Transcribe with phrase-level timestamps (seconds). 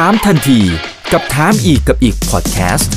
[0.00, 0.60] ถามทันที
[1.12, 2.92] กับถามอีกกับอีกพอดแคสต์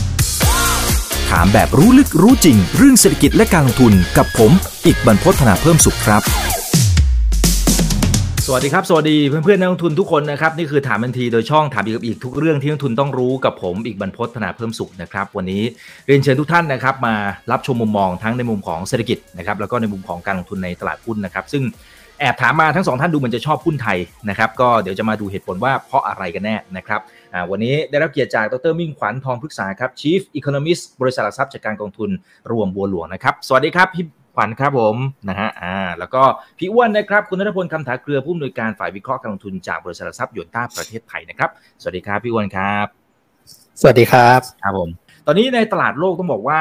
[1.30, 4.51] ถามแบบรู้ลึกรู้จริง เรื่องเศรษฐกิจและการลงทุนกับผม
[4.85, 6.22] อีกบรรพฒนาเพิ่มสุขครับ
[8.46, 15.64] สวัสดีครับ สวัสดีเพื่อนเพื่อนนักลงทุนทุกคนนะครับ นี่คือถามทันทีโดยช่องถามอีกกับอีกทุกเรื่องที่นักลงทุนต้องรู้กับผมอีกบรรพฒนาเพิ่มสุขนะครับ วันนี้
[16.07, 17.16] เรียนเชิญทุกท่านนะครับ มา
[17.52, 21.64] รับชมมุมมองทั้งในมุมของเศรษฐกิจนะครับแล้วก็ในมุมของการลงทุนในตลาดหุ้นนะครับ ซึ่ง
[22.20, 23.98] แอบถามมาทั้งสองท่านดูเหมือนจะชอบหุ้นไทย
[24.30, 27.02] นะครับก็เดี๋ยวจะมาดูเหตุผลว่าเพราะอะไรกันแน่นะครับ
[27.50, 32.09] วันนี้ได้รับเกียรติจากดรมิ่งขวัญทองพฤกษาครับ Chief Economist บริษัทหลักทรัพย์จัดการกองทุน
[32.52, 34.95] รวมบัวหลวงนะครับ สวัสดีครับพี่ขวัญครับผม
[35.30, 36.23] นะฮะอ่าแล้วก็
[36.58, 41.49] พี่อ้วนนะครับ คุณนัทพลคำถาเกลือผู้อำนวยการฝ่ายวิเคราะห์การลงทุนจากบริษัทหลักทรัพย์ยนต้าประเทศไทยนะครับ
[41.81, 42.86] สวัสดีครับพี่อ้วนครับ
[43.81, 44.89] สวัสดีครับครับผม
[45.27, 46.59] ตอนนี้ในตลาดโลกต้องบอกว่า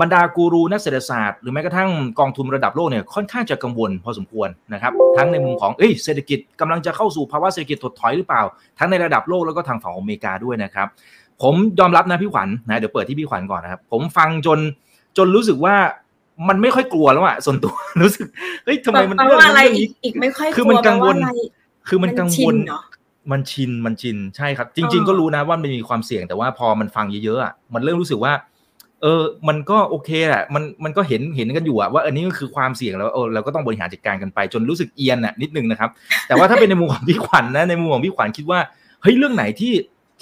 [0.00, 8.42] บรรดากูรูนักเศรษฐศาสตร์หรือแม้กระทั่งกองทุนระดับโลกเนี่ยค่อนข้างจะกังวลพอสมควรนะครับทั้งในมุมของเอ้ยเศรษฐกิจกำลังจะเข้าสู่ภาวะเศรษฐกิจถดถอยหรือเปล่า
[8.78, 10.86] ทั้งในระดับโลกแล้วก็ทางฝั่งอเมริกาด้วยนะครับ
[11.42, 14.58] ผมยอมรับนะพี่ขวัญนะเดี๋ยวเปิดที่พี่ขวัญก่อนนะครับ ผมฟังจน
[15.16, 15.74] จนรู้สึกว่า
[16.48, 18.26] มันไม่ค่อยกลัวแล้วอะส่วนตัวรู้สึก
[18.64, 19.60] เฮ้ยทำไมมันเรื่องอะไร
[20.04, 21.16] อีกไม่ค่อยคือมันกังวล
[21.88, 22.56] คือมันกังวล
[23.30, 28.32] มันชินมันชินใช่ครับ จริง ๆ ก็รู้นะว่ามันมีความเสี่ยงแต่ว่าพอมันฟังเยอะๆอะมันเริ่มรู้สึกว่า
[29.04, 35.90] เออ มันก็โอเคแหละ มัน มันก็เห็น เห็นกันอยู่อะว่าอันนี้ก็คือความเสี่ยงแล้วเออเราก็ต้องบริหารจัดการกันไป จนรู้สึกเอียนอะนิดนึงนะครับ
[36.26, 38.60] แต่ว่าถ้าเป็นในมุมของพี่ขวัญนนะ ในมุมของพี่ขวัญคิดว่า
[39.02, 39.72] เฮ้ย เรื่องไหนที่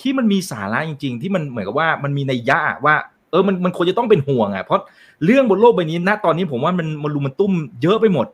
[0.00, 2.94] ที่มันมีสาระจริง ๆ ที่มันเหมือนกับว่า มันมีในยะว่า
[3.30, 4.80] เออ มัน มันควรจะต้องเป็นห่วงอะเพราะ
[5.24, 7.52] เรื่องบนโลกใบนี้ ณ ตอนนี้ผมว่ามัน มันรุมมันตุ้ม
[7.82, 8.26] เยอะไปหมด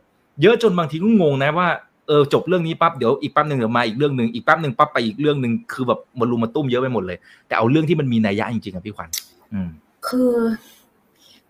[0.42, 1.68] เยอะจนบางทีก็งงนะว่า
[2.08, 9.08] เออ จบเรื่องนี้ปั๊บ เดี๋ยวอีกปั๊บหนึ่งเดี๋ยวมาอีกเรื่องหนึ่งอีกปั๊บหนึ่งปั๊บไปอีกเรื่องหนึ่งคือแบบมันรุมมันตุ้มเยอะไปหมดเลย แต่เอาเรื่องที่มันมีนัยยะจริงๆอะพี่ขวัญ
[9.52, 9.70] อืม
[10.08, 10.32] คือ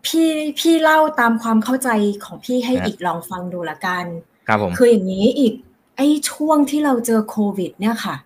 [0.04, 1.88] พี่พี่เล่าตามความเข้าใจ
[2.24, 4.04] ของพี่ให้อีกลองฟังดูละกัน
[4.48, 5.52] ครับผมคืออย่างนี้อีก
[5.96, 8.16] ไอ้ช่วงที่เราเจอโควิด เนี่ยค่ะ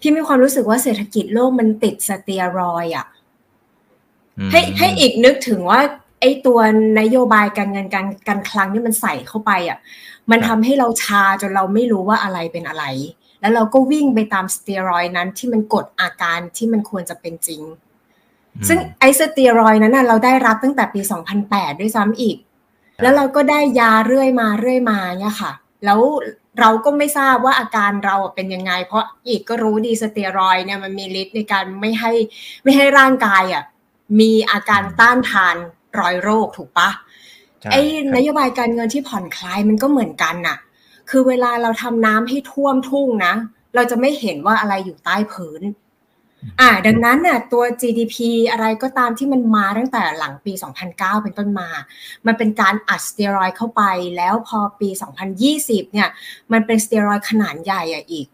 [0.00, 3.06] พี่มีความรู้สึกว่าเศรษฐกิจโลกมันติดสเตียรอยอะ
[4.50, 5.80] ให้ให้อีกนึกถึงว่า
[6.20, 6.58] ไอ้ตัว
[7.00, 9.78] นโยบายการเงินการการคลังที่มันใส่เข้าไปอะ
[10.30, 12.84] มันทำให้เราชาจนเราไม่รู้ว่าอะไรเป็นอะไร
[13.40, 17.62] แล้วเราก็วิ่งไปตามสเตียรอยนั้นที่มันกดอาการที่มันควรจะเป็นจริง
[18.68, 21.00] ซึ่งไอสเตียรอยนั้นเราได้รับตั้งแต่ปี
[21.40, 22.36] 2008 ด้วยซ้ำอีก
[23.02, 25.52] แล้วเราก็ได้ยาเรื่อยมาเรื่อยมาเนี่ยค่ะ
[25.84, 26.00] แล้ว
[26.60, 32.12] เราก็ไม่ทราบว่าอาการเราเป็นยังไง เพราะอีกก็รู้ดีสเตียรอยเนี่ยมันมีฤทธิ์ในการไม่ให้
[32.62, 33.64] ไม่ให้ร่างกายอะ
[34.20, 35.56] มีอาการต้านทาน
[35.98, 36.90] รอยโรคถูกปะ
[37.70, 37.80] ไอ้
[38.16, 40.58] นโยบายการเงินที่ผ่อนคลายมันก็เหมือนกันน่ะ
[41.10, 43.34] คือเวลาเราทำน้ำให้ท่วมทุ่งนะ
[43.74, 45.62] เราจะไม่เห็นว่าอะไรอยู่ใต้พื้น
[46.60, 48.16] อ่าดังนั้นน่ะตัว GDP
[48.50, 50.52] อะไรก็ตามที่มันมาตั้งแต่หลังปี
[50.88, 51.68] 2009 เป็นต้นมา
[52.26, 53.82] มันเป็นการอัดสเตียรอยเข้าไป
[54.16, 54.88] แล้วพอปี
[55.42, 56.08] 2020 เนี่ย
[56.52, 58.26] มันเป็นสเตียรอยขนาดใหญ่อะอีก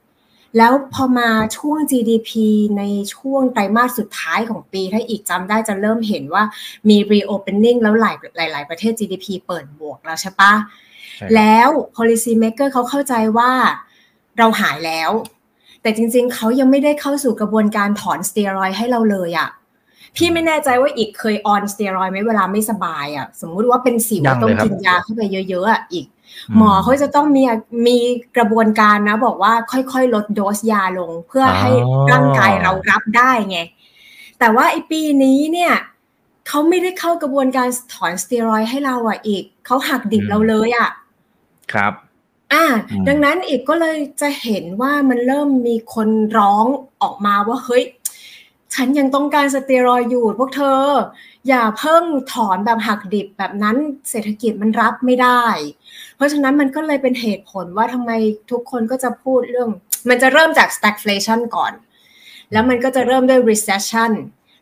[0.56, 2.30] แล้วพอมาช่วง GDP
[2.78, 2.82] ใน
[3.14, 6.44] ช่วงไตรมาสสุดท้ายของปี ถ้าอีกจำได้จะเริ่มเห็นว่า
[6.88, 8.12] มี reopening แล้วหลา
[8.46, 10.54] ยหลาย ๆ ประเทศ GDP เปิดบวกแล้วใช่ปะ
[11.36, 13.50] แล้ว policy maker เขาเข้าใจว่า
[14.38, 15.10] เราหายแล้ว
[15.88, 19.48] แต่จริง ๆ เขายังไม่ได้เข้าสู่กระบวนการถอนสเตียรอยให้เราเลยอะ
[20.16, 26.06] พี่ไม่แน่ใจว่าอีกเคยออนสเตียรอยไหมเวลาไม่สบายอะสมมุติว่าเป็นสิวต้องกินยาเข้าไปเยอะๆอะอีก
[26.56, 27.42] หมอเขาจะต้องมี
[27.86, 27.98] มี
[28.36, 31.70] กระบวนการนะ บอกว่าค่อยๆ ลดโดสยาลง เพื่อให้
[32.12, 33.58] ร่างกายเรารับได้ไง
[34.38, 35.72] แต่ว่าไอปีนี้เนี่ย
[36.48, 40.90] เขาไม่ได้เข้ากระบวนการถอนสเตียรอยให้เราอะอีกเขาหักดิบเราเลยอะ
[41.74, 41.94] ครับ
[42.52, 42.64] อ่า
[43.08, 46.66] ดังนั้นอีกก็เลยจะเห็นว่ามันเริ่มมีคนร้อง
[47.02, 47.84] ออกมาว่าเฮ้ย
[48.74, 50.82] ฉันยังต้องการสเตียรอยอยู่พวกเธอ
[51.48, 53.76] อย่าเพิ่งถอนแบบหักดิบแบบนั้น
[54.10, 55.42] เศรษฐกิจมันรับไม่ได้
[56.16, 58.10] เพราะฉะนั้นมันก็เลยเป็นเหตุผลว่าทำไม
[58.50, 59.70] ทุกคนก็จะพูดเรื่อง
[60.08, 61.72] มันจะเริ่มจาก stagflation ก่อน
[62.52, 64.12] แล้วมันก็จะเริ่มด้วย recession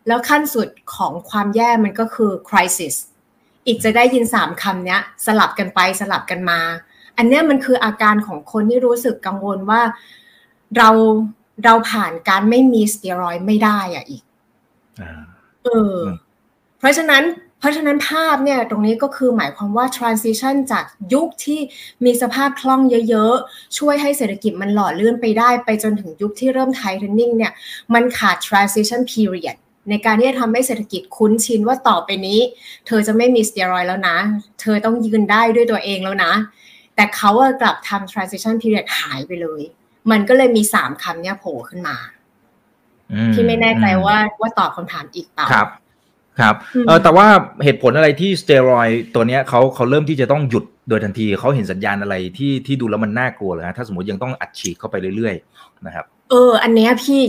[0.07, 2.95] แล้วขั้นสุดของความแย่มันก็คือ crisis
[3.67, 6.61] อีกจะได้ยินสามคำนี้สลับกันไปสลับกันมา
[7.17, 9.83] อันนี้มันคืออาการของคนที่รู้สึกกังวลว่า
[10.77, 10.91] เรา
[11.65, 14.23] เราผ่านการไม่มีสเตียรอยไม่ได้อะอีก
[15.65, 15.97] เออ
[16.79, 17.25] เพราะฉะนั้น
[17.59, 21.61] เพราะฉะนั้นภาพเนี่ย ตรงนี้ก็คือหมายความว่า transition จากยุคที่
[22.05, 27.53] มีสภาพคล่องเยอะๆ ช่วยให้เศรษฐกิจมันหล่อเลื่อนไปได้ ไปจนถึงยุคที่เริ่ม tightening เนี่ย
[27.95, 29.57] มันขาด transition period
[29.91, 32.41] ในการที่จะทำให้เศรษฐกิจคุ้นชินว่าต่อไปนี้
[32.87, 34.17] เธอจะไม่มีสเตียรอยแล้วนะ
[34.61, 36.33] เธอต้องยืนได้ด้วยตัวเองแล้วนะ
[36.97, 39.63] แต่เขากลับทำ transition period หายไปเลย
[40.11, 41.97] มันก็เลยมีสามคำเนี้ยโผล่ขึ้นมา
[43.35, 45.69] ที่ไม่แน่ใจว่าว่าตอบคำถามอีกเปล่าครับ
[46.41, 46.55] ครับ
[46.87, 47.27] เออแต่ว่า
[47.65, 57.23] เหตุผลอะไรที่สเตียรอยตัวเนี้ยเขาเขาเริ่มที่จะต้องหยุดโดยทันทีเขาเห็นสัญญาณอะไรที่ที่ดูแล้วมันน่ากลัวเลยนะถ้าสมมติยังต้องอัดฉีดเข้าไปเรื่อยๆนะครับ เออ อันเนี้ยพี่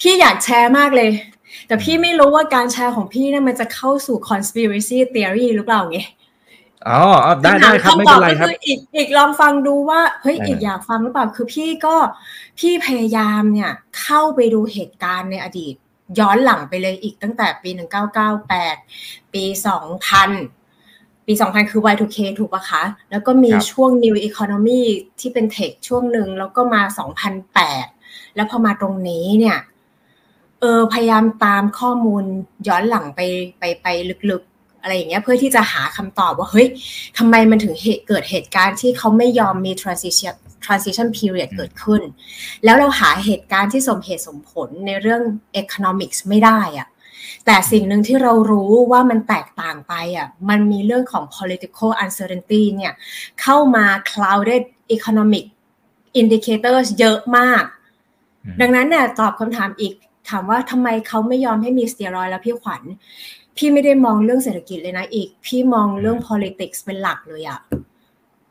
[0.00, 1.10] พี่อยากแชร์มากเลย
[1.66, 5.98] แต่พี่ไม่รู้ว่าการแชร์ของพี่เนี่ยมันจะเข้าสู่ conspiracy theory หรือเปล่าไง
[6.88, 7.00] อ๋อ
[7.42, 11.94] ได้ได้ครับไม่เป็นไรครับอีกอีกลองฟังดูว่าเฮ้ยอีกอยากฟังหรือเปล่าคือพี่ก็
[12.58, 15.74] พี่พยายามเนี่ยเข้าไปดูเหตุการณ์ในอดีต
[16.18, 17.70] ย้อนหลังไปเลยอีกตั้งแต่ปี
[18.52, 19.44] 1998ปี
[20.10, 24.82] 2000ปี2000คือ Y2K ถูกปะคะ แล้วก็มีช่วง New Economy
[25.20, 26.82] ที่เป็นเทคช่วงหนึ่งแล้วก็มา
[27.58, 29.58] 2008แล้วพอมาตรงนี้เนี่ย
[30.60, 32.24] เออพยายามตามข้อมูล
[32.68, 33.20] ย้อนหลังไป
[33.58, 33.86] ไปไป
[34.30, 34.42] ลึก
[34.80, 36.68] อะไรอย่างเงี้ยเพื่อที่จะหาคำตอบว่าเฮ้ย
[37.18, 40.34] ทำไมมันถึงเหตุเกิดเหตุการณ์ที่เขาไม่ยอมมี transition
[40.64, 42.02] transition period เกิดขึ้น
[42.64, 45.22] แล้วเราหาเหตุการณ์ที่สมเหตุสมผลในเรื่อง
[45.62, 46.88] economics ไม่ได้อะ
[47.46, 52.92] แต่สิ่งหนึ่งที่เรารู้ว่ามันแตกต่างไปอะมันมีเรื่องของ political uncertainty เนี่ย
[53.40, 54.62] เข้ามา clouded
[54.96, 55.44] economic
[56.20, 57.64] indicators เยอะมาก
[58.60, 59.94] ดังนั้นเนี่ยตอบคำถามอีก
[60.28, 62.82] ถามว่าทำไมเขาไม่ยอมให้มีสเตียรอยแล้วพี่ขวัญ
[63.60, 67.60] พี่ไม่ได้มองเรื่องเศรษฐกิจเลยนะอีก พี่มองเรื่อง politics เป็นหลักเลยอะ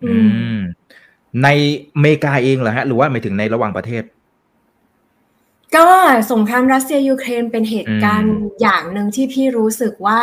[0.03, 0.13] อื
[0.55, 0.57] ม
[1.43, 1.47] ใน
[1.95, 4.03] อเมริกาเองเหรอฮะ หรือว่าหมายถึงในระหว่างประเทศ
[5.77, 5.87] ก็
[6.31, 10.19] สงครามรัสเซียยูเครนเป็นเหตุการณ์อย่างหนึ่งที่พี่รู้สึกว่า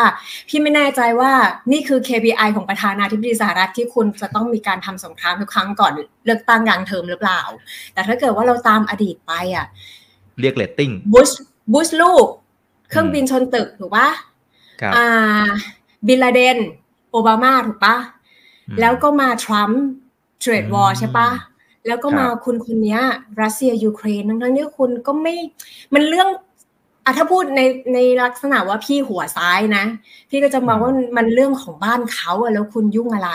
[0.49, 1.33] พี่ไม่แน่ใจว่า
[1.73, 5.93] นี่คือ KPI ของประธานาธิบดีสหรัฐที่คุณจะต้องมีการทำสงครามทุกครั้งก่อน
[6.25, 7.41] เลือกตั้งกลางเทอมหรือเปล่า
[7.93, 9.67] แต่ถ้าเกิดว่าเราตามอดีตไปอะ
[10.41, 11.31] เรียกเรตติ้งบุช
[11.73, 12.27] บุชลูก
[12.91, 14.09] เครื่องบินชนตึกถูกปะ
[14.97, 15.49] อ่า
[16.07, 16.59] บิลลาเดน
[17.11, 17.97] โอบามาถูกปะ
[18.81, 19.83] แล้วก็มาทรัมป์
[20.41, 21.31] เทรดวอร์ใช่ปะ
[21.87, 22.99] แล้วก็มาคุณคนนี้
[23.43, 25.35] รัสเซียยูเครนทั้งที่คุณก็ไม่
[25.95, 26.29] มันเรื่อง
[27.05, 27.61] อะถ้าพูดใน
[27.95, 29.85] ในลักษณะว่าพี่หัวซ้ายนะ
[30.31, 33.33] พี่ก็จะมองว่ามันเรื่องของบ้านเขาอะแล้วคุณยุ่งอะไร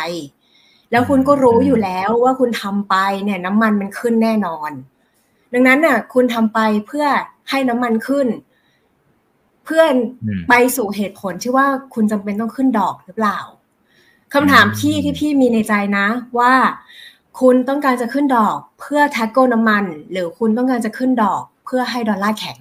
[0.91, 4.71] แล้วคุณก็รู้อยู่แล้วว่าคุณทำไปเนี่ย น้ำมันมันขึ้นแน่นอน
[5.53, 7.05] ดังนั้นน่ะ คุณทำไปเพื่อ
[7.49, 8.27] ให้น้ำมันขึ้น
[9.65, 9.93] เพื่อน
[10.49, 13.39] ไปสู่เหตุผลที่ว่าคุณจำเป็นต้องขึ้นดอกหรือเปล่า
[14.33, 16.07] คำถามพี่ที่พี่มีในใจนะ
[16.39, 16.53] ว่า
[17.39, 22.59] คุณต้องการจะขึ้นดอกเพื่อแท็กโกน้ำมัน หรือคุณต้องการจะขึ้นดอกเพื่อให้ดอลลาร์แข็ง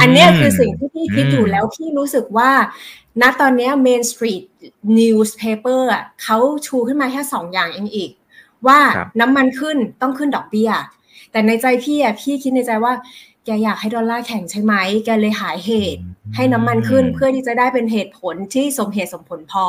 [0.00, 2.50] อันนี้คือสิ่งที่พี่คิดอยู่แล้วพี่รู้สึกว่า
[3.20, 4.44] ณตอนนี้ Main Street
[4.98, 5.82] Newspaper
[6.22, 8.10] เขาชูขึ้นมาแค่สองอย่างเองอีก
[8.66, 8.78] ว่า
[9.20, 10.70] น้ำมันขึ้นต้องขึ้นดอกเบี้ย
[11.30, 12.92] แต่ในใจพี่อะพี่คิดในใจว่า
[13.46, 14.74] แกอยากให้ดอลลาร์แข็งใช่ไหม
[15.04, 16.00] แกเลยหายเหตุ
[16.34, 19.66] ให้น้ำมันขึ้นเพื่อที่จะได้เป็นเหตุผลที่สมเหตุสมผลพอ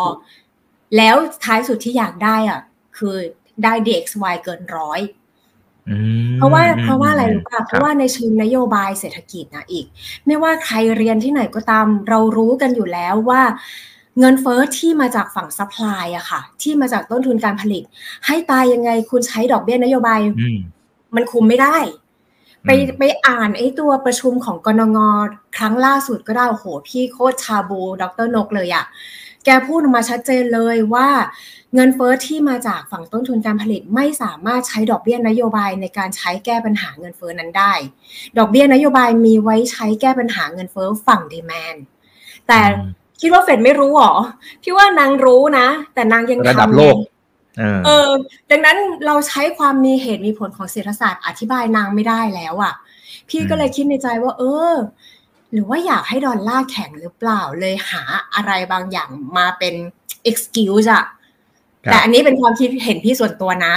[0.98, 2.62] แล้วท้ายสุดที่อยากได้อะ
[2.98, 3.16] คือ
[3.64, 5.00] ได้ DXY เกินร้อย
[6.38, 9.86] เพราะว่าเพราะว่าอะไรรู้ป่ะเพราะว่าในเชิงนโยบายเศรษฐกิจนะอีก
[10.26, 13.42] ไม่ว่าใครเรียนที่ไหนก็ตาม เรารู้กันอยู่แล้วว่า
[14.20, 17.84] เงินเฟ้อที่มาจากฝั่ง supply อะค่ะ ที่มาจากต้นทุนการผลิต
[18.28, 20.20] ให้ตายยังไงคุณใช้ดอกเบี้ยนโยบาย
[21.16, 21.78] มันคุมไม่ได้
[22.66, 22.70] ไป
[23.00, 24.98] ไปอ่านไอ้ตัวประชุมของกนง
[25.58, 28.86] ครั้งล่าสุดก็ได้โอ้โหพี่โคตรชาบูดร.นกเลยอะ
[29.46, 31.08] แกพูดออกมาชัดเจนเลยว่า
[31.74, 37.74] เงินเฟ้อที่มาจากฝั่งต้นทุนการผลิตไม่สามารถใช้ดอกเบี้ยนโยบายในการใช้แก้ปัญหาเงินเฟ้อนั้นได้
[38.38, 41.76] ดอกเบี้ยนโยบายมีไว้ใช้แก้ปัญหาเงินเฟ้อฝั่ง demand
[42.48, 42.60] แต่
[43.22, 44.14] คิดว่าเฟดไม่รู้หรอ
[44.64, 46.96] พี่ว่านางรู้นะ แต่นางยังทำโลก
[47.86, 48.10] เออ
[48.52, 52.74] ดังนั้นเราใช้ความมีเหตุมีผลของเศรษฐศาสตร์อธิบายนางไม่ได้แล้วอะ่ะ
[53.30, 54.74] พี่ก็เลยคิดในใจว่า เออ
[55.52, 58.02] หรือว่าอยากให้ดอลลาร์แข็งหรือเปล่าเลยหา
[58.36, 59.74] อะไรบางอย่างมาเป็น
[60.30, 61.06] excuse อะ
[61.84, 63.76] แต่อันนี้เป็นความคิดเห็นพี่ส่วนตัวนะ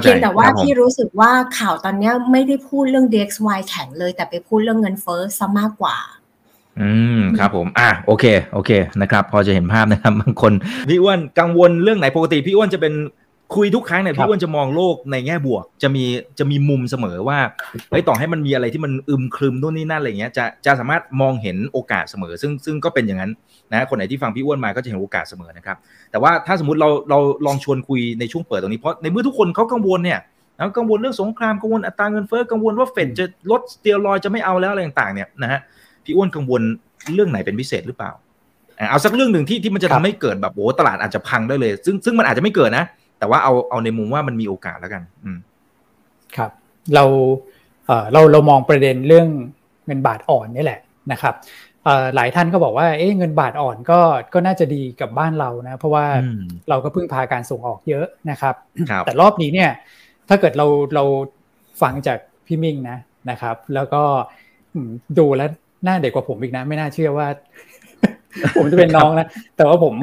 [0.00, 5.96] เพียงแต่ว่าพี่รู้สึกว่าข่าวตอนนี้ไม่ได้พูดเรื่อง DXY แข็งเลย แต่ไปพูดเรื่องเงินเฟ้อซะมากกว่า
[6.80, 8.70] อืมครับผม อะโอเค โอเค
[9.02, 10.52] นะครับ พอจะเห็นภาพนะครับบางคน
[10.88, 12.94] พี่อ้วนกังวลเรื่องไหนปกติพี่อ้วนจะเป็น
[13.56, 16.04] คุยทุกครั้งเนี่ยพี่อ้วนจะมองโลกในแง่บวก จะมี
[16.38, 17.38] จะมีมุมเสมอว่า
[17.90, 23.30] เฮ้ยต่อให้มันมีอะไรที่มันอึมครึมนู่นนี่นั่นอะไรเงี้ยจะจะสามารถมองเห็นโอกาสเสมอ ซึ่งซึ่งก็เป็นอย่างนั้น
[23.72, 25.76] นะคนไหนที่ฟังพี่อ้วนมาก็จะเห็นโอกาสเสมอนะครับ
[26.10, 30.20] แต่ว่าถ้าสมมติเราเราลองชวนคุยในช่วงเปิดตรงนี้เพราะในเมื่อทุกคนเขากังวลเนี่ย
[30.56, 35.60] แล้วกังวลเรื่องสงครามกังวลอัตราเงินเฟ้อกังวลว่าเฟดจะลดสเตียรอยจะไม่เอาแล้วอะไรต่างๆเนี่ยนะฮะ
[36.06, 36.62] พี่อ้วนกังวล
[37.14, 38.12] เรื่องไหนเป็นพิเศษหรือเปล่า
[38.90, 42.84] เอาสักเรื่องหนึ่งที่ที่มันจะทำให้เกิดแบบโอ้ตลาดอาจจะพังได้เลย ซึ่งซึ่งมันอาจจะไม่เกิดนะ
[43.18, 45.38] แต่ว่าเอาเอาในมุมว่ามันมีโอกาสแล้วกัน อืม
[46.36, 46.50] ครับ
[46.94, 47.04] เรา
[47.86, 49.26] เออเราเรามองประเด็นเรื่อง
[49.86, 50.80] เงินบาทอ่อนนี่แหละ
[51.12, 51.34] นะครับ
[52.16, 54.00] หลายท่านก็บอกว่าเอ๊ะเงินบาทอ่อนก็
[54.34, 56.04] ก็น่าจะดีกับบ้านเรานะ เพราะว่า
[56.68, 58.54] เราก็พึ่งพาการส่งออกเยอะนะครับ
[59.06, 59.70] แต่รอบนี้เนี่ย
[60.28, 61.04] ถ้าเกิดเราเรา
[61.82, 62.98] ฟังจากพี่มิ่งนะ
[63.30, 64.02] นะครับ แล้วก็
[65.18, 65.50] ดูแล้ว
[65.86, 67.26] หน้าเด็กกว่าผมอีกนะ ไม่น่าเชื่อว่า
[68.56, 69.26] ผมจะเป็นน้องนะ
[69.56, 69.94] แต่ว่าผม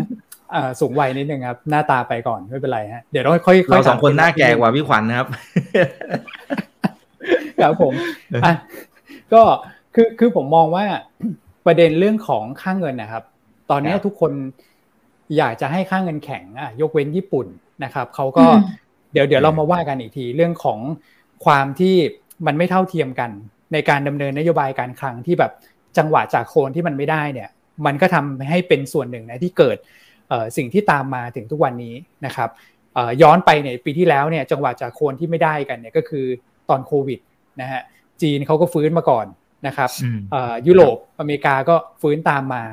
[0.80, 5.28] สูงวัยนิดนึงครับ หน้าตาไปก่อนไม่เป็นไรฮะเดี๋ยวเราค่อยๆเราสองคนหน้าแก่กว่าพี่ขวัญนะครับ
[7.62, 7.94] ครับผม
[8.46, 8.54] อะ
[9.34, 9.42] ก็
[9.96, 10.86] คือคือผมมองว่า
[11.66, 13.24] ประเด็นเรื่องของค่างเงินนะครับ
[13.70, 14.32] ตอนนี้ทุกคน
[15.38, 17.48] อยากจะให้ค่างเงินแข็งอะยกเว้นญี่ปุ่น
[17.84, 18.46] นะครับเขาก็
[19.14, 20.80] เดี๋ยวเดี๋ยวเรามาว่ากันอีกทีเรื่องของ
[21.46, 21.96] ความที่
[22.46, 23.32] มันไม่เท่าเทียมกัน
[23.74, 25.52] ในการดำเนินนโยบายการคลังที่แบบ
[25.98, 27.50] จังหวะจากโคนที่มันไม่ได้เนี่ย
[27.86, 29.78] มันก็ทำให้เป็นส่วนหนึ่งนะที่เกิด
[30.58, 31.96] สิ่งที่ตามมาถึงทุกวันนี้
[32.26, 32.50] นะครับ
[33.22, 36.26] ย้อนไปเนี่ยปีที่แล้วเนี่ยจังหวะจากโคนที่ไม่ได้กันเนี่ยก็คือ
[36.70, 37.20] ตอนโควิด
[37.62, 37.82] นะฮะ
[38.22, 39.26] จีนเขาก็ฟื้นมาก่อน
[39.68, 39.90] นะครับ
[40.68, 42.64] ยุโรปอเมริกาก็ฟื้นตามมา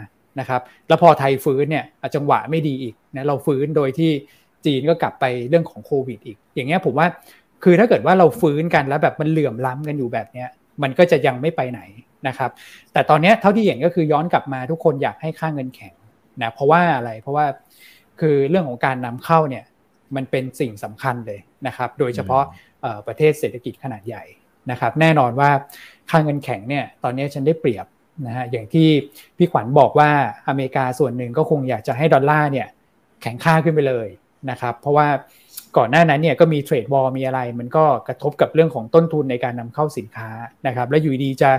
[0.40, 1.84] นะครับแล้วพอไทยฟื้นเนี่ย
[2.14, 4.10] จังหวะไม่ดีอีกนะเราฟื้นโดยที่
[4.66, 7.06] จีนก็กลับไปเรื่องของโควิดอีก อย่างเงี้ยผมว่า
[7.64, 10.48] คือถ้าเกิดว่าเราฟื้นกันแล้วแบบมันเหลื่อมล้ำกันอยู่แบบเนี้ย
[10.82, 11.80] มันก็จะยังไม่ไปไหน
[12.28, 12.50] นะครับ
[12.92, 15.94] แต่ตอนนี้เท่าที่เห็นก็คือย้อนกลับมาทุกคนอยากให้ค่าเงินแข็ง
[16.42, 17.46] นะเพราะว่าอะไรเพราะว่า
[18.20, 19.64] คือเรื่องของการนำเข้าเนี่ย
[20.16, 22.44] มันเป็นสิ่งสำคัญเลยนะครับโดยเฉพาะ
[23.06, 24.24] ประเทศเศรษฐกิจขนาดใหญ่
[24.70, 25.50] นะครับแน่นอนว่า
[26.10, 27.86] ค่าเงินแข็งเนี่ยตอนนี้ฉันได้เปรียบ
[28.26, 28.88] นะฮะอย่างที่
[29.36, 30.10] พี่ขวัญบอกว่า
[30.48, 32.68] อเมริกาส่วนหนึ่งก็คงอยากจะให้ดอลลาร์เนี่ย
[33.22, 34.08] แข็งค่าขึ้นไปเลย
[34.50, 35.08] นะครับเพราะว่า
[35.76, 40.28] ก่อนหน้านั้นเนี่ยก็มีเทรดบอลมีอะไร มันก็กระทบกับเรื่องของต้นทุนในการนำเข้าสินค้า
[40.66, 41.50] นะครับแล้วอยู่ดีจะ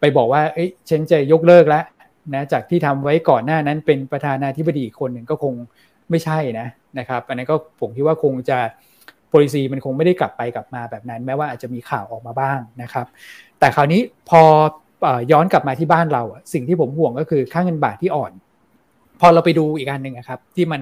[0.00, 1.84] ไปบอกว่าเอ้ยฉันจะยกเลิกแล้ว
[2.34, 5.54] นะจากที่ทำไว้ก่อนหน้านั้นเป็นประธานาธิบดีคนหนึ่งก็คง
[6.10, 8.58] ไม่ใช่นะนะครับอันนั้นก็ผมคิดว่าคงจะ
[9.32, 13.06] policy มันคงไม่ได้กลับไปกลับมาแบบนั้น แม้ว่าอาจจะมีข่าวออกมาบ้างนะครับ
[13.58, 14.42] แต่คราวนี้พอ
[15.32, 18.32] ย้อนกลับมาที่บ้านเราสิ่งที่ผมห่วงก็คือค่าเงินบาทที่อ่อน
[19.20, 20.80] พอเราไปดูอีกอันหนึ่งครับ ที่มัน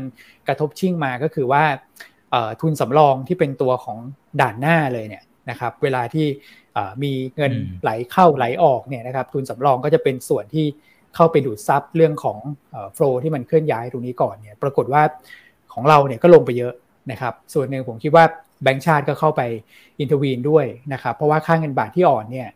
[0.48, 1.64] กระทบชิ่งมาก็คือว่า
[2.60, 3.98] ทุนสำรองที่เป็นตัวของ
[4.40, 6.26] ด่านหน้าเลยเนี่ยนะครับ เวลาที่
[7.02, 10.66] มีเงินไหลเข้าไหลออกเนี่ยนะครับทุนสำรองก็จะเป็นส่วนที่
[11.14, 12.38] เข้าไปดูดซับเรื่องของ
[12.94, 15.02] flow ที่มันเคลื่อนย้ายตรงนี้ก่อนเนี่ยปรากฏว่า
[15.72, 16.72] ของเราเนี่ยก็ลงไปเยอะ
[17.10, 18.24] นะครับส่วนหนึ่งผมคิดว่า
[18.62, 19.42] แบงก์ชาติก็เข้าไป
[20.00, 22.48] intervene ด้วยนะครับเพราะว่าค่าเงินบาทที่อ่อนเนี่ย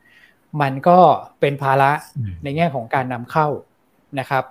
[0.60, 0.98] มันก็
[1.40, 1.90] เป็นภาระ
[2.44, 3.48] ในแง่ของการนำเข้า
[4.20, 4.44] นะครับ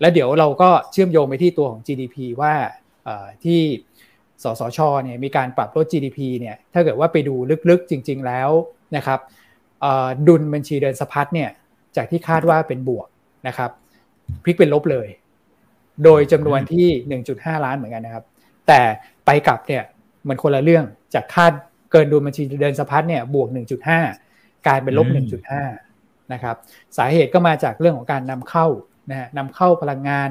[0.00, 2.52] แล้วเดี๋ยวเราก็เชื่อมโยงไปที่ตัวของ GDP ว่า
[3.44, 3.60] ที่
[4.42, 7.34] สสชเนี่ยมีการปรับลด GDP เนี่ยถ้าเกิดว่าไปดู
[7.70, 8.50] ลึกๆจริง ๆแล้ว
[8.96, 9.20] นะครับ
[10.28, 11.50] ดุลบัญชีเดินสะพัดเนี่ย
[11.96, 13.08] จากที่คาดว่าเป็นบวก
[13.48, 13.70] นะครับ
[14.42, 15.08] พลิกเป็นลบเลย
[16.04, 16.88] โดยจำนวนที่
[17.26, 18.24] 1.5 ล้านเหมือนกันนะครับ
[18.68, 18.80] แต่
[19.26, 19.82] ไปกลับเนี่ย
[20.28, 21.52] มันคนละเรื่องจากคาด
[21.92, 23.48] เกินดุลบัญชีเดินสะพัดเนี่ยบวก
[24.06, 25.06] 1.5 กลายเป็นลบ
[25.70, 26.56] 1.5 นะครับ
[26.96, 28.66] สาเหตุก็มาจากเรื่องของการนำเข้า
[29.10, 30.28] นะฮะนำเข้าพลังงาน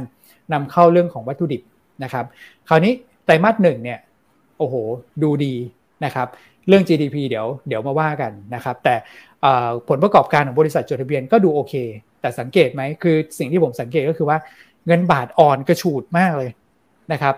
[0.53, 1.61] นำเข้าเรื่องของวัตถุดิบ
[2.03, 2.25] นะครับ
[2.69, 2.93] คราวนี้
[3.25, 3.99] ไตรมาสหนึ่งเนี่ย
[4.59, 4.75] โอ้โห
[5.23, 5.53] ดูดี
[6.05, 6.27] นะครับ
[6.67, 8.95] เรื่อง GDP เดี๋ยวเดี๋ยวมาว่ากันนะครับแต่
[9.89, 11.73] ผลประกอบการของบริษัทจดทะเบียนก็ดูโอเค
[12.21, 14.37] แต่สังเกตไหมคือสิ่งที่ผมสังเกตก็คือว่า
[14.87, 16.49] เงินบาทอ่อนกระฉูดมากเลย
[17.11, 17.35] นะครับ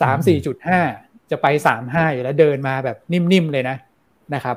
[0.00, 0.80] สามสี่จุดห้า
[1.30, 3.76] จะไปสามห้าอยู่แล้วเดินมาแบบนิ่มๆเลยนะ
[4.34, 4.56] นะครับ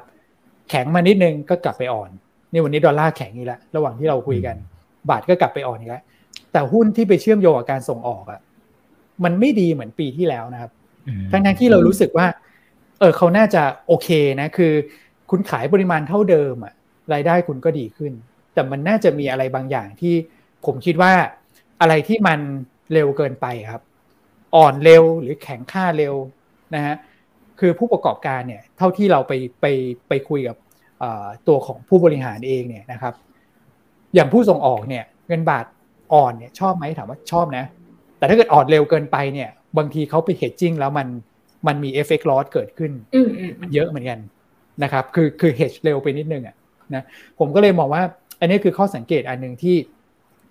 [0.70, 2.10] แข็งมานิดนึงก็กลับไปอ่อน
[2.51, 4.55] นี่วันนี้ดอลลาร์แข็งอีกแล้วระหว่างที่เราคุยกัน
[5.10, 6.03] บาทก็กลับไปอ่อนอีกแล้ว
[6.51, 8.39] แต่หุ้นที่ไปเชื่อมโยงกับการส่งออกอะ
[9.24, 10.72] มันไม่ดีเหมือนปีที่แล้วนะครับ
[11.32, 12.27] ทั้งที่เรารู้สึกว่า
[13.00, 14.10] เออเขาน่าจะโอเค
[14.41, 14.74] นะ คือ
[15.29, 16.74] คุณขายปริมาณเท่าเดิมอะ
[17.13, 18.13] รายได้คุณก็ดีขึ้น
[18.53, 20.13] แต่มันน่าจะมีอะไรบางอย่างที่
[20.65, 21.13] ผมคิดว่า
[21.82, 22.39] อะไรที่มัน
[22.93, 23.82] เร็วเกินไปครับ
[24.55, 26.15] อ่อนเร็วหรือแข็งค่าเร็ว
[26.75, 26.96] นะฮะ
[27.60, 29.65] คือผู้ประกอบการเนี่ยเท่าที่เราไปไป
[30.10, 30.58] ไปคุยกับ
[31.48, 33.13] ตัวของผู้บริหารเองเนี่ยนะครับ
[34.13, 35.65] อย่างผู้ส่งออกเนี่ยเงินบาท
[36.13, 37.65] อ่อนเนี่ยชอบไหมถามว่าชอบนะ
[38.24, 41.08] แต่ถ้าเกิดอ่อนเร็วเกินไปเนี่ย บางทีเขาไป hedging แล้วมัน
[41.68, 42.92] มันมี FX loss เกิดขึ้น
[43.62, 44.20] มันเยอะเหมือนกัน
[44.84, 46.56] นะครับ คือคือ hedge เร็วไปนิดนึงอะ
[46.94, 47.03] นะ
[47.39, 48.03] ผมก็เลยมองว่า
[48.39, 49.75] อันนี้คือข้อสังเกตอันหนึ่งที่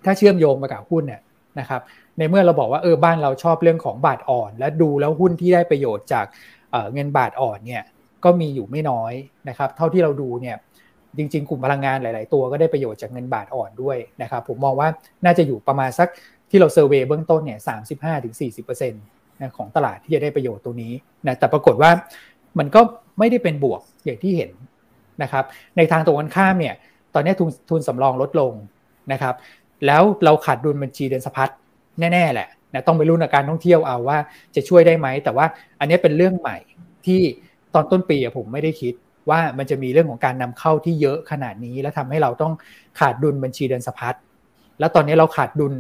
[0.05, 1.21] ถ้าเชื่อมโยงมากับหุ้นเนี่ย
[1.61, 1.81] นะครับ
[2.19, 6.27] ในเมื่อเราบอกว่าเออบ้านเราชอบเรื่องของบาทอ่อน และดูแล้วหุ้นที่ได้ประโยชน์จาก
[6.95, 7.83] เงินบาทอ่อนเนี่ย
[8.25, 9.13] ก็มีอยู่ไม่น้อย
[9.49, 10.57] นะครับ เท่าที่เราดูเนี่ย
[11.17, 14.89] จริง ๆ กลุ่มพลังงานหลาย ๆ ตัวก็ได้ประโยชน์จากเงินบาทอ่อนด้วยนะครับ ผมมองว่า
[15.25, 16.09] น่าจะอยู่ประมาณสัก
[16.53, 19.03] ที่เราเซอร์เวยเบื้องต้นเนี่ยสามสิบห้าถึงสี่สิบเปอร์เซ็นต์
[19.57, 20.93] ของตลาดที่จะได้ประโยชน์ตรงนี้
[21.27, 21.91] นะแต่ปรากฏว่า
[22.59, 22.81] มันก็
[23.19, 24.51] ไม่ได้เป็นบวกอย่างที่เห็น
[25.23, 25.45] นะครับ
[25.77, 26.75] ในทางตรงกันข้ามเนี่ย
[27.15, 28.53] ตอนนี้ทุนทุนสำรองลดลง
[29.13, 29.35] นะครับ
[29.87, 31.51] แล้วเราขาดดุลบัญชีเดินสะพัด
[32.01, 34.19] แน่ๆแหละนะต้องไปรุ่นการท่องเที่ยวเอาว่า
[34.55, 35.47] จะช่วยได้ไหม แต่ว่า
[35.81, 36.57] อันนี้เป็นเรื่องใหม่
[37.07, 37.21] ที่
[37.75, 38.95] ตอนต้นปีผมไม่ได้คิด
[39.31, 42.53] ว่ามันจะมีเรื่องของการนำเข้าที่เยอะขนาดนี้ แล้วทำให้เราต้อง
[43.01, 44.15] ขาดดุลบัญชีเดินสะพัด
[44.81, 45.73] แล้วตอนนี้เราขาดดุล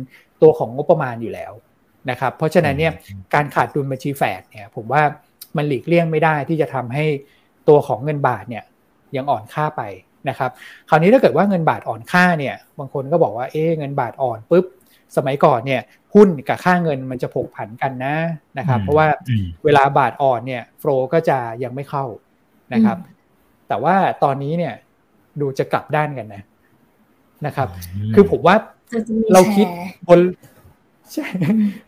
[0.42, 1.52] ตัวของงบประมาณอยู่แล้ว
[2.10, 2.92] นะครับเพราะฉะนั้นเนี่ย
[3.34, 5.02] การขาดดุลบัญชีแฝดเนี่ยผมว่า
[5.56, 7.04] มันหลีกเลี่ยงไม่ได้ที่จะทำให้
[7.68, 8.64] ตัวของเงินบาทเนี่ย
[9.16, 9.82] ยังอ่อนค่าไป
[10.28, 10.50] นะครับ
[10.88, 14.64] คราวนี้ถ้าเกิดว่าเงินบาทอ่อนค่าเนี่ยบางคนก็บอกว่าเอ๊เงินบาทอ่อนปุ๊บ
[15.16, 15.80] สมัยก่อนเนี่ย
[16.14, 18.14] หุ้นกับค่าเงินมันจะผกผันกันนะ
[18.58, 19.08] นะครับเพราะว่า
[19.64, 22.04] เวลาบาทอ่อนเนี่ยโฟลก็จะยังไม่เข้า
[22.74, 22.98] นะครับ
[23.68, 23.94] แต่ว่า
[24.24, 24.74] ตอนนี้เนี่ย
[25.40, 26.42] ดูจะกลับด้านกันนะ
[27.46, 27.68] นะครับ
[28.14, 28.56] คือผมว่า
[29.32, 29.66] เราคิด
[30.08, 30.20] บน
[31.12, 31.26] ใช่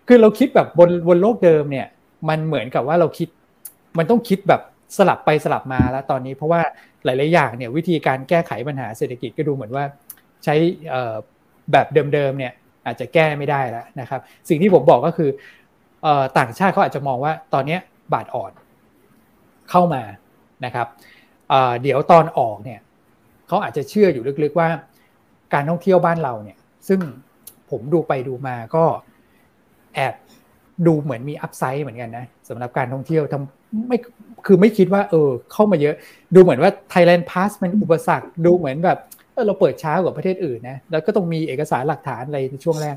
[0.09, 1.87] คือเราคิดแบบบนบนโลกเดิมเนี่ย
[2.29, 3.29] มันเหมือนกับว่าเราคิด
[3.99, 4.63] มันต้องคิดแบบ
[4.99, 6.61] สลับไปสลับมาแล้วตอนนี้เพราะว่า
[7.05, 9.85] หลาย ๆ อย่างเนี่ยวิธีการแก้ไขปัญหาเศรษฐกิจก็ดูเหมือนว่า
[10.45, 10.55] ใช้
[11.73, 12.53] แบบเดิม ๆ เนี่ย
[12.87, 15.31] อาจจะแก้ไม่ได้แล้วนะครับ สิ่งที่ผมบอกก็คือ
[16.39, 17.79] ต่างชาติเขาอาจจะมองว่าตอนนี้
[18.13, 18.53] บาทอ่อน
[19.71, 20.03] เข้ามา
[20.65, 20.87] นะครับ
[21.83, 22.81] เดี๋ยวตอนออกเนี่ย
[23.49, 24.69] เขาอาจจะเชื่ออยู่ลึก ๆ ว่า
[25.55, 26.57] การท่องเที่ยวบ้านเราเนี่ย
[26.89, 27.01] ซึ่ง
[27.71, 28.85] ผมดูไปดูมาก็
[29.95, 30.15] แอบ
[30.87, 33.99] ดูเหมือนมีอัพไซด์เหมือนกันนะสำหรับการท่องเที่ยวทำไม่
[34.47, 35.95] คือไม่คิดว่า เออ เข้ามาเยอะ
[36.35, 38.99] ดูเหมือนว่า Thailand Pass มันอุปสรรคดูเหมือนแบบ
[39.33, 42.97] เออเราเปิดช้ากว่าประเทศอื่นนะแล้วก็ต้องมีเอกสารหลักฐานอะไรในช่วงแรก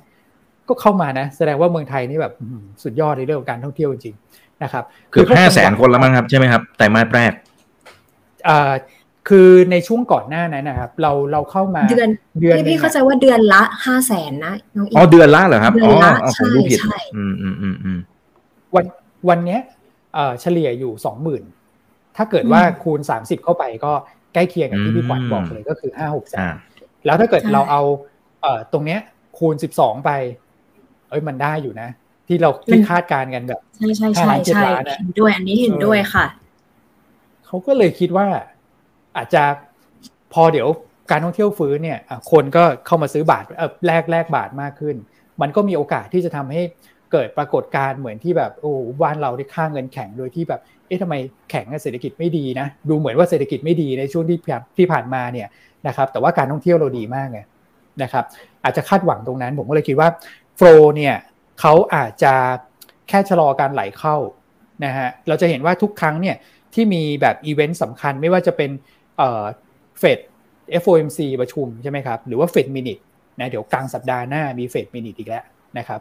[0.68, 2.34] ก็เข้ามานะ แสดงว่าเมืองไทยนี่แบบ
[2.84, 7.34] สุดยอดในเรื่องของการท่องเที่ยวจริงๆนะครับเกือบห้าแสนคนแล้วมั้งครับใช่ไหมครับแต่มาแรก
[8.48, 8.72] อ่า
[9.30, 12.10] คือในช่วงก่อนหน้านั้นนะครับ เราเราเข้ามาเดือน
[12.42, 15.94] เดือนพี่เข้าใจว่าเดือนละห้าแสนนะน้องอ๋อเดือนละเหรอครับอ๋อ
[16.36, 18.00] ใช่ใช่อืมอืมอืมอืม
[18.76, 18.86] วัน
[19.30, 19.60] วันเนี้ย
[20.14, 21.44] เอ่อเฉลี่ยอยู่สองหมื่น
[22.18, 23.94] ถ้าเกิดว่าคูณสามสิบเข้าไปก็
[24.34, 26.54] ใกล้เคียงกับที่พี่ขวัญบอกเลยก็คือห้าหกแสน
[27.06, 27.82] แล้วถ้าเกิดเราเอา
[28.42, 29.00] เอ่อตรงเนี้ย
[29.40, 30.12] คูณสิบสองไป
[31.10, 31.90] เอ้ยมันได้อยู่นะ
[32.28, 34.64] ที่เราที่คาดการกันแบบใช่ใช่ใช่ใช่
[35.00, 36.26] เห็นด้วยอันนี้เห็นด้วยค่ะ
[37.46, 38.28] เขาก็เลยคิดว่า
[39.18, 39.44] อาจจะ
[40.34, 40.68] พอเดี๋ยว
[41.12, 42.00] การท่องเที่ยวฟื้นเนี่ย
[42.32, 43.44] คนก็เข้ามาซื้อบาท
[43.86, 44.96] แลกแลกบาทมากขึ้น
[45.42, 46.62] มันก็มีโอกาสที่จะทำให้
[47.12, 51.16] เกิดปรากฏการณ์เหมือนที่แบบโอ้บ้านเราได้ค่าเงินแข็งโดยที่แบบเอ๊ะทำไม
[51.50, 54.40] แข็งเศรษฐกิจไม่ดีนะดูเหมือนว่าเศรษฐกิจไม่ดีในช่วงที่
[54.78, 55.48] ที่ผ่านมาเนี่ย
[55.88, 57.40] นะครับแต่ว่าการท่องเที่ยวเราดีมากไง
[58.04, 58.26] นะครับ
[58.64, 60.10] อาจจะคาดหวังตรงนั้น ผมก็เลยคิดว่า
[60.58, 61.16] flow เนี่ย
[61.60, 62.34] เขาอาจจะ
[63.10, 64.16] แค่ชะลอการไหลเข้า
[64.86, 66.36] นะฮะเราจะเห็นว่าทุกครั้งเนี่ย
[66.74, 68.72] ที่มีแบบอีเวนต์สำคัญไม่ว่าจะเป็น
[70.00, 70.20] เฟด
[70.84, 72.98] FOMC ประชุมใช่ไหมครับหรือว่า Fed minute
[73.40, 75.44] นะเดี๋ยวกลางสัปดาห์หน้ามี Fed minute อีกแล้ว
[75.78, 76.00] นะครับ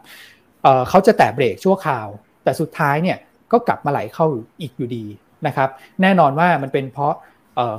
[0.89, 2.07] เขาจะแตะเบรกชั่วคราว
[2.43, 3.17] แต่สุดท้ายเนี่ย
[3.51, 4.25] ก็กลับมาไหลเข้า
[4.61, 5.05] อีกอยู่ดี
[5.47, 5.69] นะครับ
[6.01, 7.13] แน่นอนว่ามันเป็นเพราะ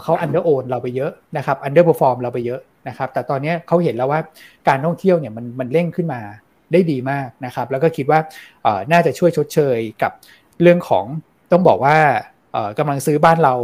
[0.02, 4.20] เขา underown เราไปเยอะนะครับ underperform เราไปเยอะนะครับแต่ตอนนี้เขาเห็นแล้วว่า
[4.68, 6.20] การท่องเที่ยวเนี่ยมันมันเร่งขึ้นมา
[6.72, 8.20] ได้ดีมากนะครับแล้วก็คิดว่า
[8.92, 10.12] น่าจะช่วยชดเชยกับ
[10.62, 11.04] เรื่องของ
[11.52, 11.96] ต้องบอกว่า
[12.78, 13.54] กำลังซื้อบ้านเรา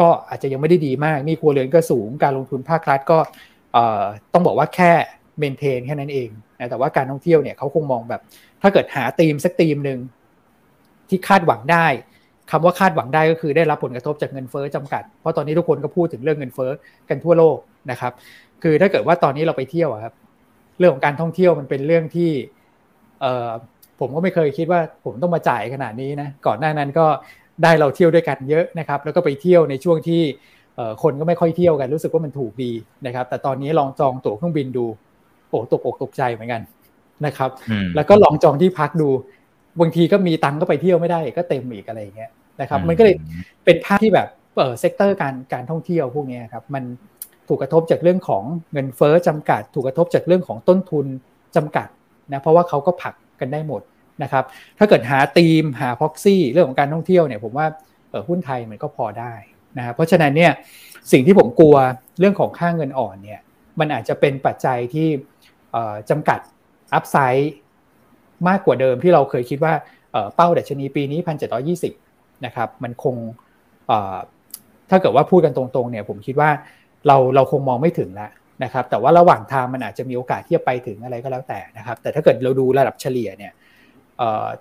[0.00, 3.18] ก็อาจจะยังไม่ได้ดีมากหนี้ครัวเรือนก็สูงการลงทุนภาครัฐก็
[4.32, 4.92] ต้องบอกว่าแค่
[5.38, 6.28] เมนเทนแค่นั้นเอง
[6.58, 8.20] นะแต่ว่าการท่องเที่ยวเนี่ยเขาคงมองแบบ
[8.62, 9.98] ถ้าเกิดหาธีมสักธีมหนึ่ง
[11.08, 11.86] ที่คาดหวังได้
[12.50, 16.70] คำว่าคาดหวังได้ก็คือได้รับผลกระทบจากเงินเฟ้อจำกัด เพราะตอนนี้ทุกคนก็พูดถึงเรื่องเงินเฟ้อ
[17.08, 17.56] กันทั่วโลก
[17.90, 18.12] นะครับ
[18.62, 20.14] คือถ้าเกิดว่าตอนนี้เราไปเที่ยวครับ
[20.78, 22.30] เรื่องของการท่องเที่ยวมันเป็นเรื่องที่
[24.00, 27.06] ผมก็ไม่เคยคิดว่าผมต้องมาจ่ายขนาดนี้นะ ก่อนหน้านั้นก็
[27.62, 30.22] ได้เราเที่ยวด้วยกันเยอะนะครับ แล้วก็ไปเที่ยวในช่วงที่
[31.02, 32.72] คนก็ไม่ค่อยเที่ยวกันรู้สึกว่ามันถูกดี
[33.06, 34.86] นะครับ แต่ตอนนี้ลองจองตั๋วเครื่องบินดู
[35.48, 36.62] โอ้ตกอกตกใจเหมือนกัน
[37.26, 37.50] นะครับ
[37.96, 39.08] แล้วก็ลองจองที่พักดู
[39.80, 43.16] บางทีก็มีตังก็ไปเที่ยวไม่ได้ก็เต็มอีกอะไรอย่างเงี้ยนะครับ มันก็เลย
[43.64, 46.84] เป็นภาพที่แบบเออ sector การการท่องเที่ยวพวกนี้ครับมัน
[47.48, 51.06] ถูกกระทบจากเรื่องของเงินเฟ้อจำกัด ถูกกระทบจากเรื่องของต้นทุน
[51.56, 51.88] จำกัด
[52.32, 53.82] นะเพราะว่าเขาก็ผลักกันได้หมด
[54.22, 54.44] นะครับ
[54.78, 57.66] ถ้าเกิดหาธีมหา proxy เรื่องของการท่องเที่ยวเนี่ยผมว่า
[58.28, 59.34] หุ้นไทยมันก็พอได้
[59.78, 60.52] นะครับเพราะฉะนั้นเนี่ย
[61.12, 61.76] สิ่งที่ผมกลัว
[62.18, 63.40] เรื่องของค่าเงินอ่อนเนี่ย
[63.80, 65.08] มันอาจจะเป็นปัจจัยที่
[66.10, 66.38] จำกัด
[66.94, 67.52] อัพไซด์
[68.48, 69.72] มากกว่าเดิมที่เราเคยคิดว่า
[70.36, 71.92] เป้าดัชนีปีนี้พันเจ็ดร้อยี่สิบ
[72.46, 73.16] นะครับ มันคง
[74.90, 76.50] ถ้าเกิดว่าพูดกันตรงๆเนี่ยผมคิดว่า
[77.06, 78.30] เราเราคงมองไม่ถึงแล้ว
[78.64, 83.52] นะครับ แต่ว่าระหว่างทางมันอาจจะมีโอกาสที่จะไปถึงอะไรก็แล้วแต่นะครับ แต่ถ้าเกิดเราดูระดับเฉลี่ยเนี่ย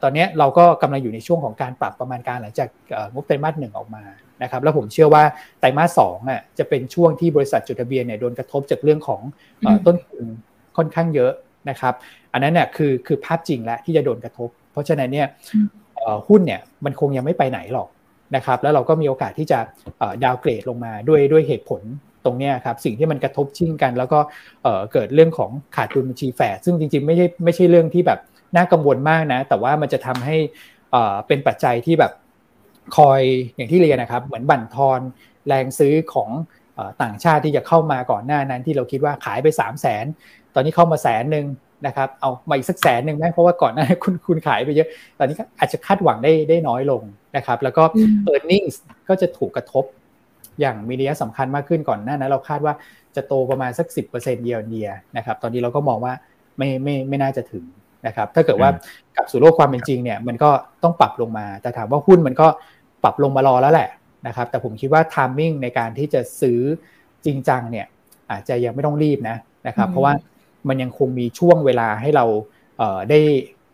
[0.03, 2.69] ตอนนี้เราก็กำลังอยู่ในช่วงของการปรับประมาณการหลังจาก
[3.13, 4.03] งบไตรมาสหนึ่งออกมา
[4.43, 5.23] นะครับแล้วผมเชื่อว่า
[5.59, 9.21] ไตรมาสสองอะจะเป็นช่วงที่บริษัทจดทะเบียนเนี่ยโดนกระทบจากเรื่องของ
[9.87, 10.25] ต้นทุน
[10.77, 11.31] ค่อนข้างเยอะ
[11.69, 11.93] นะครับ
[12.33, 15.27] อันนั้นเนี่ยคือคือภาพจริงแล้วที่จะโดนกระทบ เพราะฉะนั้นเนี่ย
[16.27, 17.87] หุ้นเนี่ยมันคงยังไม่ไปไหนหรอก
[18.35, 19.59] นะครับแล้วเราก็มีโอกาสที่จะ
[20.23, 21.81] ดาวเกรดลงมาด้วยด้วยเหตุผล
[22.25, 24.19] ตรงนี้ครับสิ่งที่มันกระทบชิ่งกัน แล้วก็
[24.93, 28.19] เกิดเรื่องของขาดดุลบัญชีแฝดซึ่งจริงๆไม่ใช่ไม่ใช่เรื่องที่แบบ
[28.55, 30.37] น่ากังวลมากนะ แต่ว่ามันจะทำให้
[31.27, 32.11] เป็นปัจจัยที่แบบ
[32.97, 33.21] คอย
[33.55, 34.99] อย่างที่เรียนนะครับ เหมือนบั่นทอน
[35.47, 36.29] แรงซื้อของ
[37.01, 40.05] ต่างชาติที่จะเข้ามาก่อนหน้านั้นที่เราคิดว่าขายไป 3 0 0แสน
[40.55, 41.45] ตอนนี้เข้ามาแสนหนึ่ง
[41.87, 44.87] นะครับเอามาอีกสักแสนหนึ่งไหมเพราะว่าก่อนหน้าคุณคุณขายไปเยอะ
[45.17, 47.01] ตอนนี้อาจจะคาดหวังได้ได้น้อยลง
[47.37, 47.83] นะครับ แล้วก็
[48.29, 48.73] e a r n i n g
[49.09, 49.85] ก็จะถูกกระทบ
[50.59, 52.73] อย่างมีนัยสำคัญมากขึ้นก่อนหน้านั้นเราคาดว่า
[53.15, 56.13] จะโตประมาณสัก 10%เยียร์เยียนะครับ ตอนนี้เราก็มองว่า
[56.57, 57.63] ไม่ไม่ไม่น่าจะถึง
[58.07, 58.69] นะครับถ้าเกิดว่า
[59.15, 60.49] กลับสู่โลกความเป็นจริงเนี่ยมันก็
[60.83, 62.47] ต้องปรับลงมา แต่ถามว่าหุ้นมันก็
[63.03, 63.89] ปรับลงมารอแล้วแหละ
[64.27, 66.59] นะครับแต่ผมคิดว่าทามมิ่งในการที่จะซื้อ
[67.25, 67.85] จริงจังเนี่ย
[68.31, 69.37] อาจจะยังไม่ต้องรีบนะ
[69.67, 70.13] นะครับเพราะว่า
[70.67, 72.25] มันยังคงมีช่วงเวลาให้เรา
[72.77, 73.19] เได้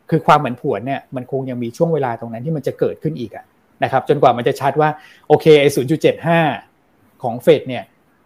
[0.10, 3.46] คือความเหมือนผวนเนี่ยมันคงยังมีช่วงเวลาตรงนั้นที่มันจะเกิดขึ้นอีกอะ
[3.84, 4.90] นะครับจนกว่ามันจะชัดว่า
[5.28, 6.40] โอเคไอ้ศูนย์จุดเจ็ดห้า
[7.24, 7.84] ของเฟดเนี่ย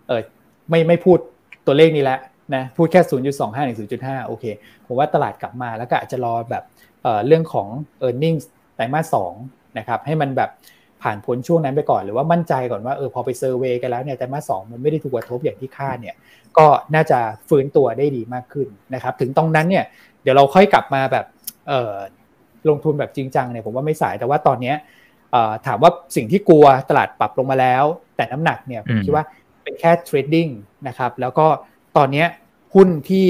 [0.07, 0.21] เออ
[0.69, 1.17] ไม่ไม่พูด
[1.65, 2.19] ตัวเลขนี้แล้ว
[2.55, 4.45] นะพูดแค่ศูนย์จุดสองห้าถึงศูนย์จุดห้าโอเค
[4.87, 6.63] ผมว่าตลาดกลับมาแล้วก็อาจจะรอแบบ
[7.01, 7.67] เเรื่องของ
[8.07, 8.37] e a r n i n g
[8.75, 9.33] ไตรมาสสอง
[9.77, 10.49] นะครับให้มันแบบ
[11.03, 16.15] ผ่านพ้นช่วงนั้นไปก่อนหรือว่ามั่นใจก่อนว่าเออพอไปเซอร์เวยกันแล้วเนี่ยไตรมาสสองมันไม่ได้ถูกกระทบอย่างที่คาดเนี่ย
[16.57, 19.85] ก็น่าจะฟื้นตัวได้ดีมากขึ้นนะครับถึงตรงนั้นเนี่ย
[20.23, 21.25] เดี๋ยวเราค่อยกลับมาแบบ
[21.67, 21.93] เออ
[22.69, 24.73] ลงทุนแบบจริงจังเนี่ยผมว่าไม่สายแต่ว่าตอนนี้
[25.67, 27.83] ถามว่าสิ่งที่กลัวตลาดปรับลงมาแล้ว
[28.15, 29.25] แต่น้ำหนักเนี่ยผมคิดว่า
[29.63, 30.47] เป็นแค่ trading
[30.87, 31.47] นะครับแล้วก็
[31.97, 32.25] ตอนนี้
[32.73, 33.27] หุ้นที่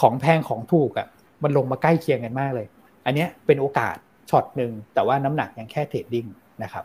[0.00, 1.08] ของแพงของถูกอ่ะ
[1.42, 2.66] มันลงมาใกล้เคียงกันมากเลย
[3.06, 3.96] อันนี้เป็นโอกาส
[4.30, 6.26] ช็อตหนึ่งแต่ว่าน้ำหนักยังแค่ trading
[6.62, 6.84] นะครับ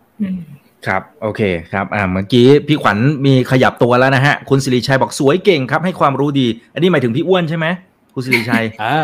[0.88, 1.42] ครับโอเค
[1.74, 7.68] ครับอ่าเมื่อกี้พี่ขวัญมีขยับตัวแล้วนะฮะ คุณสิริชัยบอกสวยเก่งครับ ให้ความรู้ดี อันนี้หมายถึงพี่อ้วนใช่ไหม
[8.14, 8.96] คุณสิริชัยอ่า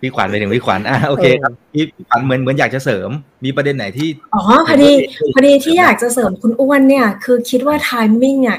[0.00, 3.10] พี่ขวัญไปถึงพี่ขวัญอ่าโอเคครับพี่ขวัญเหมือนเหมือนอยากจะเสริม
[3.44, 4.90] มีประเด็นไหนที่อ๋อพอดี
[5.34, 8.58] พอดีที่อยากจะเสริมคุณอ้วนเนี่ย คือคิดว่า timing เนี่ย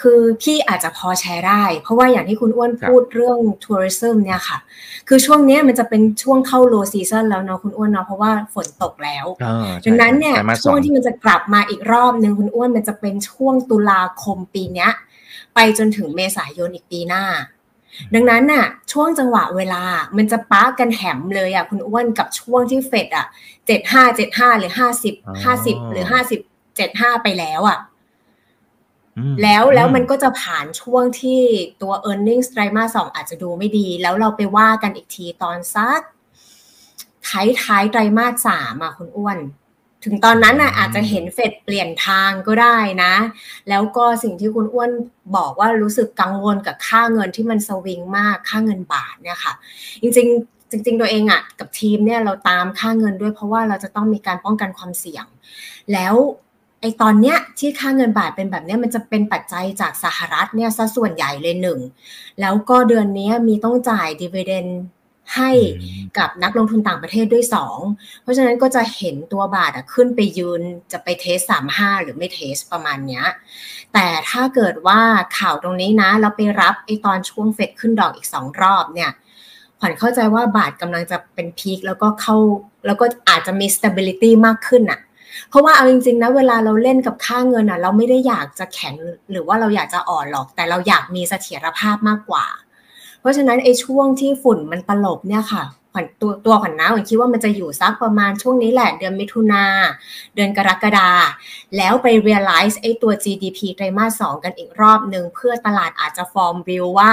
[0.00, 4.58] คือพี่อาจจะพอแชร์ได้ เพราะว่าอย่างที่คุณอ้วนพูดเรื่อง tourism เนี่ยค่ะ
[5.08, 9.26] คือช่วงนี้มันจะเป็นช่วงเข้า low season แล้วเนาะคุณอ้วนเนาะเพราะว่าฝนตกแล้ว
[9.86, 14.90] ดังนั้นเนี่ยช่วงที่มันจะกลับมาอีกรอบหนึ่งคุณอ้วนมันจะเป็นช่วงตุลาคมปีเนี้ย
[15.54, 17.24] ไปจนถึงเมษายนอีกปีหน้า
[18.14, 19.82] ดังนั้นน่ะ ช่วงจังหวะเวลา
[20.16, 23.26] มันจะป้ากันแหมเลยอะคุณอ้วนกับช่วงที่เฟดอะ
[23.66, 26.40] เจ็ดห้าเจ็ดห้าหรือห้าสิบห้าสิบหรือห้าสิบ
[26.76, 27.78] เจ็ดห้าไปแล้วอะ
[29.42, 31.40] แล้วแล้วมันก็จะผ่านช่วงที่
[31.82, 36.00] ตัว e a r n i n g ไตรมาสสองอาจจะดูไม่ดี แล้วเราไปว่ากันอีกทีตอนซัก
[37.28, 39.38] ท้ายท้ายไตรมาสสามอะคุณอ้วน
[40.04, 43.14] ถึงตอนนั้นน่ะอาจจะเห็นเฟดเปลี่ยนทางก็ได้นะ
[43.68, 44.90] แล้วก็สิ่งที่คุณอ้วน
[45.36, 49.52] บอกว่ารู้สึกกังวลกับค่าเงินที่มันสวิงมากค่าเงินบาทเนี่ยค่ะ
[50.02, 55.26] จริงๆจริงๆ ตัวเองอะกับทีมเนี่ยเราตามค่าเงินด้วยเพราะว่าเราจะต้องมีการป้องกันความเสี่ยง
[55.92, 56.14] แล้ว
[56.80, 61.80] ไอตอนเนี้ยที่ค่าเงินบาทเป็นแบบนี้มันจะเป็นปัจจัยจากสหรัฐเนี่ยซะส่วนใหญ่เลยหนึ่ง
[62.40, 64.66] แล้วก็เดือนนี้มีต้องจ่ายดีเวเดน
[65.36, 65.50] ให้
[66.18, 67.78] กับนักลงทุนต่างประเทศด้วยสอง
[68.22, 70.60] เพราะฉะนั้นก็จะเห็นตัวบาทขึ้นไปยืน
[70.92, 73.24] จะไปเทสสามห้าหรือไม่เทสประมาณเนี้ย
[73.92, 75.00] แต่ถ้าเกิดว่า
[75.38, 79.10] ข่าวตรงนี้นะ เราไปรับไอตอนช่วงเฟดขึ้นดอกอีกสองรอบเนี่ย
[79.78, 82.36] ขวัญเข้าใจว่าบาทกำลังจะเป็นพีคแล้วก็เข้า
[82.86, 85.00] แล้วก็อาจจะมี stability มากขึ้นอะ
[85.48, 88.94] เพราะว่าเอาจริงๆนะเวลาเราเล่นกับค่าเงินอะ เราไม่ได้อยากจะแข็ง
[89.30, 92.46] หรือว่าเราอยากจะอ่อนหรอก แต่เราอยากมีเสถียรภาพมากกว่า
[93.20, 99.64] เพราะฉะนั้นไอ้ช่วงที่ฝุ่นมันตลบเนี่ยค่ะขวัญตัวตัวขวัญนะขวัญคิดว่ามันจะอยู่ซักประมาณช่วงนี้แหละ เดือนมิถุนา
[100.34, 101.10] เดือนกรกฎา
[101.76, 107.12] แล้วไป realize ไอ้ตัว GDP ไตรมาสสองกันอีกรอบหนึ่งเพื่อตลาดอาจจะ form view ว่า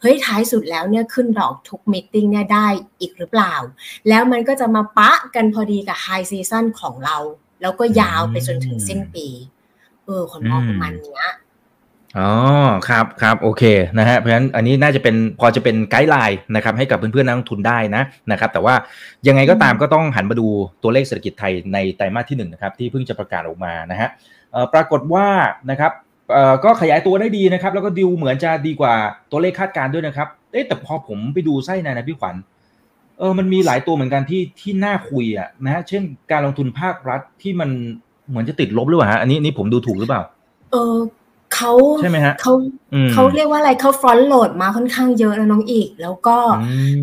[0.00, 2.66] เฮ้ยท้ายสุดแล้วเนี่ยขึ้นดอกทุก meeting เนี่ยได้
[3.00, 3.54] อีกหรือเปล่า
[4.08, 7.16] แล้วมันก็จะมาปะกันพอดีกับ high season ของเรา
[7.62, 9.26] แล้วก็ยาวไปจนถึงสิ้นปี
[10.04, 11.22] เออคนมองประมาณนี้ย
[12.18, 12.30] อ๋อ
[12.88, 13.62] ครับครับโอเค
[13.98, 18.74] นะฮะเพราะฉะนั้นอันนี้น่าจะเป็นพอจะเป็น guideline นะครับให้กับเพื่อนๆนักลงทุนได้นะนะครับแต่ว่า
[19.28, 20.48] ยังไงก็ตามก็ต้องหันมาดู
[20.82, 24.08] ตัวเลขเศรษฐกิจไทยในไตรมาสที่1นนะครับที่เพิ่งจะประกาศออกมานะฮะ
[24.72, 25.26] ปรากฏว่า
[25.70, 25.92] นะครับ
[26.64, 28.94] ก็ขยายตัวได้ดีนะครับแล้วก็ดิวเหมือนจะดีกว่า
[29.30, 32.36] ตัวเลขคาดการณ์ด้วยนะครับเอ๊ะแต่พอผมไปดูไส้ในนะพี่ขวัญ
[33.18, 37.70] เออมันมีหลายตัวเหมือนกันที่ที่น่าคุยอะนะฮะเช่นการลงทุนภาครัฐที่มัน
[38.28, 40.22] เหมือนจะติดลบหรือเปล่าฮะอันนี้นี่ผมดูถูกหรือเปล่า
[40.72, 40.96] เออ
[41.54, 42.52] เขาใช่ไหมฮะเขา
[43.12, 46.38] เขาเรียกว่าอะไรเขาฟรอนต์โหลดมาค่อนข้างเยอะแล้วน้องอีก แล้วก็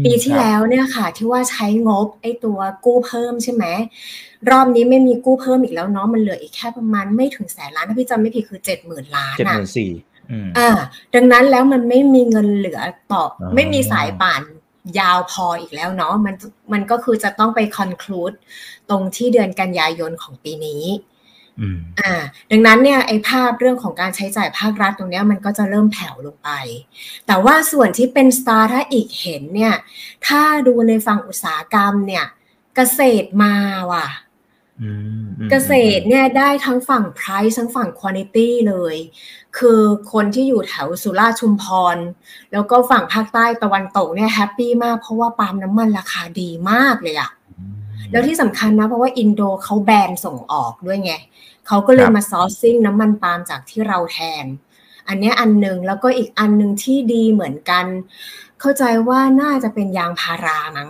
[0.05, 3.65] ปีที่แล้วเนี่ยค่ะ ที่ว่าใช้งบไอ้ตัวกู้เพิ่มใช่ไหม
[4.49, 9.91] รอบนี้ไม่มีกู้เพิ่มอีกแล้วเนาะมันเหลืออีกแค่ประมาณไม่ถึงแสนล้านถ้าพี่จำไม่ผิดคือเจ็ดหมื่นล้านเจ็ดหมื่นสี่
[10.57, 10.69] อ่า
[11.15, 12.79] ดังนั้นแล้วมันไม่มีเงินเหลือ
[13.11, 13.23] ต่อ
[13.55, 14.41] ไม่มีสายป่าน
[14.99, 16.35] ยาวพออีกแล้วเนาะมัน
[16.73, 18.33] มันก็คือจะต้องไปคอนคลูด
[18.89, 20.83] ตรงที่เดือนกันยายนของปีนี้
[21.99, 22.13] อ่า
[22.51, 26.49] ดังนั้นเนี่ยไอ้ภาพเรื่องของการใช้จ่ายภาครัฐตรงนี้มันก็จะเริ่มแผ่วลงไป
[27.27, 29.75] แต่ว่าส่วนที่เป็นสตาร์ถ้าอีกเห็นเนี่ย
[30.27, 32.25] ถ้าดูในฝั่งอุตสาหกรรมเนี่ย
[32.75, 33.55] เกษตรมา
[33.91, 34.07] ว่ะ
[35.51, 38.95] เกษตรเนี่ยได้ทั้งฝั่ง price ทั้งฝั่ง quantity เลย
[39.57, 39.81] คือ
[40.13, 41.65] คนที่อยู่แถวสุราษฎร์ชุมพ
[41.95, 41.97] ร
[42.53, 47.31] แล้วก็ฝั่งภาคใต้ตะวันตกเนี่ยแฮปปี้มากเพราะว่าปาล์มน้ำมันราคาดีมากเลยอะ
[48.11, 51.13] แล้วที่สำคัญนะเพราะว่าอินโดเขา ban ส่งออกด้วยไง
[51.67, 54.45] เขาก็เลยมา sourcing น้ำมันปาล์มจากที่เราแทน
[55.07, 57.85] อันนี้อันหนึ่งแล้วก็อีกอันหนึ่งที่ดีเหมือนกัน
[58.59, 60.89] เข้าใจว่าน่าจะเป็นยางพารามั้ง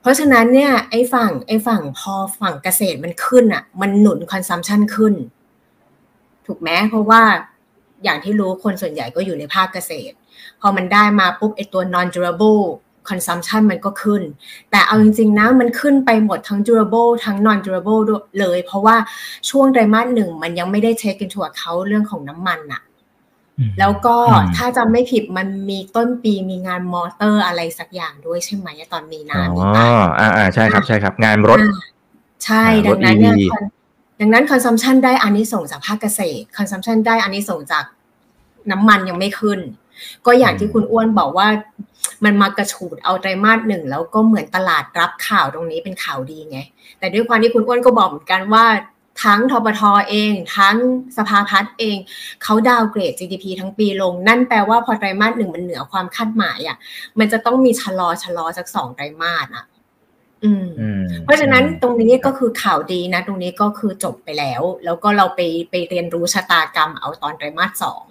[0.00, 5.14] เพราะฉะนั้นเนี่ยไอ้ฝั่งไอ้ฝั่งพอฝั่งเกษตรมันขึ้นอะ มันหนุน consumption ขึ้น
[6.46, 7.22] ถูกไหมเพราะว่า
[8.04, 10.14] อย่างที่รู้คนส่วนใหญ่ก็อยู่ในภาคเกษตร
[10.60, 12.64] พอมันได้มาปุ๊บไอ้ตัว non durable
[13.08, 14.22] consumption มันก็ขึ้น
[14.70, 18.00] แต่เอาจริงๆนะมันขึ้นไปหมดทั้ง durable ทั้ง non durable
[18.38, 18.96] เลย เพราะว่า
[19.50, 22.82] ช่วงไตรมาสหนึ่งมันยังไม่ได้ take into account เรื่องของน้ำมันอะ
[23.78, 24.16] แล้วก็
[24.56, 29.70] ถ้าจำไม่ผิดมันมีต้นปีมีงานมอเตอร์อะไรสักอย่างด้วยใช่ไหมตอนมีนาอ๋อ
[30.18, 31.58] อ่าอ่าใช่ครับใช่ครับ งานรถ
[32.44, 33.36] ใช่ดังนั้นเนี่ย
[34.20, 37.84] ดังนั้น consumption ได้อันนี้ส่งจากภาคเกษตร consumption ได้อันนี้ส่งจาก
[38.70, 39.60] น้ำมันยังไม่ขึ้น
[40.26, 41.48] ก็อย่างที่คุณอ้วนบอกว่า
[42.24, 46.58] มันมากระฉูดเอาไตรมาสหนึ่งแล้วก็เหมือนตลาดรับข่าวตรงนี้เป็นข่าวดีไง
[46.98, 48.66] แต่ด้วยความที่คุณอ้วนก็บอกเหมือนกันว่า
[49.24, 50.76] ทั้งทบทอเอง ทั้ง
[51.16, 51.96] สภาพัฒน์เอง
[52.42, 56.76] เขาดาวเกรด GDP ทั้งปีลง นั่นแปลว่าพอไตรมาสหนึ่งมันเหนือความคาดหมายอะ
[57.18, 59.64] มันจะต้องมีชะลอชะลอสักสองไตรมาสอะ
[61.24, 68.04] เพราะฉะนั้นตรงนี้ก็คือข่าวดีนะ ตรงนี้ก็คือจบไปแล้ว แล้วก็เราไปไปเรียนรู้ชะตากรรมเอาตอนไตรมาสสอง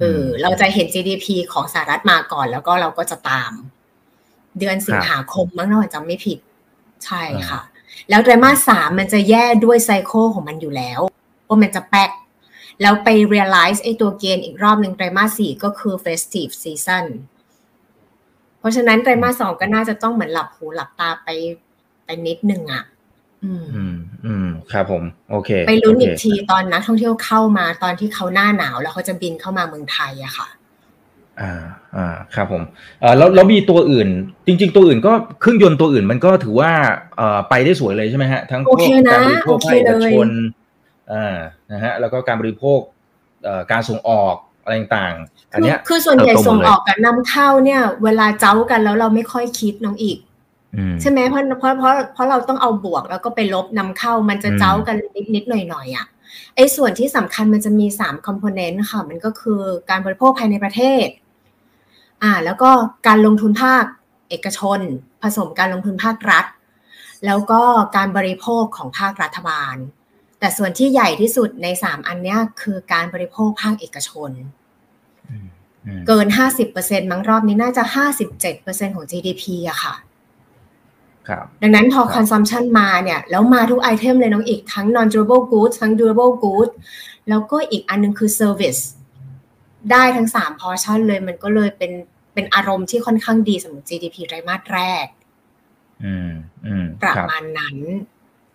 [0.00, 3.52] เออเราจะเห็น GDP ของสหรัฐมาก่อน แล้วก็เราก็จะตาม
[4.58, 6.38] เดือนสิงหาคมมั้งถ้าจำไม่ผิด
[7.04, 7.60] ใช่ค่ะ
[8.10, 11.00] แล้วไตรมาสสามมันจะแย่ด้วยไซโคของมันอยู่แล้ว
[11.48, 12.10] ว่ามันจะแป๊ก
[12.82, 17.33] แล้วไป realize ไอ้ตัวเกณฑ์อีกรอบหนึ่งไตรมาสสี่ก็คือ festive season เพ
[18.64, 21.28] ราะฉะนั้นไตรมาสสองก็น่าจะต้องเหมือนหลับหูหลับตาไป
[22.04, 22.84] ไปนิดนึงอะ
[23.44, 23.64] อืม
[24.26, 30.48] อืม ครับผม โอเค ไปลุ้นอีกทีตอนนักท่องเที่ยวเข้ามาตอนที่เขาหน้าหนาวแล้วเขาจะบินเข้ามาเมืองไทยอะค่ะ
[31.40, 31.52] อ่า
[31.96, 32.62] อ่า ครับผม
[33.00, 34.08] เอ่อแล้วแล้วมีตัวอื่น
[34.46, 36.72] จริง ๆ ตัวอื่นก็เครื่องยนต์ตัวอื่นมันก็ถือว่า
[37.16, 38.78] เอ่อไปได้สวยเลยใช่ไหมฮะ ทั้งพวก
[39.12, 40.28] การบริโภคภาคเอกชน
[41.12, 41.36] อ่า
[41.72, 42.78] นะฮะ แล้วก็การบริโภค
[43.44, 50.18] เอ่อการส่งออก อะไรต่างๆอันนี้คือส่วนใหญ่ส่งออกกับนำเข้าเนี่ย เวลาเจ้ากันแล้วเราไม่ค่อยคิดน้องอีก
[51.00, 56.06] ใช่ไหมเพราะเพราะเพราะเพราะเราต้องเอาบวกแล้วก็ไปลบนำเข้ามันจะเจ้ากันนิดนิดหน่อยหน่อยอะ
[56.56, 61.06] ไอ้ส่วนที่สำคัญมันจะมีสามคอมโพเนนต์ค่ะ มันก็คือการบริโภคภายในประเทศ
[62.22, 62.70] อ่า แล้วก็
[63.06, 63.84] การลงทุนภาค
[64.30, 64.80] เอกชน
[65.22, 66.44] ผสมการลงทุนภาครัฐ
[67.26, 67.62] แล้วก็
[67.96, 69.76] การบริโภคของภาครัฐบาล
[70.44, 74.30] แต่ส่วนที่ใหญ่ที่สุดในสามอันนี้คือการบริโภคภาคเอกชน
[76.06, 79.94] เกินห้าสิบเปอร์เซ็นต์มั้งรอบนี้น่าจะห้าสิบเจ็ดเปอร์เซ็นต์ของ GDP อะค่ะ
[81.62, 86.74] ดังนั้นพอ consumption มาเนี่ย แล้วมาทุก item เลยน้องอิกทั้ง non durable goods ทั้ง durable goods
[87.28, 88.80] แล้วก็อีกอันนึงคือ service
[89.90, 91.92] ได้ทั้งสามพอชั่นเลยมันก็เลยเป็น
[92.34, 95.06] เป็นอารมณ์ที่ค่อนข้างดีสำหรับ GDP ไตรมาสแรก
[96.04, 96.30] อืม
[96.66, 97.76] อืมประมาณนั้น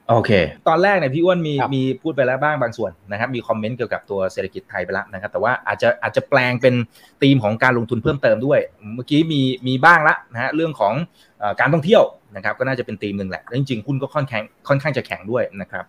[0.10, 0.32] โอเค
[0.68, 6.76] ตอนแรกเนี่ยพี่อ้วนมีมีพูดไปแล้วบ้างบางส่วนนะครับ มี comment เกี่ยวกับตัวเศรษฐกิจไทยไปแล้วนะครับ แต่ว่าอาจจะอาจจะแปลงเป็น
[7.22, 8.60] ธีมของการลงทุนเพิ่มเติมด้วย
[8.96, 10.94] เมื่อกี้มีมีบ้างละนะฮะเรื่องของ
[11.60, 12.04] การท่องเที่ยว
[12.36, 15.86] นะครับ ก็น่าจะเป็นธีมหนึ่งแหละแล้วจริงๆหุ้นก็ค่อนข้างค่อนข้างจะแข็งด้วยนะครับ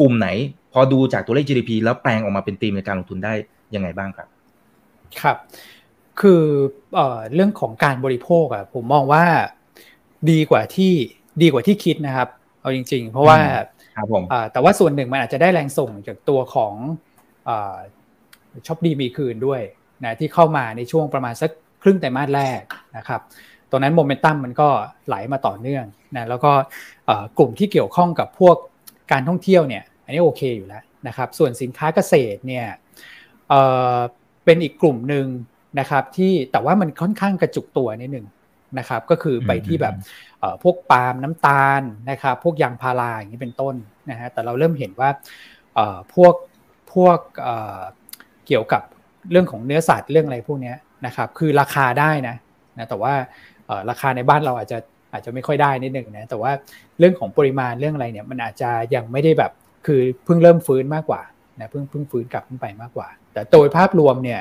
[0.00, 0.28] กลุ่มไหน
[0.72, 3.34] พอดูจากตัวเลข GDP แล้วแปลงออกมาเป็นธีมในการลงทุนได้
[3.74, 4.28] ยังไงบ้างครับ
[5.20, 5.36] ครับ
[6.20, 6.42] คือ
[6.94, 9.24] เอ่อเรื่องของการบริโภคอะผมมองว่า
[10.30, 10.92] ดีกว่าที่
[11.42, 12.28] ดีกว่าที่คิดนะครับ
[12.68, 13.36] เอาจริง ๆ เพราะว่า
[13.96, 16.74] ครับผมแต่ว่าส่วนหนึ่งมันอาจจะได้แรงส่งจากตัวของ
[18.66, 19.60] ช็อปดีมีคืนด้วย
[20.04, 21.50] นะที่เข้ามาในช่วงประมาณสัก
[21.82, 22.62] ครึ่งไตรมาสแรก
[22.96, 23.20] นะครับ
[23.70, 24.68] ตรงนั้นโมเมนตัมมันก็
[25.06, 25.84] ไหลมาต่อเนื่อง
[26.16, 26.52] นะแล้วก็
[27.38, 28.56] กลุ่มที่เกี่ยวข้องกับพวก
[29.12, 32.66] การท่องเที่ยวเนี่ยอันนี้โอเคอยู่แล้วนะครับส่วนสินค้าเกษตรเนี่ย
[34.44, 35.26] เป็นอีกกลุ่มหนึ่ง
[35.80, 38.26] นะครับที่แต่ว่ามันค่อนข้างกระจุกตัวนิดหนึ่ง
[38.78, 39.94] นะครับก็คือไปที่แบบ
[40.62, 43.74] พวกปาล์มน้ำตาลนะครับพวกยางพาราอย่างนี้เป็นต้น
[44.10, 45.10] นะฮะแต่เราเริ่มเห็นว่า
[46.14, 46.34] พวก
[46.92, 47.18] พวก
[48.46, 48.82] เกี่ยวกับ
[49.30, 50.72] เรื่องของเนื้อสัตว์เรื่องอะไรพวกนี้
[51.06, 52.36] นะครับคือราคาได้นะ
[52.78, 53.14] นะแต่ว่า
[53.90, 54.78] ราคาในบ้านเราอาจจะ
[55.12, 56.52] อาจจะไม่ค่อยได้นิดหนึ่งนะแต่ว่า
[56.98, 59.52] เรื่องของปริมาณเรื่องอะไรเนี่ยมันอาจจะยังไม่ได้แบบ
[59.86, 61.22] คือเพิ่งเริ่มฟื้นมากกว่า
[61.60, 64.40] นะเพิ่งเพิ่งฟื้นกลับขึ้นไปมากกว่า แต่โดยภาพรวมเนี่ย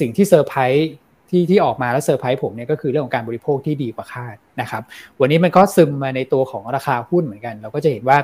[0.00, 0.90] สิ่งที่เซอร์ไพรส์
[1.30, 4.82] ที่ที่ออกมาแล้วเซอร์ไพรส์ผมเนี่ยก็คือเรื่องของการบริโภคที่ดีกว่าคาดนะครับ
[5.20, 8.18] วันนี้มันก็ซึมมาในตัวของราคาหุ้นเหมือนกัน เราก็จะเห็นว่า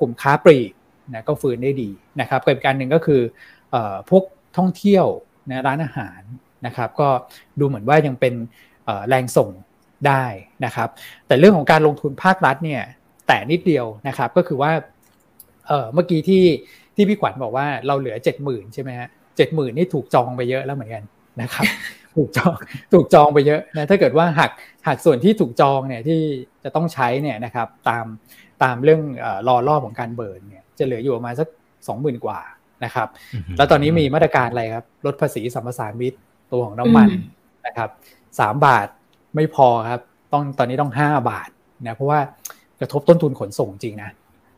[0.00, 0.70] กลุ่มค้าปลีก
[1.14, 1.90] นะก็ฟื้นได้ดี
[2.20, 3.20] นะครับกับการหนึ่งก็คือ
[4.10, 4.24] พวก
[4.56, 5.06] ท่องเที่ยว
[5.50, 6.20] นะร้านอาหาร
[6.66, 7.08] นะครับ ก็
[7.60, 8.34] ดูเหมือนว่ายังเป็น
[9.08, 9.50] แรงส่ง
[10.06, 10.24] ได้
[10.64, 10.88] นะครับ
[11.26, 12.82] แต่เรื่องของการลงทุนภาครัฐเนี่ย
[13.28, 14.72] แต่นิดเดียวนะครับก็คือว่า
[15.94, 16.44] เมื่อกี้ที่
[16.94, 21.02] ที่พี่ขวัญบอกว่าเราเหลือเจ็ดหมื่นใช่ไหมฮะเจ็ดหมื่นนี่ถูกจองไปเยอะแล้วเหมือนกัน
[21.42, 21.64] นะครับ
[22.16, 22.54] ถูกจอง
[22.92, 24.50] ถูกจองไปเยอะนะถ้าเกิดว่าหัก
[24.86, 26.20] หักส่วนที่ถูกจองเนี่ยที่
[26.64, 28.04] จะต้องใช้เนี่ยนะครับตาม
[28.62, 29.02] ตามเรื่อง
[29.48, 31.48] รอรอบของการเบิร์นเนี่ยจะเหลืออยู่ประมาณสัก
[31.88, 32.40] สองหมื่นกว่า
[32.84, 33.08] นะครับ
[33.56, 36.18] แล้วตอนนี้มีมาตรการอะไรครับลดภาษีสัมปทานมิตร
[36.52, 37.08] ตัวของน้ำมัน
[37.66, 37.88] นะครับ
[38.40, 38.86] สามบาท
[39.34, 40.00] ไม่พอครับ
[40.32, 41.48] ต้องตอนนี้ต้องห้าบาท
[41.86, 42.20] นะเพราะว่า
[42.80, 44.10] กระทบต้นทุนขนส่งจริงนะ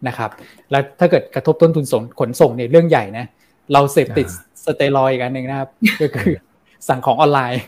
[0.09, 0.31] นะครับ
[0.71, 1.85] แล้วถ้าเกิดกระทบต้นทุน
[2.21, 3.27] ขนส่งเนี่ยเรื่องใหญ่นะ
[3.73, 4.27] เราเสพติด
[4.65, 5.69] สเตียรอยกันหนึ่งนะครับ
[6.01, 6.35] ก็คือ
[6.88, 7.62] สั่งของออนไลน์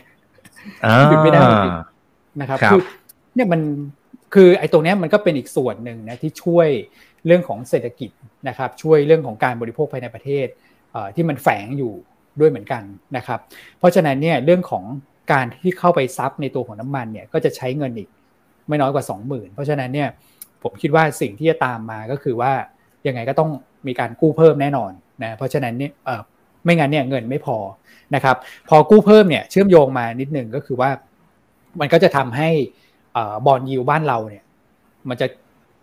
[1.09, 1.41] หยุดไม่ได้
[2.41, 2.81] นะครับคือ
[3.35, 3.61] เนี่ยมัน
[4.33, 6.67] คือไอ้ตรงนี้มันก็เป็นอีกส่วนหนึ่งนะที่ช่วย
[7.25, 8.09] เรื่องของเศรษฐกิจ
[8.47, 10.47] นะครับ ช่วยเรื่องของการบริโภคภายในประเทศ
[11.15, 11.93] ที่มันแฝงอยู่
[12.39, 12.83] ด้วยเหมือนกัน
[13.17, 13.39] นะครับ
[13.79, 14.83] เพราะฉะนั้นเนี่ยเรื่องของ
[15.31, 18.09] การที่เข้าไปซับในตัวของน้ำมันเนี่ยก็จะใช้เงินอีก
[18.67, 20.09] ไม่น้อยกว่า 20,000 เพราะฉะนั้นเนี่ย
[20.63, 22.51] ผมคิดว่าสิ่งที่จะตามมาก็คือว่า
[23.07, 23.49] ยังไงก็ต้อง
[23.87, 24.91] มีการกู้เพิ่มแน่นอน
[25.23, 25.91] นะเพราะฉะนั้นเนี่ย
[26.63, 27.57] ไม่งั้นเนี่ยเงินไม่พอ
[28.15, 28.37] นะครับ
[28.69, 30.89] พอกู้เพิ่มเนี่ยเชื่อมโยงมานิดนึงก็คือว่า
[31.79, 32.49] มันก็จะทำให้
[33.45, 34.43] bond yield บ้านเราเนี่ย
[35.09, 35.27] มันจะ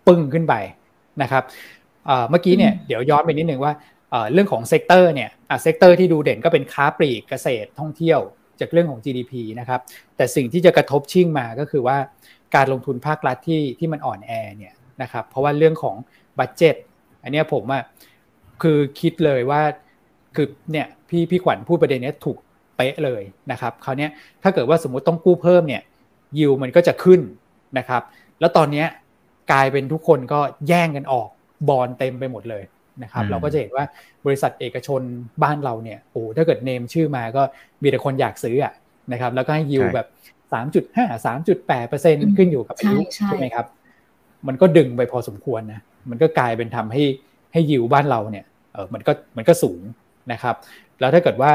[0.07, 0.55] ปึ้งขึ้นไป
[1.23, 1.45] นะครับ
[2.31, 3.73] เมื่อกี้เนี่ยเดี๋ยวย้อนไปนิดนึงว่า
[4.33, 5.31] เรื่องของ sector เนี่ย
[5.62, 8.21] sector ที่ดูเด่นก็เป็นค้าปลีกเกษตรท่องเที่ยว
[8.61, 9.81] จากเรื่องของ GDP นะครับ
[10.16, 11.99] แต่สิ่งที่จะกระทบชิ่งมาก็คือว่า
[12.55, 15.97] การลงทุนภาครัฐที่ที่มันอ่อนแอเนี่ยนะครับ เพราะว่าเรื่องของ
[16.38, 16.77] บัตเจ็ต
[17.23, 17.83] อันนี้ผมอะ
[18.62, 19.62] คือคิดเลยว่า
[20.37, 22.37] คือเนี่ย พี่พี่ขวัญพูดประเด็นนี้ถูก
[22.77, 24.09] เป๊ะเลยนะครับคราวนี้
[24.42, 25.83] ถ้าเกิดว่าสมมุติต้องกู้เพิ่มเนี่ย
[26.38, 27.20] ยิวมันก็จะขึ้น
[27.79, 28.03] นะครับ
[28.40, 28.85] แล้วตอนนี้
[29.53, 31.29] กลายเป็นทุกคนก็แย่งกันออก
[31.68, 32.64] บอลเต็มไปหมดเลย
[33.03, 33.85] นะครับเราก็จะเห็นว่า
[34.27, 35.01] บริษัทเอกชน
[35.42, 37.42] บ้านเราเนี่ยโอ้ถ้าเกิดเนมชื่อมาก็
[37.83, 38.72] มีแต่คนอยากซื้ออะ
[39.12, 40.07] นะครับแล้วก็ให้ยิวแบบ
[40.53, 43.66] สามจุดห้าสามจุดแปดเปอร์เซ็นขึ้นอยู่กับอายุใช่ไหมครับ
[44.46, 47.03] มันก็ดึงไปพอสมควรนะมันก็กลายเป็นทำให้
[47.53, 49.81] ให้ยิวบ้านเราเนี่ยเออมันก็มันก็สูง
[50.32, 50.56] นะครับ
[51.00, 51.52] แล้วถ้าเกิดว่า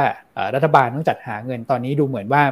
[0.55, 2.43] รัฐบาลต้องจัดหาเงินตอนนี้ดูเหมือนว่า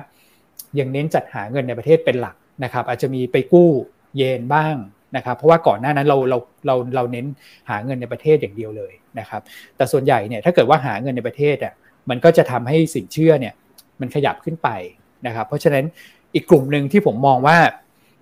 [0.80, 3.70] ยังเน้นจัดหาเงินในประเทศเป็นหลักนะครับ อาจจะมีไปกู้
[4.18, 4.76] เยนบ้าง
[5.16, 7.26] นะครับเพราะว่าก่อนหน้านั้นเราเราเราเราเน้น
[7.70, 9.42] หาเงินในประเทศอย่างเดียวเลยนะครับ
[9.76, 11.74] แต่ส่วนใหญ่เนี่ยถ้าเกิดว่าหาเงินในประเทศอะ
[12.10, 13.54] มันก็จะทำให้สินเชื่อเนี่ย
[14.02, 14.70] มันขยับขึ้นไป
[15.28, 15.86] นะครับ เพราะฉะนั้น
[16.34, 17.58] อีกกลุ่มหนึ่งที่ผมมองว่า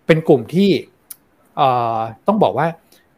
[0.07, 0.69] เป็นกลุ่มที่
[2.27, 2.67] ต้องบอกว่า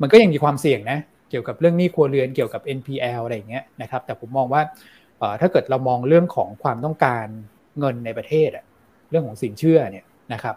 [0.02, 1.00] มันก็ยังมีความเสี่ยงนะ
[1.36, 4.62] กี่ยวกับเรื่องหนี้ครัวเรือนเกี่ยวกับ NPL อะไรอย่างเงี้ยนะครับ แต่ผมมองว่า
[5.42, 7.26] ถ้าเกิดเรามองเรื่องของความต้องการ
[7.80, 8.66] เงินในประเทศอะ
[9.10, 10.56] เรื่องของสินเชื่อเนี่ยนะครับ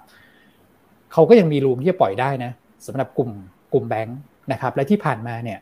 [1.12, 2.52] เขาก็ยังมีรูมที่จะปล่อยได้นะ
[2.86, 3.30] สำหรับกลุ่ม
[3.72, 4.18] กลุ่มแบงค์
[4.52, 5.58] นะครับ และที่ผ่านมาเนี่ย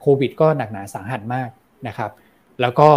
[0.00, 1.48] โควิดก็หนักหนาสาหัสมาก
[1.88, 2.10] นะครับ
[2.60, 2.88] แล้วก็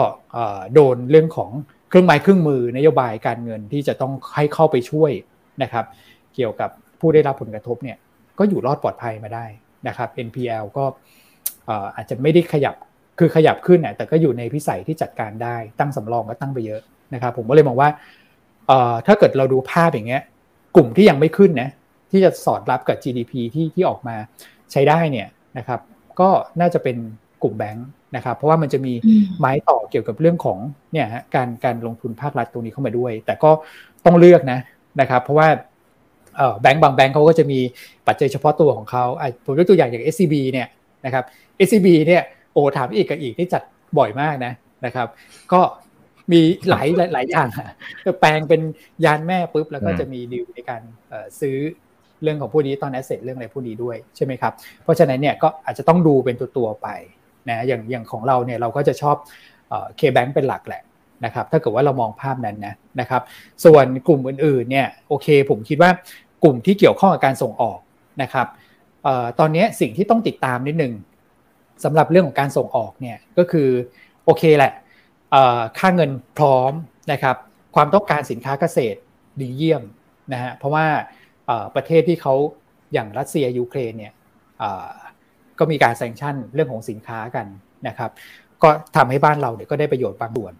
[0.73, 1.51] โดนเรื่องของ
[1.89, 5.12] เครื่องไม้เครื่องมือนโยบายการเงินที่จะต้องให้เข้าไปช่วย
[5.63, 5.86] นะครับ
[6.36, 7.97] เกี่ยวกับผู้ได้รับผลกระทบเนี่ย
[8.39, 9.45] ก็อยู่รอดปลอดภัยมาได้
[9.88, 10.86] นะครับ NPL ก็
[11.95, 12.75] อาจจะไม่ได้ขยับ
[13.19, 16.82] คือขยับขึ้นแต่ก็อยู่ในพิสัยที่จัดการได้ตั้งสำรองก็ตั้งไปเยอะ
[17.13, 17.89] นะครับผมก็เลยมองว่า
[19.08, 20.21] ถ้าเกิดเราดูภาพอย่างเงี้ย
[20.75, 21.69] กลุ่มที่ยังไม่ขึ้นนะ
[22.12, 24.15] ที่จะสอดรับกับ GDP ที่ที่ออกมา
[24.71, 25.80] ใช้ได้เนี่ยนะครับ
[26.19, 26.97] ก็น่าจะเป็น
[27.43, 28.93] กลุ่มแบงค์นะครับ เพราะว่ามันจะมี
[29.39, 30.58] ไม้ต่อเกี่ยวกับเรื่องของ
[30.93, 33.51] เนี่ยการการลงทุนภาครัฐตรงนี้เข้ามาด้วย แต่ก็
[34.06, 34.60] ต้องเลือกนะ
[35.01, 35.47] นะครับ เพราะว่า
[36.62, 37.60] แบงก์บางแบงก์เขาก็จะมี
[38.08, 39.06] ปัจจัยเฉพาะตัวของเขา
[39.45, 40.67] ผมยกตัวอย่างอย่าง SCB เนี่ย
[41.06, 41.23] นะครับ
[41.67, 43.63] SCB เนี่ยโอ้ถามอีกกับอีกที่จัด
[43.97, 44.53] บ่อยมากนะ
[44.85, 45.07] นะครับ
[45.53, 45.61] ก็
[46.31, 47.47] มีหลายหลายอย่าง
[48.19, 48.61] แปลงเป็น
[49.05, 50.81] ยานแม่ปุ๊บแล้วก็จะมีดีลในการ
[51.39, 51.57] ซื้อ
[52.23, 56.87] เรื่องของผู้นี้ตอนแอสเซทเรื่องอะไรผู้นี้ด้วยใช่ไหมครับ เพราะฉะนั้นเนี่ยก็อาจจะต้องดูเป็นตัวตัวไป
[57.49, 59.15] นะอย่างอย่างของเราเนี่ยเราก็จะชอบ
[59.97, 60.81] เคแบงเป็นหลักแหละ
[61.25, 63.21] นะครับถ้าเกิดว่าเรามองภาพนั้นนะนะครับ
[63.65, 65.91] ส่วนกลุ่มอื่นๆเนี่ยโอเค ผมคิดว่า
[66.43, 67.79] กลุ่มที่เกี่ยวข้องกับการส่งออก
[68.21, 68.47] นะครับ
[69.39, 70.93] ตอนนี้สิ่งที่ต้องติดตามนิดนึง
[71.83, 73.69] สำหรับเรื่องของการส่งออกเนี่ยก็คือ
[74.25, 74.73] โอเคแหละ
[75.77, 76.71] ค่าเงินพร้อม
[77.11, 77.35] นะครับ
[77.75, 78.97] ความต้องการสินค้าเกษตร
[79.39, 79.83] ดีเยี่ยม
[80.33, 80.85] นะฮะเพราะว่า
[81.75, 82.33] ประเทศที่เขา
[82.93, 84.13] อย่างรัสเซียยูเครนเนี่ย
[85.59, 87.45] ก็มีการแซงชั่นเรื่องของสินค้ากัน
[87.88, 88.11] นะครับ
[88.63, 90.53] ก็ทำให้บ้านเราเนี่ยก็ได้ประโยชน์บางส่วน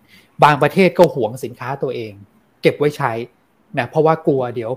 [0.44, 2.14] บางประเทศก็หวงสินค้าตัวเอง
[2.62, 3.12] เก็บไว้ใช้
[3.78, 4.72] นะเพราะว่ากลัวเดี๋ยว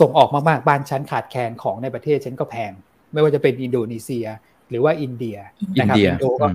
[0.00, 2.72] ส่งออกมากๆบ้านฉันขาดแคลนของในประเทศฉันก็แพง
[3.12, 4.26] ไม่ว่าจะเป็นอินโดนีเซีย
[4.70, 5.36] หรือว่าอินเดีย
[5.80, 6.46] นะครับอินโดก็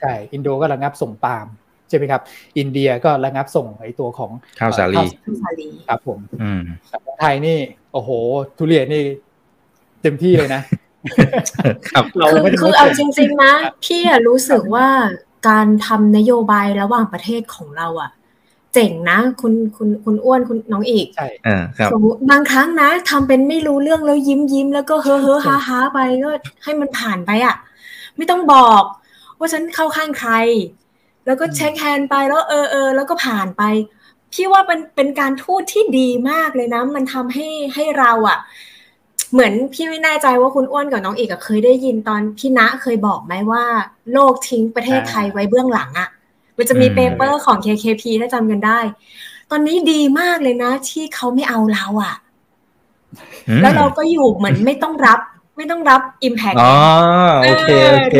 [0.00, 1.46] ใช่อินโดก็ระงับส่งปาล์ม
[1.88, 2.22] ใช่ไหมครับ
[2.58, 5.04] อินเดียก็ระงับส่งไอตัวของข้าวสาลี
[5.88, 6.18] ครับผม
[7.20, 7.58] ไทยนี่
[7.92, 8.10] โอ้โห
[8.58, 9.02] ทุเรียนนี่
[10.02, 10.62] เต็มที่เลยนะ
[11.90, 12.28] ครับเรา
[12.60, 13.52] คือเอาจริง ๆ นะ
[13.84, 14.88] พี่อะรู้สึกว่า
[15.48, 18.10] การทำนโยบายระหว่างประเทศของเราอะ
[18.74, 21.90] เจ๋งนะ คุณคุณคุณอ้วนคุณน้องอีกใช่อ่าครับ
[22.30, 26.30] บางครั้งนะทำเป็นไม่รู้เรื่องแล้วยิ้มยิ้มแล้วก็เฮ้อเฮ้อฮ่าฮ่าไปก็
[26.64, 27.54] ให้มันผ่านไปอะ
[28.16, 28.82] ไม่ต้องบอก
[29.38, 30.32] ว่าฉันเข้าข้างใคร
[31.26, 33.62] แล้วก็เช็คแฮนด์ไปแล้วเออเออแล้วก็ผ่านไป
[34.32, 38.38] พี่ว่าเป็นเป็นการทูตที่ดีมากเลยนะ มันทำให้ให้เราอะ่ะ
[39.32, 43.64] เหมือนพี่ไม่แน่ใจว่าคุณอ้วนกับน้องเอกเคยได้ยินตอนพี่ณะเคยบอกไหมว่า
[44.12, 46.08] โลกทิ้งประเทศไทยไว้เบื้องหลังอะ่ะ
[46.56, 48.78] มันจะมีเปเปอร์ของ KKP ถ้าจำกันได้
[49.50, 52.14] ตอนนี้ดีมากเลยนะ ที่เขาไม่เอาเราอะ่ะ
[53.62, 55.20] แล้วเราก็อยู่เหมือนไม่ต้องรับ
[55.56, 56.74] ไม่ต้องรับ Impact อ๋อ
[57.44, 58.16] โอเคโอเค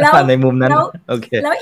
[0.00, 0.70] แล้วในมุมนั้น
[1.08, 1.54] โอเคแล้ว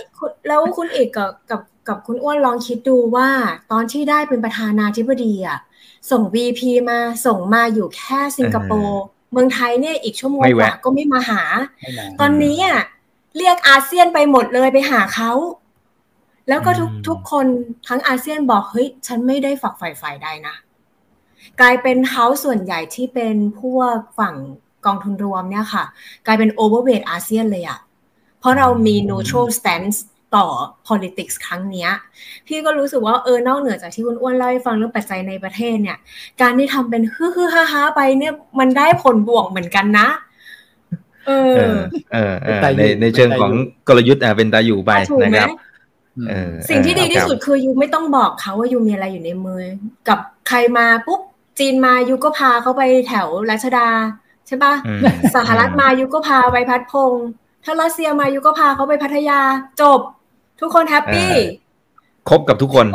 [0.49, 3.29] แล้วคุณเอกกับกับกับคุณอ้วนลองคิดดูว่า
[3.73, 5.59] ตอนที่ได้เป็นประธานาธิบดีอะ
[6.11, 6.61] ส่ง VP
[6.91, 11.43] มาส่งมาอยู่แค่สิงคโปร์เมืองไทยเนี่ยอีกชั่วโมงกว่าก็ไม่มาหา
[12.21, 12.81] ตอนนี้อะ
[13.37, 15.33] เรียกอาเซียนไปหมดเลยไปหาเขา
[16.49, 17.47] แล้วก็ทุกทุกคน
[17.89, 20.57] ทั้งอาเซียนบอกเฮ้ยฉันไม่ได้ฝักใฝ่ฝ่ายใดนะ
[21.61, 24.35] กลายเป็นเฮาส่วนใหญ่ที่เป็นพวกฝั่ง
[24.87, 25.85] กองทุนรวมเนี่ยค่ะ
[26.27, 27.79] กลายเป็นโอเวอร์เวทอาเซียนเลยอะ
[28.41, 29.99] เพราะเรามี neutral stance
[30.37, 30.47] ต่อ
[30.89, 31.89] politics ครั้งนี้
[32.47, 35.99] พี่ก็รู้สึกว่าเออนอกเหนือจากที่คุณอ้วนเล่าให้ฟังเรื่องปัจจัยในประเทศเนี่ย
[36.41, 40.09] การที่ทำเป็นฮึ่ฮึ่ฮ่าฮ่าไปเนี่ยมันได้ผลบวกเหมือนกันนะ
[41.27, 41.75] เออ
[42.13, 43.53] เออในในเชิงของ
[43.89, 44.91] กลยุทธ์อะเป็นตาอยู่ไป
[45.23, 45.51] นะครับ
[46.69, 49.63] สิ่งที่ดีที่สุดคือยูไม่ต้องบอกเขาว่ายูมีอะไรอยู่ในมือ
[50.09, 51.21] กับใครมาปุ๊บ
[51.59, 53.89] จีนมายูก็พาเขาไปแถวรัชดา
[54.47, 54.73] ใช่ปะ
[55.35, 57.13] สหรัฐมายูก็พาไปพัดพง
[57.65, 59.41] ถ้ารัสเซียมายูก็พาเขาไปพัทยา
[59.81, 60.01] จบ
[60.61, 61.33] ทุกคนแฮปปี้
[62.29, 62.87] ครบกับทุกคน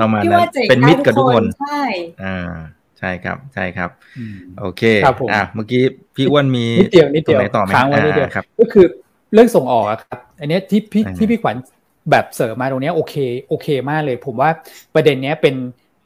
[0.00, 1.82] ประมาณนั้นเป็นมิตรกับทุกคนใช่
[2.24, 2.38] อ่า
[2.98, 3.90] ใช่ครับใช่ครับ
[4.60, 4.82] โอเค
[5.32, 5.82] อ่าเมื่อกี้
[6.14, 8.86] พี่อ้วนมีนิดเดียวนิดเดียวต่อค้างไว้นิดเดียวครับ ก็คือ
[9.34, 11.56] เรื่องส่งออกครับ อันนี้ที่พี่ที่พี่ขวัญ
[12.10, 13.14] แบบเสริมมาตรงนี้โอเค
[13.48, 14.50] โอเคมากเลย ผมว่า
[14.94, 15.54] ประเด็นนี้เป็น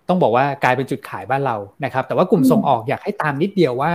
[0.09, 3.93] ต้องบอกว่ากลายเป็นจุดขายบ้านเรานะครับ แต่ว่ากลุ่มส่งออกอยากให้ตามนิดเดียวว่า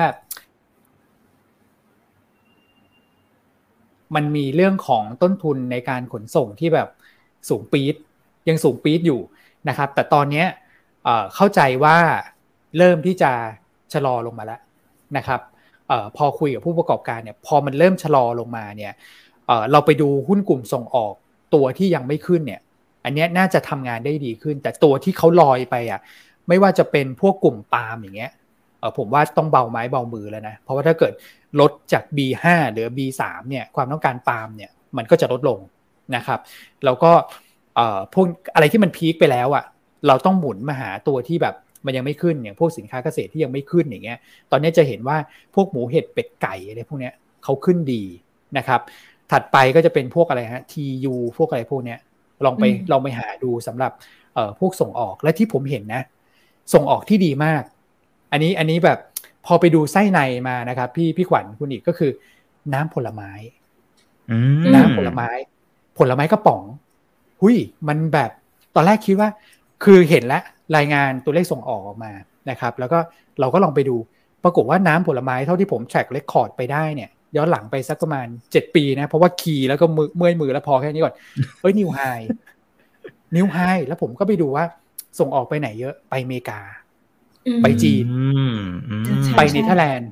[4.16, 6.90] มันมีเรื่องของต้นทุนในการขนส่งที่แบบ
[7.50, 7.96] สูงปี๊ด
[8.50, 9.22] ยังสูงปี๊ดอยู่
[9.70, 10.44] นะครับ แต่ตอนนี้
[11.36, 11.98] เข้าใจว่า
[12.78, 13.32] เริ่มที่จะ
[13.94, 14.60] ชะลอลงมาแล้ว
[15.18, 15.42] นะครับ
[15.90, 18.94] อพอคุยกับผู้ประกอบการเนี่ยพอมันเริ่มชะลอลงมาเนี่ย
[19.72, 21.14] เราไปดูหุ้นกลุ่มส่งออก
[21.54, 22.62] ตัวที่ยังไม่ขึ้นเนี่ย
[23.06, 26.00] อันนี้น่าจะทำงานได้ดีขึ้น แต่ตัวที่เขาลอยไปอะ
[26.48, 28.32] ไม่ว่าจะเป็นพวกกลุ่มปาล์มอย่างเงี้ย
[28.98, 31.14] ผมว่าต้องเบาไม้เบามือแล้วนะ เพราะว่าถ้าเกิด
[31.60, 35.60] ลดจาก B5 หรือ B3 เนี่ยความต้องการปาล์มเนี่ยมันก็จะลดลง
[36.16, 36.40] นะครับ
[36.86, 37.12] แล้วก็
[38.14, 39.64] พวกอะไรที่มันพีคไปแล้วอะ
[40.08, 44.18] เราต้องหมุนมาหาตัวที่แบบมันยังไม่ขึ้นอย่างพวกสินค้าเกษตรที่ยังไม่ขึ้นอย่างเงี้ย
[44.52, 45.18] ตอนนี้จะเห็นว่า
[45.56, 48.04] พวกหมูเห็ดเป็ดไก่อะไรพวกเนี้ยเขาขึ้นดี
[48.58, 48.82] นะครับ
[49.32, 52.00] ถัดไปก็จะเป็นพวกอะไรฮะ TU พวกอะไรพวกเนี้ย
[52.46, 53.92] ลองไปลองไปหาดูสำหรับ
[54.34, 56.02] เอ่อพวกส่งออกและที่ผมเห็นนะ
[56.74, 57.64] ส่งออกที่ดีมาก
[58.32, 59.00] อันนี้อันนี้แบบ
[59.46, 62.12] พอไปดูไส้ในมานะครับ พี่พี่ขวัญคุณอีกก็คือ
[62.74, 63.32] น้ำผลไม้
[64.76, 65.30] น้ำผลไม้
[65.98, 66.64] ผลไม้กระป๋อง
[67.42, 67.58] หุย
[67.88, 68.32] มันแบบ
[68.76, 69.30] ตอนแรกคิดว่า
[69.84, 70.44] คือเห็นแล้ว
[70.78, 72.12] รายงานตัวเลขส่งออกออกมา
[72.50, 73.00] นะครับ แล้วก็
[73.40, 73.96] เราก็ลองไปดู
[74.44, 81.16] ปรากฏว่าน้ำผลไม้เท่าที่ผมแทร็กเรคคอร์ดไปได้เนี่ย ย้อนหลังไปสักประมาณเจ็ดปีนะ เพราะว่าขี่แล้วก็มือเมื่อยมือแล้วพอแค่นี้ก่อน
[81.62, 82.00] เฮ้ยนิวไฮ
[83.36, 83.58] new high
[83.88, 84.64] แล้วผมก็ไปดูว่า
[85.20, 86.60] ส่งออกไปไหนเยอะไปอเมริกา
[87.64, 88.06] ไปจีน
[89.38, 90.10] ไปเนเธอร์แลนด์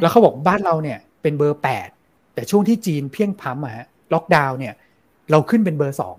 [0.00, 1.88] แล้วเขาบอกบ้านเราเนี่ย เป็นเบอร์แปด
[2.34, 4.74] แต่ช่วงที่จีนเพียงพัมอะล็อกดาวน์เนี่ย
[5.30, 6.16] เราขึ้นเป็นเบอร์สอง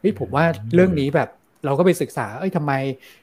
[0.00, 1.28] เฮ้ยผมว่าเรื่องนี้แบบ
[1.64, 2.72] เราก็ไปศึกษา เอ้ยทำไม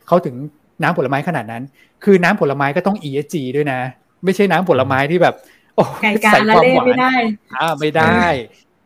[0.07, 0.35] เขาถึง
[0.81, 1.63] น้ำผลไม้ขนาดนั้น
[2.03, 3.79] คือน้ำผลไม้ก็ต้อง ESG ด้วยนะ
[4.23, 5.35] ไม่ใช่น้ำผลไม้ที่แบบ
[5.75, 7.13] โอ้ใส่ความหวานไม่ได้
[7.61, 8.19] อ่าไม่ได้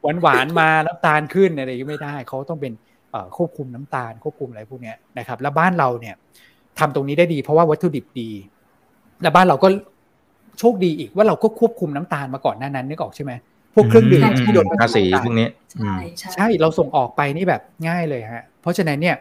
[0.01, 2.73] หวานหวานมาน้ำตาลขึ้นอะไรก็ไม่ได้เขาต้องเป็น
[3.37, 6.15] ควบคุมน้ำตาลควบคุมอะไรพวกนี้นะครับ แล้วบ้านเราเนี่ย
[6.79, 8.29] ทำตรงนี้ได้ดีเพราะว่าวัตถุดิบดี
[9.21, 9.67] และบ้านเราก็
[10.59, 13.31] โชคดีอีกว่าเราก็ควบคุมน้ำตาลมาก่อนหน้านั้นนึกออกใช่ไหม
[13.73, 15.95] พวกเครื่องดื่มที่โดนภาษีพวกนี้ใช่
[16.35, 19.15] ใช่เราส่งออกไปนี่แบบง่ายเลยฮะ เพราะฉะนั้นเนี่ย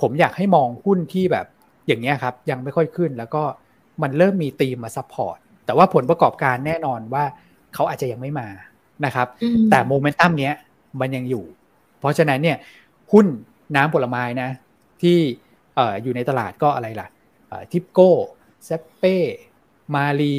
[0.00, 1.46] ผมอยากให้มองหุ้นที่แบบ
[1.86, 3.42] อย่างเงี้ยครับ ยังไม่ค่อยขึ้นแล้วก็
[4.02, 7.24] มันเริ่มมีตีมมา support แต่ว่าผลประกอบการแน่นอนว่า
[7.74, 8.48] เขาอาจจะยังไม่มา
[9.04, 9.28] นะครับ
[9.70, 10.54] แต่โมเมนตัมเนี้ย
[11.00, 11.44] มันยังอยู่
[12.00, 12.56] เพราะฉะนั้นเนี่ย
[13.12, 13.26] หุ้น
[13.76, 14.48] น้ำผลไม้นะ
[15.02, 15.18] ที่
[16.02, 17.08] อยู่ในตลาดก็อะไรล่ะ
[17.72, 18.10] ทิปโก้
[18.64, 19.16] เซ็ปเป้
[19.94, 20.36] มาลี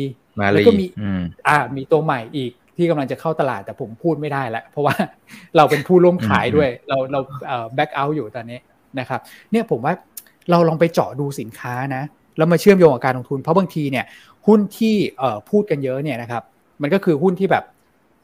[0.51, 0.85] แล้วก็มี
[1.47, 4.95] อ่ามีตัวใหม่อีกที่กำลังจะเข้าตลาดแต่ผมพูดไม่ได้แล้ว เพราะว่า
[5.57, 7.19] เราเป็นผู้ร่วมขายด้วย เราเรา
[7.75, 8.59] blackout อยู่ตอนนี้
[8.99, 9.19] นะครับ
[9.51, 9.93] เนี่ยผมว่า
[10.51, 12.03] เราลองไปเจาะดูสินค้านะ
[12.37, 14.05] แล้วมาเชื่อมโยงกับการลงทุน เพราะบางทีเนี่ย
[14.47, 14.95] หุ้นที่
[15.49, 16.43] พูดกันเยอะเนี่ยนะครับ
[16.81, 17.63] มันก็คือหุ้นที่แบบ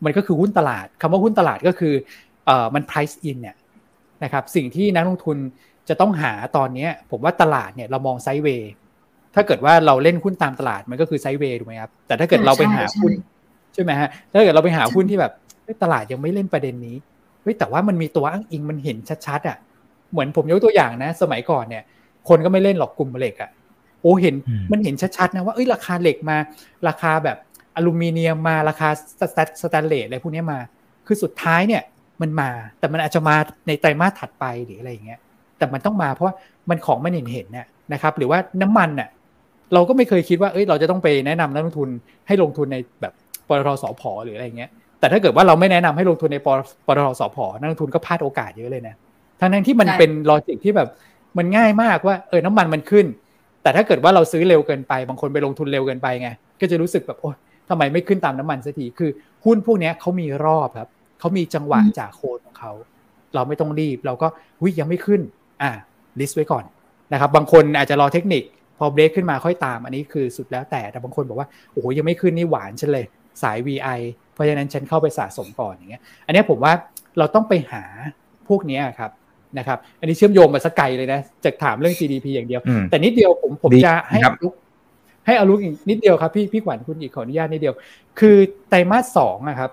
[0.06, 1.94] มันก็คือหุ้นตลาดคำว่าหุ้นตลาดก็คือ
[2.76, 3.56] มัน price in เนี่ย
[4.24, 5.38] นะครับสิ่งที่นักลงทุน
[5.90, 8.72] จะต้องหาตอนนี้ผมว่าตลาดเนี่ยเรามองไซด์เวย์
[9.36, 13.12] ถ้าเกิดว่าเราเล่นหุ้นตามตลาดมันก็คือไซด์เวย์ถูกไหมครับแต่ถ้าเกิดเราไปหาหุ้น
[13.74, 15.34] ใช่ไหมฮะถ้าเกิดเราไปหาหุ้นที่แบบ
[15.84, 16.96] ตลาดยังไม่เล่นประเด็นนี้
[17.42, 19.58] เฮ้ยแต่ว่ามันมีตัวอ้างอิงมันเห็นชัดๆอะ
[20.12, 21.84] เหมือนผมยกตัวอย่างนะ สมัยก่อนเนี่ย
[22.30, 23.50] คนก็ไม่เล่นหรอกกลุ่มเหล็กอะ
[24.02, 24.36] โอ้เห็น
[24.72, 26.38] มันเห็นชัดๆนะว่าเอ้ยราคาเหล็กมา
[26.88, 27.38] ราคาแบบ
[27.76, 28.90] อลูมิเนียมมาราคา
[29.64, 30.60] สแตนเลสอะไรพวกนี้มา
[31.08, 31.84] คือสุดท้ายเนี่ย
[32.22, 32.50] มันมา
[32.80, 33.36] แต่มันอาจจะมา
[33.68, 35.20] ในไตรมาสถัดไปหรืออะไรอย่างเงี้ย
[35.58, 36.36] แต่มันต้องมาเพราะว่า
[36.70, 39.10] มันของมันเห็นเห็นเนี่ยนะครับ หรือว่าน้ำมันน่ะ
[39.74, 41.90] เราก็ไม่เคยคิดว่าเอ้ยเราจะต้องไปแนะนำนักลงทุน
[42.28, 43.14] ให้ลงทุนในแบบ
[43.48, 46.48] ปตทสผหรืออะไรเงี้ย แต่ถ้าเกิดว่าเราไม่แนะนำให้ลงทุนในป
[46.88, 48.96] ปตทสผนักลงทุนก็พลาดโอกาสเยอะเลยนะ
[49.40, 50.90] ทั้งนั้นที่มันเป็น logic ที่แบบ
[51.38, 53.06] มันง่ายมากว่าเออน้ำมันมันขึ้น
[53.64, 56.30] แต่ถ้าเกิดว่าเราซื้อเร็วเกินไป บางคนไปลงทุนเร็วเกินไปไง
[56.62, 57.32] ก็จะรู้สึกแบบโอ้
[57.70, 59.10] ทำไมไม่ขึ้นตามน้ำมันสักที คือ
[59.46, 60.90] หุ้นพวกนี้เขามีรอบครับ
[61.20, 62.72] เขามีจังหวะจะโคนของเขา
[63.36, 64.28] เราไม่ต้องรีบ เราก็
[64.64, 65.22] วิยังไม่ขึ้น
[65.62, 65.72] อ่า
[66.20, 66.64] list ไว้ก่อน
[67.14, 68.44] นะครับ บางคนอาจจะรอเทคนิค
[68.78, 73.06] พอเบรกขึ้นมาค่อยตาม อันนี้คือสุดแล้วแต่ แต่บางคนบอกว่า โอ้โหยังไม่ขึ้นนี่หวานฉันเลย
[73.44, 74.00] สาย VI
[74.34, 76.74] เพราะฉะนั้นฉันเข้าไปสะสมก่อนอย่างเงี้ย อันนี้ผมว่า
[77.18, 77.84] เราต้องไปหา
[78.48, 79.12] พวกนี้ครับ
[79.58, 84.54] นะครับ อันนี้เชื่อมโยงมาสักไกลเลยนะจากถามเรื่อง GDP อย่างเดียว แต่นิดเดียวผมผมจะให้ลุก
[85.26, 87.76] ให้อารุกอีกนิดเดียวครับพี่พี่ขวัญคุณอีกขออนุญาตนิดเดียว
[88.20, 88.38] คือ
[88.70, 89.72] ไตรมาสสองนะครับ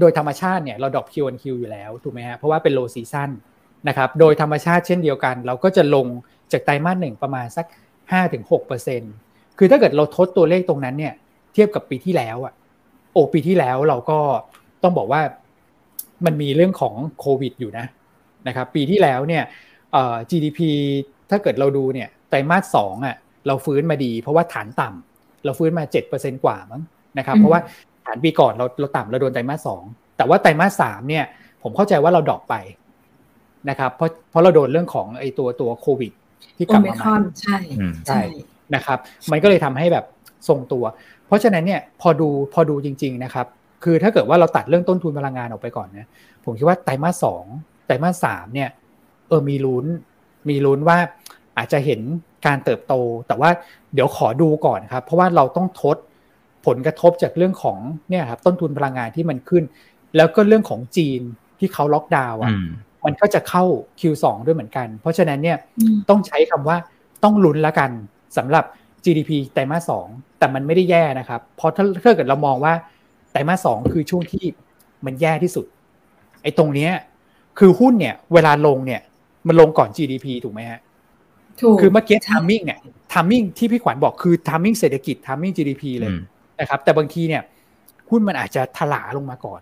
[0.00, 3.30] โดยธรรมชาติเนี่ยเราดรอป Q1Q อยู่แล้วถูกไหมฮะเพราะว่าเป็นโลซีซั o น
[3.88, 6.06] นะครับ โดยธรรมชาติเช่นเดียวกัน เราก็จะลง
[6.52, 7.66] จากไตรมาสหนึ่งประมาณสัก
[8.42, 11.14] 5-6%คือถ้าเกิดเราทดตัวเลขตรงนั้นเนี่ย
[11.54, 12.52] เทียบกับปีที่แล้วอะ
[13.12, 14.18] โอ้ปีที่แล้วเราก็
[14.82, 15.22] ต้องบอกว่า
[16.26, 17.86] มันมีเรื่องของโควิดอยู่นะ
[18.48, 19.44] นะครับปีที่แล้วเนี่ย
[20.30, 20.60] GDP
[21.30, 23.16] ถ้าเกิดเราดูเนี่ยไตรมาสสองอะ
[23.46, 25.84] เราฟื้นมาดี เพราะว่าฐานต่ำเราฟื้นมา
[26.14, 26.82] 7%กว่ามั้ง
[27.18, 27.60] นะครับเพราะว่า
[28.06, 29.82] ฐานปีก่อนเราเราต่ำเราโดนไตรมาสสอง
[30.16, 31.24] แต่ว่าไตรมาสสามเนี่ย
[31.62, 32.54] ผมเข้าใจว่าเราดรอปไป
[33.68, 36.12] นะครับเพราะเพราะเราโดนเรื่องของไอ้ตัวตัวโควิด
[36.56, 36.94] ที่กลับมาใหม่
[37.42, 37.58] ใช่
[38.06, 38.20] ใช่
[38.74, 38.98] นะครับ
[39.30, 40.04] มันก็เลยทำให้แบบ
[40.48, 40.84] ทรงตัว
[41.26, 43.46] เพราะฉะนั้นเนี่ยพอดูพอดูจริง ๆนะครับ
[43.84, 46.06] คือถ้าเกิดว่าเราตัดเรื่องต้นทุนพลังงานออกไปก่อนนะ
[46.44, 47.44] ผมคิดว่าไตรมาสสอง
[47.86, 48.70] ไตรมาสสามเนี่ย
[49.28, 49.86] เออมีลุ้น
[50.48, 50.98] มีลุ้นว่า
[51.56, 52.00] อาจจะเห็น
[52.46, 52.94] การเติบโต
[53.26, 53.50] แต่ว่า
[53.94, 55.96] เดี๋ยวขอดูก่อนครับ เพราะว่าเราต้องทด
[56.66, 57.78] ผลกระทบจากเรื่องของ
[58.08, 59.64] เนี่ยครับต้นทุนพลังงานที่มันขึ้น
[60.16, 61.20] แล้วก็เรื่องของจีน
[61.58, 62.52] ที่เขาล็อกดาวน์อะ
[63.04, 63.64] มันก็จะเข้า
[64.00, 65.58] Q2 ด้วยเหมือนกัน เพราะฉะนั้นเนี่ย
[66.08, 66.76] ต้องใช้คำว่า
[67.24, 67.90] ต้องลุ้นละกัน
[68.36, 68.64] สำหรับ
[69.04, 70.06] GDP ไตรมาสสอง
[70.38, 72.74] แต่มันไม่ได้แย่นะครับ เพราะถ้าถ้าเกิดเรามองว่า
[73.32, 74.44] ไตรมาสสองคือช่วงที่
[75.06, 75.66] มันแย่ที่สุด
[76.42, 76.92] ไอ้ตรงเนี้ย
[77.58, 79.00] คือหุ้นเนี่ยเวลาลงเนี่ย
[79.46, 80.80] มันลงก่อน GDP ถูกไหมฮะ
[81.60, 82.78] ถูกคือเมื่อกี้ทามมิ่งเนี่ย
[83.12, 86.12] timing ที่พี่ขวัญบอกคือ timing เศรษฐกิจ timing GDP เลย
[86.60, 87.42] นะครับ แต่บางทีเนี่ย
[88.10, 89.60] หุ้นมันอาจจะถลาลงมาก่อน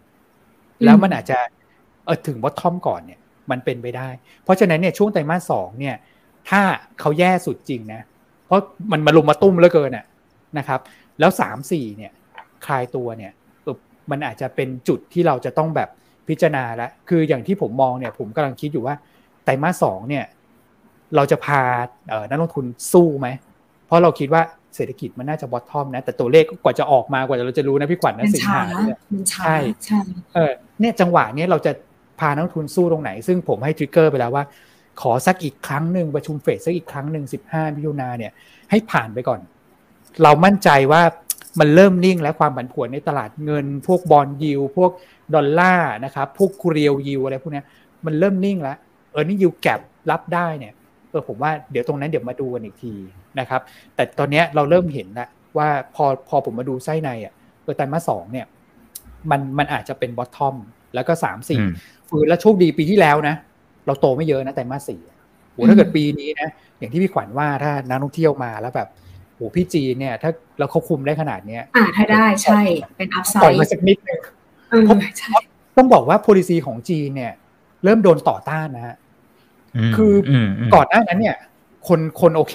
[0.85, 1.39] แล้วมันอาจจะ
[2.05, 3.19] เออถึง bottom ก่อนเนี่ย
[3.51, 4.09] มันเป็นไปได้
[4.45, 5.97] เพราะฉะนั้นเนี่ยช่วงไตรมาสสองเนี่ย
[6.51, 6.61] ถ้า
[7.01, 8.01] เขาแย่สุดจริงนะ
[8.47, 8.61] เพราะ
[8.93, 10.05] มันมาลุมมาตุ้มเหลือเกินอะ
[10.59, 10.81] นะครับ
[11.21, 12.13] แล้วสามสี่เนี่ย
[12.67, 13.33] คลายตัวเนี่ย
[14.11, 15.89] มันอาจจะเป็นจุดที่เราจะต้องแบบ
[16.31, 18.95] พิจารณาแล้วคืออย่างที่ผมมองเนี่ยผมกำลังคิดอยู่ว่า
[19.45, 20.25] ไตรมาสสองเนี่ย
[21.17, 21.61] เราจะพา
[22.09, 23.29] เออนักลงทุนสู้ไหม
[23.87, 24.43] เพราะเราคิดว่า
[24.77, 28.99] เศรษฐกิจมันน่าจะบอททอมนะ แต่ตัวเลขกว่าจะออกมากว่าเราจะรู้นะพี่ขวัญนะสิงหาเนี่ย
[29.31, 30.01] ใช่ใช่
[30.35, 31.73] เออเนี่ยจังหวะนี้เราจะ
[32.21, 34.45] พานักทุนสู้ตรงไหน ซึ่งผมให้ทริกเกอร์ไปแล้วว่า
[35.01, 38.33] ขอสักอีกครั้งหนึ่งประชุมเฟดสักอีกครั้งหนึ่งสิบห้าพิจุนาเนี่ย
[38.71, 39.41] ให้ผ่านไปก่อน
[40.23, 41.03] เรามั่นใจว่า
[41.59, 44.91] มันเริ่มนิ่งและความผันผวนในตลาดเงิน พวกบอลยิว พวก
[45.35, 47.63] ดอลลาร์นะครับ พวก real yield อะไรพวกนี้
[48.07, 48.77] มันเริ่มนิ่งแล้ว
[49.13, 50.73] เออนี่ yield gap รับได้เนี่ย
[51.11, 52.95] เออผมว่าเดี๋ยวตรงนั้นเดี๋ยวมาดูกันอีกที
[53.39, 53.61] นะครับ
[53.95, 57.33] แต่ตอนนี้เราเริ่มเห็นแล้วว่าพอพอผมมาดูไส้ในอะ
[57.63, 58.47] เออไตรมาสสองเนี่ย
[59.31, 60.57] มันมันอาจจะเป็น bottom
[60.95, 61.61] แล้วก็สามสี่
[62.09, 63.35] ฟื้นแล้วโชคดีปีที่แล้วนะ
[63.87, 65.01] เราโตไม่เยอะนะไตรมาสสี่
[65.53, 66.49] โหถ้าเกิดปีนี้นะ
[66.79, 68.89] อย่างที่พี่ขวัญว่าถ้านักท่องเที่ยวมาแล้วแบบ
[69.41, 72.61] โหพี่จีนเนี่ย ถ้าเราเขาคุมได้ขนาดเนี้ย อ่าถ้าได้ใช่
[72.97, 74.21] เป็น upside ปล่อยมาสักนิดนึง
[75.77, 77.33] ต้องบอกว่า policy ของจีนเนี่ย
[77.85, 78.97] เริ่มโดนต่อต้านนะฮะ
[79.97, 80.13] คือ
[80.75, 81.37] ก่อนหน้านั้นเนี่ย
[81.89, 82.55] คนคนโอเค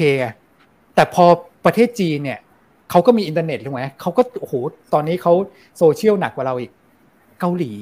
[0.95, 1.25] แต่พอ
[1.65, 2.39] ประเทศจีนเนี่ย
[2.91, 4.53] เขาก็มีอินเทอร์เน็ตถูกไหมเขาก็โอ้โห
[4.93, 5.33] ตอนนี้เขา
[5.77, 6.71] โซเชียลหนักกว่าเราอีก
[7.39, 7.73] เกาหลี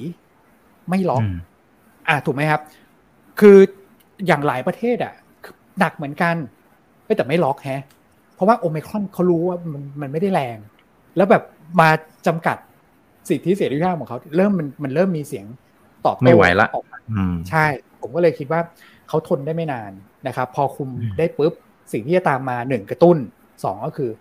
[0.90, 1.24] ไม่ล็อก
[2.08, 2.62] อ่าถูกไหมครับ
[3.40, 3.58] คือ
[4.28, 5.14] อย่างหลายประเทศอะ
[5.80, 6.36] หนักเหมือนกัน
[7.18, 8.03] แต่ไม่ล็อกแฮะเพ
[8.44, 10.58] ราะว่าโอเมครอนเขารู้ว่ามันมันไม่ได้แรง
[11.18, 11.44] แล้วแบบ
[11.80, 11.90] มา
[12.28, 12.58] จำกัด
[13.30, 15.46] สิทธิเสรีภาพของเขาเริ่มมันมันเริ่มมีเสียง
[16.06, 16.68] ตอบไม่ไหวละ
[17.50, 17.66] ใช่
[18.02, 18.62] ผมก็เลยคิดว่า
[19.08, 19.92] เขาทนได้ไม่นาน
[20.28, 21.54] นะครับ พอคุมได้ปุ๊บ
[21.94, 23.18] สิ่งที่จะตามมาหนึ่งกระตุ้น
[23.64, 24.12] สองก็คือ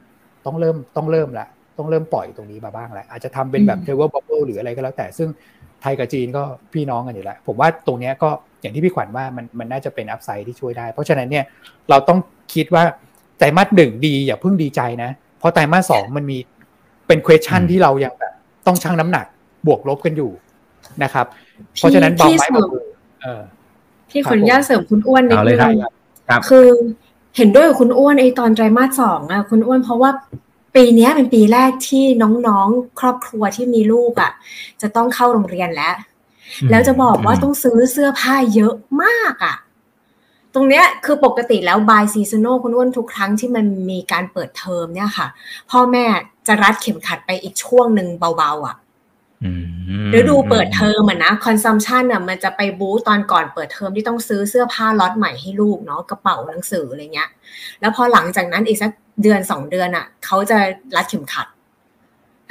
[0.46, 1.46] ต้องเริ่มต้องเริ่มละ
[1.78, 5.28] ต้องเริ่มปล่อยตรงนี้มาบ้างแล้วอาจจะทำเป็นแบบ travel bubble หรืออะไรก็แล้วแต่ซึ่ง
[5.82, 6.42] ไทยกับจีนก็
[6.72, 11.44] พี่น้องกันอยู่แล้ว ผมว่าตรงนี้ก็อย่างที่พี่ขวัญว่ามันมันน่าจะเป็นอัพไซด์ที่ช่วยได้ เพราะฉะนั้นเนี่ย
[11.90, 12.18] เราต้อง
[12.54, 16.38] คิดว่าไตรมาสหนึ่งดีอย่าเพิ่งดีใจนะ เพราะไตรมาสสองมันมี
[17.06, 18.32] เป็น question ที่เรายังแบบ
[18.66, 19.26] ต้องชั่งน้ำหนัก
[19.66, 20.30] บวกลบกันอยู่
[21.02, 21.26] นะครับ
[21.76, 22.86] เพราะฉะนั้นเบาไม้เบามือ
[24.10, 25.80] พี่ขออนุญาตเสริมคุณอ้วนนิดนึง
[26.48, 26.66] คือ
[27.36, 30.10] เห็นด้วยกับคุณอ้วนไอตอนไตรมาสสองอะคุณอ้วนเพราะว่า
[30.74, 34.32] ปีนี้เป็นปีแรกที่น้องๆ ครอบครัวที่มีลูกอะ
[34.82, 35.94] จะต้องเข้าโรงเรียนแล้ว
[36.70, 39.56] แล้วจะบอกว่าต้องซื้อเสื้อผ้าเยอะมากอะ
[40.54, 45.26] ตรงเนี้ยคือปกติแล้ว by seasonal คุณอ้วนทุกครั้งที่มันมีการเปิดเทอมเนี่ยค่ะ
[45.70, 46.04] พ่อแม่
[46.46, 48.76] จะรัดเข็มขัดไปอีกช่วงหนึ่งเบาๆอะ
[50.18, 57.30] ฤดูเปิดเทอมอะนะ consumption อะมันจะไปบู๊ตอนก่อนเปิดเทอมที่ต้องซื้อเสื้อผ้าล็อตใหม่ให้ลูกเนาะกระเป๋าหนังสืออะไรเงี้ย
[57.80, 58.90] แล้วพอหลังจากนั้นอีกสัก
[59.22, 60.58] เดือนสองเดือนอะเขาจะ
[60.96, 61.46] รัดเข็มขัด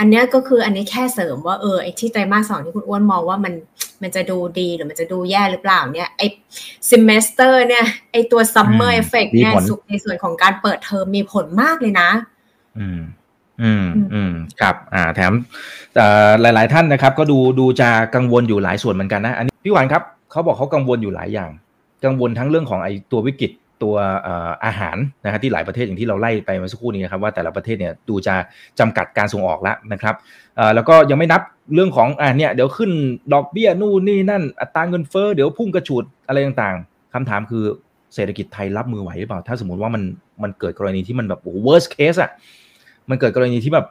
[0.01, 3.53] อันนี้ก็คืออันนี้แค่เสริมว่าเออไอที่ไตรมาสสองที่คุณอ้วนมองว่ามัน
[4.01, 6.21] มันจะดูดีหรือมันจะดูแย่หรือเปล่าเนี่ยไอ
[6.89, 9.53] semester เนี่ยไอตัว summer effect เนี่ย
[9.89, 12.09] ในส่วนของการเปิดเทอมมีผลมากเลยนะ
[12.79, 12.99] อืม
[13.61, 15.33] อืมอืมครับอ่าแถม
[16.41, 21.49] หลาย ๆ ท่านนะครับ ก็ดูดูจะกังวลอยู่หลายส่วนเหมือนกันนะ อันนี้พี่หวานครับเขาบอกเขากังวลอยู่หลายอย่าง
[22.05, 23.51] กังวลทั้งเรื่องของไอ้ตัววิกฤต
[23.83, 23.95] ตัว
[24.65, 28.35] อาหารนะครับที่หลายประเทศอย่างที่เราไล่ไปเมื่อสักครู่นี้นะครับว่าแต่ละประเทศเนี่ยดูจะ
[28.79, 30.15] จำกัดการส่งออกแล้วนะครับ
[30.75, 31.41] แล้วก็ยังไม่นับ
[31.73, 32.91] เรื่องของอ่าเนี่ยเดี๋ยวขึ้น
[33.33, 37.63] ดอกเบี้ยนู่นนี่นั่นอัตราเงินเฟ้อเดี๋ยวพุ่งกระฉูดอะไรต่างๆคำถามคือ
[38.15, 40.03] เศรษฐกิจไทยรับมือไหวหรือเปล่า ถ้าสมมติว่ามัน
[40.43, 42.31] มันเกิดกรณีที่มันแบบ worst case อะ
[43.09, 43.85] มันเกิดกรณีที่แบบ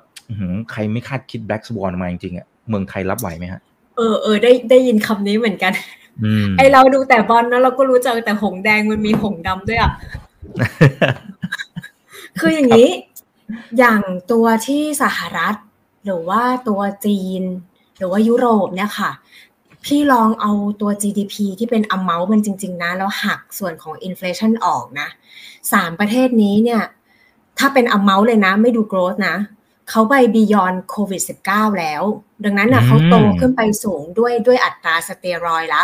[0.70, 3.61] ใครไม่คาดคิด black swan มาจริงๆอะเมืองไทยรับไหวไหมฮะ
[3.97, 5.72] เออเออได้ได้ยินคำนี้เหมือนกัน
[6.59, 9.93] ไอเราดูแต่บอลนะเราก็รู้จักแต่หงแดงมันมีหงดำด้วยอะ
[12.41, 12.89] คืออย่างนี้
[13.79, 14.01] อย่าง
[14.33, 15.55] ตัวที่สหรัฐ
[16.05, 17.43] หรือว่าตัวจีน
[17.99, 19.11] หรือว่ายุโรปเนี่ยค่ะ
[19.85, 25.09] พี่ลองเอาตัว GDP ที่เป็น amount มันจริง ๆ นะ แล้วหักส่วนของ inflation ออกนะ
[25.73, 26.83] สามประเทศนี้เนี่ย
[27.59, 29.37] ถ้าเป็น amount เลยนะ ไม่ดู growth นะ
[29.91, 32.03] เขาไป beyond covid 19 แล้ว
[32.45, 35.82] ดังนั้นนะเขาโตขึ้นไปสูงด้วยด้วยอัตราสเตียรอยละ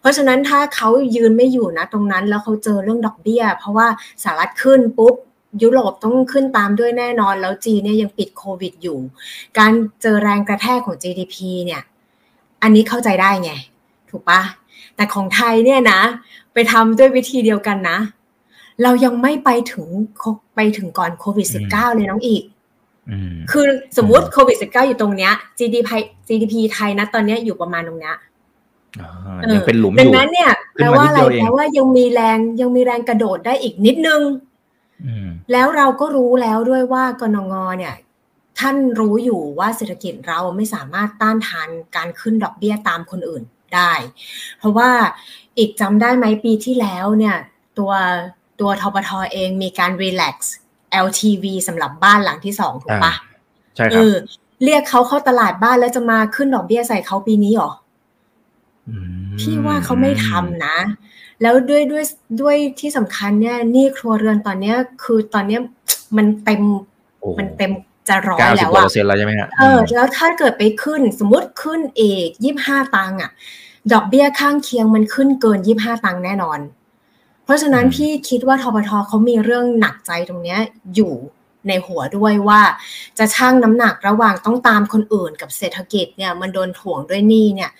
[0.00, 3.86] เพราะฉะนั้นถ้าเขายืนไม่อยู่นะตรงนั้นแล้วเขาเจอเรื่องดอกเบี้ย เพราะว่า
[4.22, 5.14] สหรัฐขึ้นปุ๊บ
[5.62, 8.98] ยุโรปต้องขึ้นตามด้วยแน่นอน แล้วจีนเนี่ยยังปิดโควิดอยู่
[9.58, 9.72] การ
[10.02, 11.82] เจอแรงกระแทกของ GDP เนี่ย
[12.62, 13.52] อันนี้เข้าใจได้ไง
[14.10, 14.40] ถูกปะ
[14.96, 16.00] แต่ของไทยเนี่ยนะ
[16.52, 17.98] ไปทำด้วยวิธีเดียวกันนะ
[18.82, 19.86] เรายังไม่ไปถึง
[20.56, 22.42] ไปถึงก่อนโควิด -19 เลยน้องอีก
[23.50, 23.64] คือ
[23.96, 25.90] สมมุติโควิด -19 อยู่ตรงเนี้ย GDP
[26.28, 28.16] GDP ไทยนะตอนนี้อยู่ประมาณตรงเนี้ย
[29.52, 34.22] ยังเป็นหลุมอยู่ดังนั้นเนี่ยแปลว่าอะไรแปลว่ายังมีแรงยังมีแรงกระโดดได้อีกนิดนึง
[35.52, 37.94] แล้วเราก็รู้แล้วด้วยว่ากนงเนี่ย
[38.58, 43.42] ท่านรู้อยู่ว่าเศรษฐกิจเราไม่สามารถต้านทานการขึ้นดอกเบี้ยตามคนอื่น
[43.74, 43.92] ได้
[44.58, 44.90] เพราะว่า
[45.58, 47.36] อีกจำได้ไหมปีที่แล้วเนี่ย
[47.78, 47.92] ตัว
[48.60, 50.54] ตัวทบทอเองมีการรีแลกซ์
[51.06, 53.12] LTV สำหรับบ้านหลังที่สองถูกปะ
[53.76, 54.04] ใช่ครับ
[54.64, 57.70] เรียกเขาเข้าตลาดบ้านแล้วจะมาขึ้นดอกเบี้ยใส่เขาปีนี้หรอ
[59.38, 60.76] พี่ว่าเขาไม่ทำนะ
[61.42, 62.04] แล้วด้วยด้วย
[62.40, 65.60] ด้วยที่สำคัญเนี่ยนี่ครัวเรือนตอนเนี้ย คือตอนเนี้ย
[66.16, 66.62] มันเต็ม
[67.38, 67.72] มันเต็ม
[68.08, 73.30] จะร้อยแล้วอะเซ็นแล้วใช่ไหมฮะเออ แล้วถ้าเกิดไปขึ้นสมมติขึ้นเอกยี่ห้าตังค์อะ
[73.92, 76.81] ดอกเบี้ยข้างเคียงมันขึ้นเกินยี่ห้าตังค์แน่นอนเพ
[77.52, 80.56] ราะฉะนั้นพี่คิดว่าทบทเขามีเรื่องหนักใจตรงนี้
[80.94, 81.14] อยู่
[81.68, 82.60] ในหัวด้วยว่า
[83.18, 87.70] จะชั่งน้ำหนักระหว่างต้องตามคนอื่นกับเศรษฐกิจเนี่ยมันโดนถ่วงด้วยหนี้เนี่ย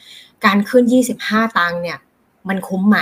[0.44, 0.84] การขึ้น
[1.20, 1.98] 25 ตังค์เนี่ย
[2.48, 2.98] มันคุ้มไหม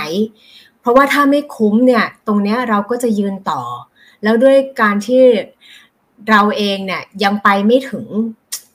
[0.79, 3.61] เพราะว่าถ้าไม่คุ้มเนี่ยตรงเนี้ยเราก็จะยืนต่อ
[4.23, 5.23] แล้วด้วยการที่
[6.29, 8.05] เราเองเนี่ยยังไปไม่ถึง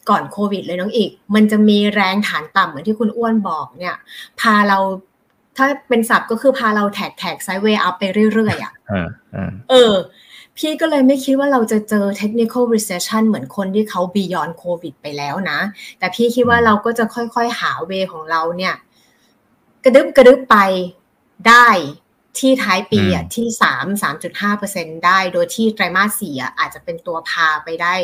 [0.09, 3.94] ก่อนโควิดเลยน้องอีก มันจะมีแรงฐานต่ำเหมือนที่คุณอ้วนบอกเนี่ย
[4.40, 4.78] พาเรา
[5.57, 8.72] ถ้าเป็นศัพท์ก็คือพาเราแท็กแท็ก sideway up ไปเรื่อยๆอะ
[9.70, 9.94] เออ
[10.57, 15.59] พี่ก็เลยไม่คิดว่าเราจะเจอ technical recession เหมือนคนที่เขา beyond covid ไปแล้วนะ
[15.98, 18.74] แต่พี่คิดว่าเราก็จะค่อยๆ หา way ของเราเนี่ย
[19.84, 20.57] กระดึบกระดึบไป
[21.48, 21.68] ได้
[22.38, 27.94] ที่ท้ายปีอะที่สามสามจุดห้าเปอร์เซ็นต์ได้ โดยที่ไตรมาสสี่อะอาจจะเป็นตัวพาไปได้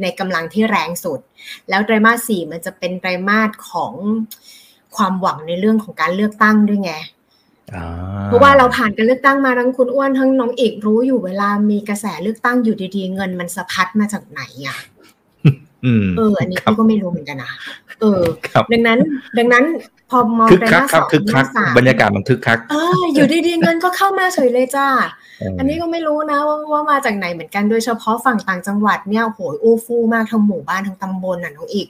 [0.00, 1.20] ในกำลังที่แรงสุด
[1.68, 3.94] แล้วไตรมาสสี่มันจะเป็นไตรมาสของ
[4.96, 6.92] ความหวังในเรื่องของการเลือกตั้งด้วยไง
[8.26, 14.76] เพราะว่าเราผ่านการเลือกตั้งมาทั้งคุณอ้วนทั้งน้องเอกรู้อยู่เวลามีกระแสเลือกตั้งอยู่ดีๆ เงินมันสะพัดมาจากไหนอะ
[16.16, 17.52] เออ อันนี้พี่ก็ไม่รู้เหมือนกันนะ
[18.00, 18.22] เออ
[18.72, 18.98] ดังนั้น
[19.38, 19.64] ดังนั้น
[20.10, 24.88] พอมองไปหน้าสองหน้าสามบรรยากาศมันคึกคักเอออยู่ดีๆเงินก็เข้ามาเฉยเลยจ้า
[25.58, 31.88] อันนี้ก็ไม่รู้นะว่าว่ามาจากไหนเหมือนกันโดยเฉพาะฝั่งต่างจังหวัดเนี่ยโหยอู้ฟู่มากทั้งหมู่บ้านทั้งตำบลน่ะน้องอิก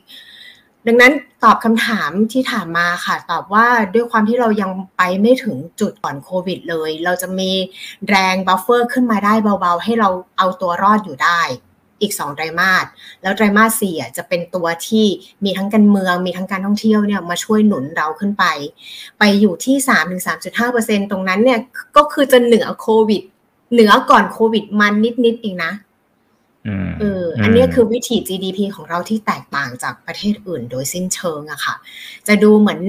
[0.89, 1.15] ดังนั้น
[1.45, 7.51] ตอบคำถามที่ถามมาค่ะ ตอบว่าด้วยความที่เรายังไปไม่ถึงจุดก่อนโควิดเลย เราจะมี
[8.09, 10.09] แรง buffer ขึ้นมาได้เบาๆ ให้เรา
[10.39, 11.41] เอาตัวรอดอยู่ได้
[12.01, 12.85] อีกสองไตรมาส
[13.23, 15.07] แล้วไตรมาสสี่จะเป็นตัวที่
[15.45, 18.45] มีทั้งการเมือง มีทั้งการท่องเที่ยวเนี่ยมาช่วยหนุนเราขึ้นไป
[19.19, 21.61] ไปอยู่ที่สามถึงสามจุดห้าเปอร์เซ็นตรงนั้นเนี่ย
[21.97, 23.23] ก็คือจะเหนือโควิด
[23.73, 25.73] เหนือก่อนโควิดมันนิดๆเองนะ
[27.01, 31.75] เอออันนี้คือวิถี GDP ของเราที่แตกต่างจากประเทศอื่นโดยสิ้นเชิงอะค่ะ
[32.29, 32.81] จะดูเหมือน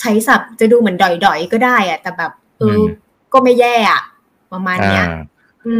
[0.00, 2.80] ใช้ศัพท์จะดูเหมือนดอยๆก็ได้อะแต่แบบเออ
[3.32, 4.02] ก็ไม่แย่อะ
[4.52, 5.06] ประมาณเนี้ย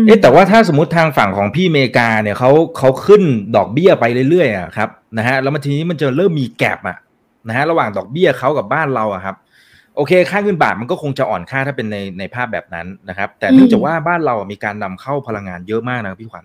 [0.07, 3.23] เอ๊แต่ว่าถ้าสมมติทางฝั่งของพี่เมกาเนี่ยเขาเขาขึ้น
[3.57, 6.97] ดอกเบี้ยไปเรื่อยๆอะครับนะฮะแล้วมันทีนี้มันจะเริ่มมีแกลบอะ
[7.49, 9.37] นะฮะระหว่างดอกเบี้ยเขากับบ้านเราอะครับ
[9.97, 16.45] โอเค ค่าเงินบาทมันก็คงจะอ่อนค่าถ้าเป็นในในภาพแบบนั้นนะครับ แต่เนื่องจากว่าบ้านเรามีการนำเข้าพลังงานเยอะมากนะพี่ขวัญ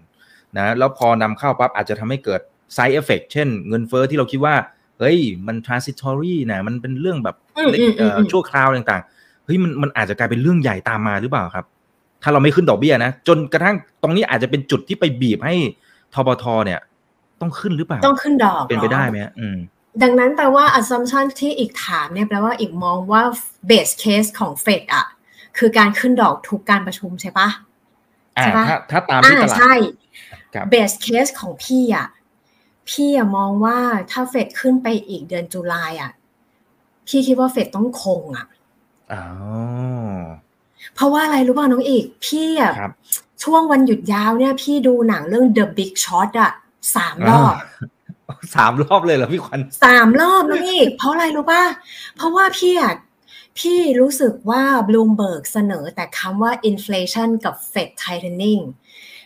[0.58, 2.42] นะแล้วพอนำเข้าปั๊บอาจจะทำให้เกิด
[2.74, 4.56] ไซ d ์เอฟเฟกเช่นเงินเฟอ้อที่เราคิดว่า
[5.00, 7.36] เฮ้ย มัน transitory นะมันเป็นเรื่องแบบ
[8.32, 11.66] ชั่วคราวต่างๆเฮ้ยมันมันอาจจะกลายเป็นเรื่องใหญ่ตามมาหรือเปล่าครับ
[12.24, 15.56] ถ้าเราไม่ขึ้นดอกเบี้ยนะ จนกระทั่งตรงนี้อาจจะเป็นจุดที่ไปบีบให้
[16.14, 16.80] ทบทเนี่ย
[17.42, 19.58] ต้องขึ้นหรือเปล่า ต้องขึ้นดอกเป็นไปได้ไหมอืม
[20.04, 23.22] ดังนั้นแปลว่า assumption ที่อีกถามเนี่ยแปลว่าอีกมองว่า
[23.70, 25.06] base case ของเฟดอะ
[25.58, 27.50] คือการขึ้นดอกทุกการประชุมใช่ปะ
[28.42, 29.74] ใช่ปะถ้าถ้าตามที่ตลาดใช่
[30.72, 32.08] base case ของพี่อะ
[32.90, 33.78] พี่อะมองว่า
[34.12, 36.12] ถ้าเฟดขึ้นไปอีกเดือนตุลาอะ
[37.08, 38.46] พี่คิดว่าเฟดต้องคงอะ
[39.14, 39.24] อ๋อ
[40.96, 42.74] เพราะว่าอะไรรู้ป่ะน้องอีกพี่อะ
[43.44, 46.52] ช่วงวันหยุดยาวเนี่ย พี่ดูหนังเรื่อง The Big Short อะ
[46.96, 47.56] สามรอบ
[48.56, 51.64] สามรอบเลยเหรอพี่ควันสามรอบนะพี่เพราะอะไรรู้ป่ะ
[52.16, 52.94] เพราะว่าพี่อะ
[53.60, 58.64] พี่รู้สึกว่าบลูมเบิร์กเสนอแต่คำว่า inflation กับ Fed tightening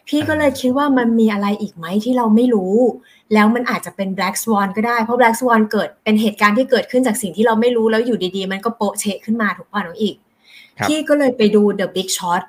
[0.07, 2.75] พี่ก็เลยคิดว่ามันมีอะไรอีกไหมที่เราไม่รู้
[3.33, 10.15] แล้วมันอาจจะเป็น black swan ก็ได้ เพราะ black swan เกิดเป็นเหตุการณ์ที่เกิดขึ้นจากสิ่งที่เราไม่รู้แล้วอยู่ดีๆ มันก็โปะเชะขึ้นมาถูกป่ะน้องอีก
[10.87, 12.43] พี่ก็เลยไปดู the big shot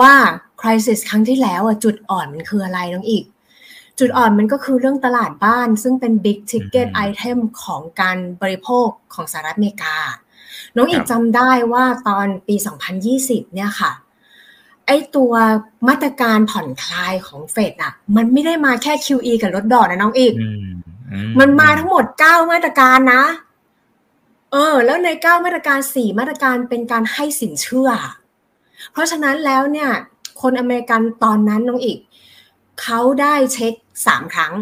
[0.00, 0.12] ว่า
[0.60, 3.24] crisis ครั้งที่แล้วอะจุดอ่อนมันคืออะไรน้องอีก
[3.98, 9.96] จุดอ่อนมันก็คือเรื่องตลาดบ้าน ซึ่งเป็น big ticket item ของการบริโภคของสหรัฐอเมริกา
[10.76, 12.56] น้องอีกจำได้ว่าตอนปี
[13.06, 13.92] 2020 เนี่ยค่ะ
[14.90, 15.32] ไอตัว
[15.88, 20.34] มาตรการผ่อนคลายของเฟดอะมันไม่ได้มาแค่ QE กับลดดอกนะน้องอีก
[21.38, 23.24] มันมาทั้งหมด9มาตรการนะ
[24.52, 27.90] เออ แล้วใน9มาตรการ4มาตรการเป็นการให้สินเชื่อ
[28.92, 29.90] เพราะฉะนั้นแล้วเนี่ย
[30.42, 31.98] คนอเมริกันตอนนั้นน้องอิก
[32.82, 33.74] เขาได้เช็ค
[34.06, 34.54] สามครั้ง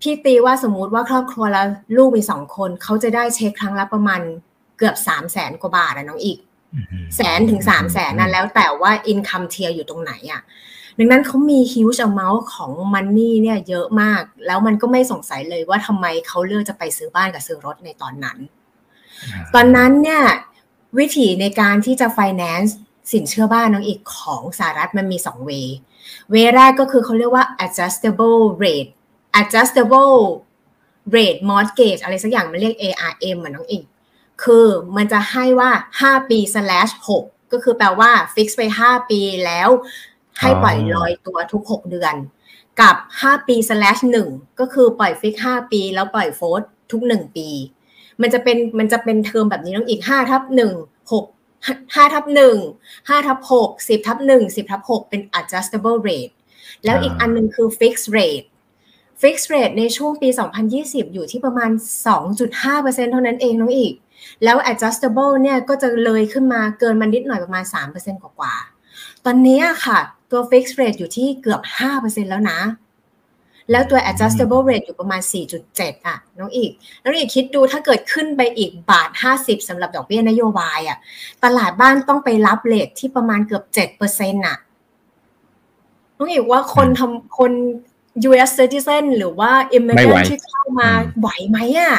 [0.00, 1.66] พี่ตีว่าสมมุติว่าครอบครัวแล้ว
[1.96, 4.20] ลูกมีสองคน เขาจะได้เช็คครั้งละประมาณ
[4.78, 6.38] เกือบสามแสนกว่าบาทนะน้องอิก
[7.16, 10.42] แสนถึงสามแสนนั่นแล้วแต่ว่า income tier อยู่ตรงไหนอะ่ะ
[10.98, 18.38] ดังนั้นเขามี huge amount ของ money เนี่ยเยอะมาก แล้วมันก็ไม่สงสัยเลยว่าทำไมเขาเลือกจะไปซื้อบ้านกับซื้อรถในตอนนั้น
[19.54, 20.22] ตอนนั้นเนี่ย
[20.98, 22.70] วิธีในการที่จะ finance
[23.12, 25.50] สินเชื่อบ้านน้องอีกของสหรัฐมันมีสองเว
[26.30, 28.90] เวแรกก็คือเขาเรียกว่า adjustable rate
[29.40, 30.16] adjustable
[31.14, 33.84] rate mortgage อะไรสักอย่างมันเรียก ARM เหมือนน้องอีก
[34.44, 34.66] คือ
[34.96, 35.70] มันจะให้ว่า
[36.02, 37.22] 5 ปี slash 6
[37.52, 39.68] ก็คือแปลว่า fix ไป 5 ปีแล้ว
[40.40, 42.14] ให้ปล่อยลอยตัวทุก 6 เดือน
[42.80, 47.48] กับ 5 ปี slash 1ก็คือปล่อยฟิก 5 ปี แล้วปล่อยโฟร์ทุก 1 ปี
[48.20, 50.42] มันจะเป็นมันจะเป็นเทอมแบบนี้น้องอีก5ทับ
[50.82, 52.56] 1 6ห้าทับหนึ่ง
[53.08, 56.32] ห้าทับหกสิบทับหนึ่งสิบทับหกเป็น adjustable rate
[56.84, 58.46] แล้วอีกอันนึงคือ fixed rate
[59.22, 60.28] fixed rate ในช่วงปี
[60.70, 61.70] 2020 อยู่ที่ประมาณ
[62.40, 63.94] 2.5%เท่านั้นเองน้องอีก
[64.44, 67.64] แล้ว adjustable เนี่ยก็จะเลยขึ้นมาเกินมันนิดหน่อยประมาณ
[67.94, 69.98] 3%กว่าๆตอนนี้ค่ะ
[70.30, 71.60] ตัว fixed rate อยู่ที่เกือบ
[71.96, 72.60] 5%แล้วนะ
[73.70, 75.20] แล้วตัว adjustable rate อยู่ประมาณ
[75.64, 76.70] 4.7 อะ น้องอีก
[77.02, 79.10] น้องอีกคิดดูถ้าเกิดขึ้นไปอีกบาท
[79.40, 80.98] 50สำหรับดอกเบี้ยนโยบายอะ
[81.44, 83.64] ตลาดบ้านต้องไปรับเลทที่ประมาณเกือบ
[84.06, 84.56] 7%อะ
[86.16, 87.52] น้องอีกว่าคนทำคน
[88.28, 91.94] US citizen หรือว่า immigrant ที่เข้ามาไหวไหมอะ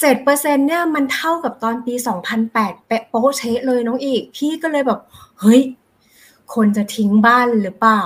[0.00, 5.00] เจ็ดเปอร์เซ็นเนี่ยมันเท่ากับตอนปีสองพันแปดเป๊ะโป๊ะเชะเลยน้องอีก พี่ก็เลยแบบ
[5.40, 5.60] เฮ้ย
[6.54, 8.02] คนจะทิ้งบ้านหรือเปล่า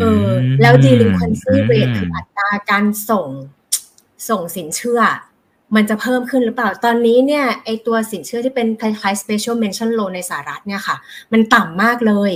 [0.00, 0.28] เออ
[0.60, 3.26] แล้ว delinquency rate คืออัตราการส่ง
[4.28, 5.00] ส่งสินเชื่อ
[5.74, 10.96] มันจะเพิ่มขึ้นหรือเปล่า ตอนนี้เนี่ยไอตัวสินเชื่อที่เป็นคล้ายๆ special mention loan ในสหรัฐเนี่ยค่ะ
[11.32, 12.32] มันต่ำมากเลย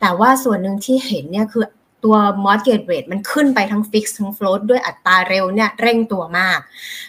[0.00, 1.64] แต่ว่าส่วนหนึ่งที่เห็นเนี่ยคือ
[2.04, 6.58] ตัว mortgage rate มันขึ้นไปทั้ง fix ทั้ง float ด้วยอัตราเร็วเนี่ยเร่งตัวมาก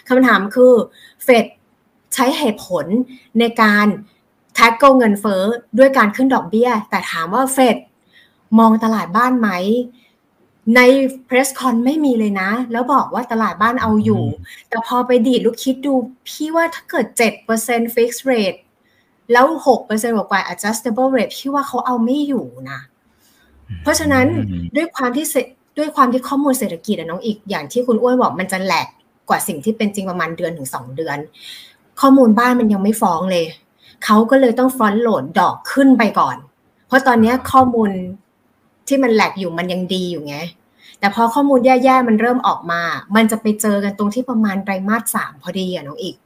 [0.08, 0.72] คำถามคือ
[1.24, 1.44] เฟด
[2.14, 2.86] ใช้เหตุผล
[3.38, 3.86] ในการ
[4.58, 5.42] tackle เงินเฟ้อ
[5.78, 7.76] ด้วยการขึ้นดอกเบี้ย แต่ถามว่าเฟด
[8.58, 9.50] มองตลาดบ้านไหม
[10.76, 10.80] ใน
[11.26, 14.24] เพรสคอนไม่มีเลยนะ แล้วบอกว่าตลาดบ้านเอาอยู่
[14.68, 15.94] แต่พอไปดีดลูกคิดดู
[16.28, 17.06] พี่ว่าถ้าเกิด
[17.52, 18.58] 7% fixed rate
[19.32, 19.46] แล้ว
[19.86, 22.80] 6%กว่ากว่า adjustable rate พี่ว่าเขาเอาไม่อยู่นะ
[23.82, 24.26] เพราะฉะนั้น
[24.76, 25.26] ด้วยความที่
[25.78, 28.88] ด้วยความที่ข้อมูลเศรษฐกิจน้องอีกอย่างที่คุณอ้วนบอกมันจะแหลก
[29.28, 31.18] กว่าสิ่งที่เป็นจริงประมาณเดือนถึงสองเดือน
[32.00, 33.44] ข้อมูลบ้านมันยังไม่ฟ้องเลย
[34.04, 36.36] เขาก็เลยต้อง front load ดอกขึ้นไปก่อน
[36.86, 37.90] เพราะตอนนี้ข้อมูล
[38.88, 40.36] ที่มัน lag อยู่มันยังดีอยู่ไง
[40.98, 42.80] แต่พอข้อมูลแย่ๆมันเริ่มออกมา
[43.16, 46.16] มันจะไปเจอกันตรงที่ประมาณไตรมาสสามพอดีอะน้องอิก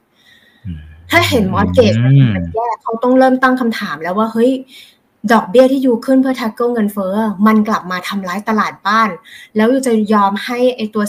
[1.11, 2.09] ถ้าเห็นมอสเกจมั
[2.41, 4.51] นแย่เขาต้องเริ่มตั้งคำถามแล้วว่าเฮ้ย
[5.31, 7.15] ดอกเบี้ยที่ you ขึ้นเพื่อ tackle เงินเฟ้อ
[7.47, 9.09] มันกลับมาทำร้ายตลาดบ้าน
[9.55, 11.03] แล้วยูจะยอมให้ไอตัว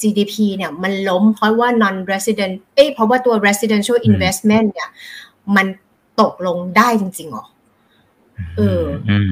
[0.00, 4.88] GDP เนี่ยมันล้มเพราะว่า non resident เอ้เพราะว่าตัว residential investment เนี่ย
[5.56, 5.66] มัน
[6.20, 7.46] ตกลงได้จริงๆหรอ
[8.56, 8.82] เออ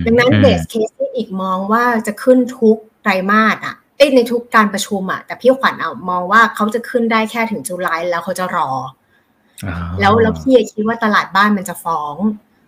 [0.06, 8.68] ดังนั้นเบสเคสที่อีกมองว่าจะขึ้นทุกไตรมาสอะเอ้ในทุกการประชุมอะแต่พี่ขวัญเอามองว่าเขาจะขึ้นได้แค่ถึงจุลายแล้วเขาจะรอ
[10.00, 12.14] แล้วแล้วพี่คิดว่าตลาดบ้านมันจะฟ้อง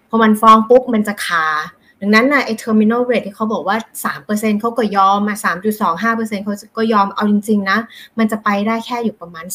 [0.09, 1.47] พอมันฟ้องปุ๊บมันจะคา
[2.01, 3.77] ดังนั้นนะไอ้ terminal rate ที่เขาบอกว่า
[4.17, 7.79] 3%เขาก็ยอมมา 3.25%เขาก็ยอมเอาจริง ๆ นะ
[8.19, 9.47] มันจะไปได้แค่อยู่ประมาณ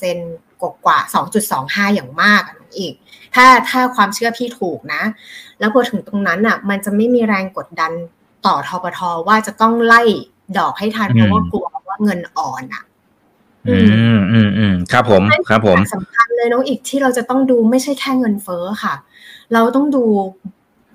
[0.00, 0.98] 2%กว่ากว่า
[1.46, 2.94] 2.25 อย่างมากน้องอีก
[3.34, 5.02] ถ้าถ้าความเชื่อพี่ถูกนะ
[5.58, 7.92] แล้วพอถึงตรงนั้นอะ มันจะไม่มีแรงกดดัน
[8.46, 10.02] ต่อทปทว่าจะต้องไล่
[10.58, 12.82] ดอกให้ทันเพราะว่ากลัวว่าเงินอ่อนอะ
[13.68, 13.76] อื
[14.16, 18.94] มอืมอืมครับผม ครับผมสำคัญเลยน้องอีกที่เราจะต้องดูไม่ใช่แค่เงินเฟ้อค่ะ
[19.52, 20.04] เราต้องดู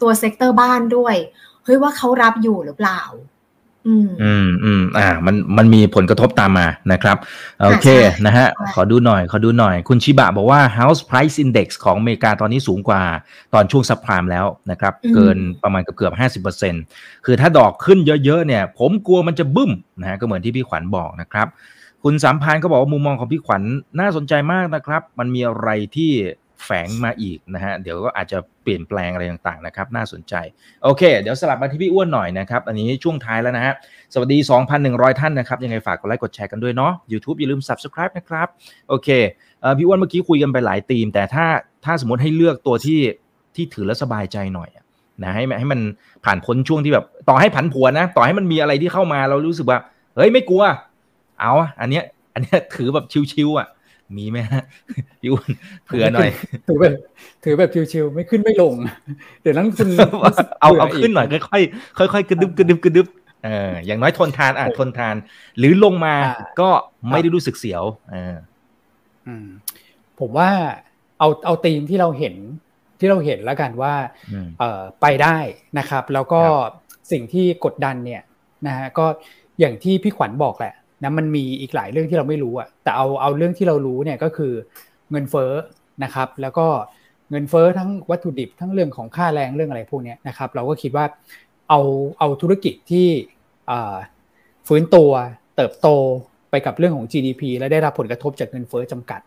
[0.01, 1.15] ตัว sector บ้านด้วย
[1.63, 3.01] เฮ้ยว่าเขารับอยู่หรือเปล่า
[3.87, 7.17] อืมอืม อืม อ่า มัน มันมีผลกระทบตามมานะครับ
[7.63, 7.87] โอเค
[8.25, 13.01] นะฮะ ขอดูหน่อย ขอดูหน่อย คุณชิบะบอกว่า house price index ของอเมริกาตอนนี้สูงกว่า
[13.53, 16.73] ตอนช่วง subprime แล้วนะครับ เกินประมาณเกือบห้าสิบเปอร์เซ็นต์
[17.25, 21.47] คือถ้าดอกขึ้นเยอะๆ เนี่ย ผมกลัวมันจะบึ้มนะฮะ ก็เหมือนที่พี่ขวัญบอกนะครับ
[22.03, 23.61] คุณสามพานก็บอกว่ามุมมองของพี่ขวัญ
[23.99, 26.11] น่าสนใจมากนะครับ มันมีอะไรที่
[26.65, 30.33] แฝงมาอีกนะฮะเดี๋ยวก็อาจจะเปลี่ยนแปลงอะไรต่างๆนะครับน่าสนใจ
[30.83, 33.73] โอเค เดี๋ยวสลับมาที่พี่อ้วนหน่อยนะครับ อันนี้ช่วงท้ายแล้วนะฮะ
[34.13, 34.37] สวัสดี
[34.79, 38.47] 2,100 ท่านนะครับ ยังไงฝากกดไลค์กดแชร์กันด้วยเนาะ YouTube อย่าลืม Subscribe นะครับ
[38.89, 39.09] โอเค
[39.77, 41.45] พี่อ้วนเมื่อกี้คุยกันไปหลายธีม แต่ถ้า
[41.85, 42.99] ถ้าสมมติให้เลือกตัวที่
[43.55, 44.69] ที่ถือแล้วสบายใจหน่อย
[45.23, 45.79] นะให้ให้มัน
[46.25, 49.79] ผ่านพ้นช่วงที่แบบ ต่อให้ผันผวนนะ ต่อให้มันมีอะไรที่เข้ามาเรารู้สึกว่า
[50.15, 50.63] เฮ้ยไม่กลัว
[51.39, 52.03] เอาอันเนี้ย
[52.33, 53.67] อันเนี้ยถือแบบชิวๆอะ
[54.17, 54.63] มีไหมฮะ
[55.21, 55.49] พี่อ้วน
[55.85, 56.29] เผื่อหน่อย
[56.67, 56.93] ถือแบบ
[57.43, 58.73] ถือแบบชิวๆไม่ขึ้นไม่ลง
[59.41, 59.89] เดี๋ยวนั้นคุณ
[60.61, 61.59] เอาเอาขึ้นหน่อยค่อ
[62.05, 63.07] ยๆค่อยๆกระดึบกระดึบกระดึบ
[63.45, 65.15] เอออย่างน้อยทนทานอะทนทาน
[65.57, 66.15] หรือลงมา
[66.59, 66.69] ก็
[67.09, 68.35] ไม่ได้รู้สึกเสียวเออ
[70.19, 70.49] ผมว่า
[71.19, 72.35] เอาเอาธีมที่เราเห็น
[72.99, 73.93] ที่เราเห็นแล้วกันว่า
[74.59, 75.37] เออไปได้
[75.79, 76.41] นะครับ แล้วก็
[77.11, 78.21] สิ่งที่กดดันเนี่ย
[78.67, 79.05] นะฮะก็
[79.59, 80.73] อย่างที่พี่ขวัญบอกแหละ
[81.03, 84.53] นะมันมีอีกหลายเรื่องที่เราไม่รู้อะแต่เอาเอาเรื่องที่เรารู้เนี่ยก็คือ
[85.11, 85.51] เงินเฟ้อ
[86.03, 86.67] นะครับ แล้วก็
[87.31, 91.05] เงินเฟ้อทั้งวัตถุดิบทั้งเรื่องของค่าแรงเรื่องอะไรพวกนี้นะครับ เราก็คิดว่า
[91.69, 91.79] เอา
[92.19, 93.07] เอาธุรกิจที่
[94.67, 95.09] ฟื้นตัว
[95.55, 95.87] เติบโต
[96.49, 99.21] ไปกับเรื่องของ GDP และได้รับผลกระทบจากเงินเฟ้อจำกัด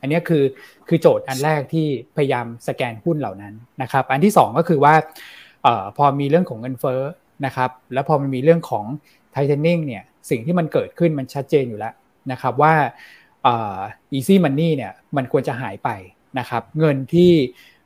[0.00, 0.44] อันนี้คือ
[0.88, 4.94] คือโจทย์อันแรกที่พยายามสแกนหุ้นเหล่านั้นนะครับ อันที่ 2 ก็คือว่า
[5.96, 7.00] พอมีเรื่องของเงินเฟ้อ
[7.46, 8.84] นะครับ แล้วพอมันมีเรื่องของ
[9.32, 11.94] ไทเทนนิ่งเนี่ย สิ่งที่มันเกิดขึ้นมันชัดเจนอยู่แล้ว
[12.32, 12.74] นะครับว่า
[14.16, 15.90] easy money เนี่ยมันควรจะหายไป
[16.38, 17.32] นะครับเงินที่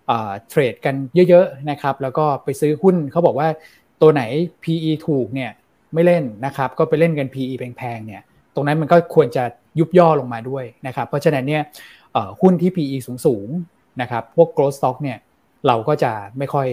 [0.07, 0.95] เทรดกัน
[1.29, 3.49] เยอะๆนะครับแล้วก็ไปซื้อหุ้นเขาบอกว่า
[4.03, 4.23] ตัวไหน
[4.63, 5.51] PE ถูกเนี่ย
[5.95, 8.23] ไม่เล่นนะครับก็ไปเล่นกัน PE แพงๆเนี่ย
[8.55, 9.45] ตรงนั้นมันก็ควรจะ
[9.79, 11.63] ยุบย่อลงมาด้วยนะครับเพราะฉะนั้นเนี่ย
[12.41, 15.19] หุ้นที่ PE สูงๆนะครับพวก growth stock เนี่ย
[15.67, 16.69] เราก็จะไม่ค่อย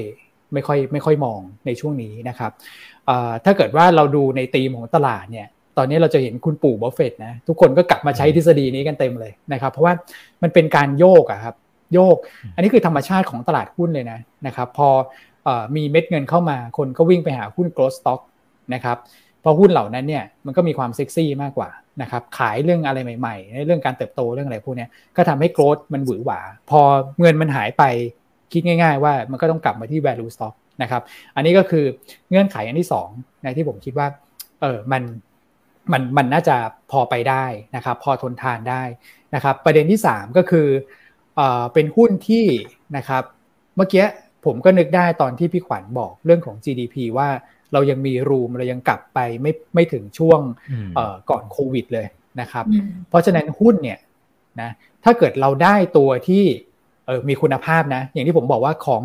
[0.54, 2.52] ไม่ค่อยไม่ค่อยมองในช่วงนี้นะครับ
[3.46, 5.48] ถ้าเกิดว่าเราดูในธีมของตลาดเนี่ย
[5.78, 9.94] ตอนนี้เราจะเห็นคุณปู่บัฟเฟตนะทุกคนก็กลับมาใช้ทฤษฎีนี้กันเต็มเลยนะครับเพราะว่า
[10.44, 11.56] มันเป็นการโยกอะครับ
[11.94, 12.16] โยก
[12.56, 14.90] อันนี้คือธรรมชาติของตลาดหุ้นเลยนะนะครับพอ
[15.76, 18.22] มีเม็ดเงินเข้ามาคนก็วิ่งไปหาหุ้น growth stock
[18.74, 18.98] นะครับ
[19.44, 21.70] พอหุ้นเหล่านั้นเนี่ยมันก็มีความเซ็กซี่มากกว่า
[22.02, 24.88] นะครับขายเรื่องอะไรใหม่ๆในเรื่องการเติบโตเรื่องอะไรพวกนี้
[25.18, 26.40] ก็ทำให้โกรดมันหวือหวา
[26.70, 26.82] พอ
[27.22, 27.84] เงินมันหายไป
[28.54, 31.02] คิดง่าย ๆ ว่ามันก็ต้องกลับมาที่ value stock นะครับ
[31.36, 31.86] อันนี้ก็คือ
[32.30, 34.08] เงื่อนไขอันที่2นะที่ผมคิดว่า
[34.62, 35.04] เออมัน
[35.92, 36.56] มันมันน่าจะ
[36.92, 37.46] พอไปได้
[37.76, 38.84] นะครับพอทนทานได้
[39.36, 40.68] นะครับประเด็นที่ 3 ก็คือ
[41.36, 42.46] เออเป็นหุ้นที่
[42.98, 43.24] นะครับ
[43.76, 44.06] เมื่อกี้
[44.46, 47.30] ผมก็นึกได้ตอนที่พี่ขวัญบอกเรื่องของ GDP ว่า
[47.74, 50.40] เรายังมีรูมเรายังกลับไปไม่ไม่ถึงช่วง
[51.30, 52.08] ก่อนโควิดเลย
[52.42, 52.66] นะครับ
[53.10, 54.00] เพราะฉะนั้นหุ้นเนี่ย
[54.62, 54.70] นะ
[55.04, 56.44] ถ้าเกิดเราได้ตัวที่
[57.08, 59.02] เออมีคุณภาพนะ อย่างที่ผมบอกว่าของ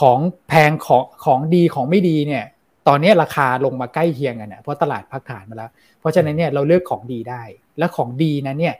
[0.00, 0.18] ของ
[0.48, 2.44] แพงของของดีของไม่ดีเนี่ย
[2.88, 5.70] ตอนนี้ราคาลงมาใกล้เคียงกันนะเพราะตลาดพักฐานมาแล้ว
[6.00, 7.42] เพราะฉะนั้นเนี่ยเราเลือกของดีได้
[7.78, 8.74] และของดีนะเนี่ย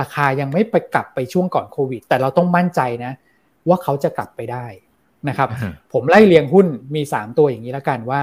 [0.00, 3.12] ราคายังไม่ไปกลับไปช่วงก่อนโควิด แต่เราต้องมั่นใจนะ
[3.68, 4.66] ว่าเขาจะกลับไปได้
[5.28, 5.48] นะครับ
[5.92, 8.20] ผมไล่เรียงหุ้นมี 3 ตัวอย่างนี้แล้วกันว่า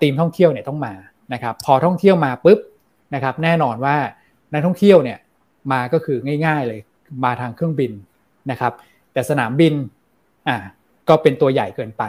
[0.00, 0.94] ธีมท่องเที่ยวเนี่ยต้องมา
[1.32, 2.58] นะครับ พอท่องเที่ยวมาปุ๊บ
[3.14, 3.96] นะครับแน่นอนว่า
[4.52, 5.18] นักท่องเที่ยวเนี่ย
[5.72, 6.80] มาก็คือง่าย ๆเลย
[7.24, 7.92] มาทางเครื่องบิน
[8.50, 8.72] นะครับ
[9.14, 9.74] แต่สนามบิน
[10.48, 10.56] อ่า
[11.08, 12.04] ก็เป็นตัวใหญ่เกินไป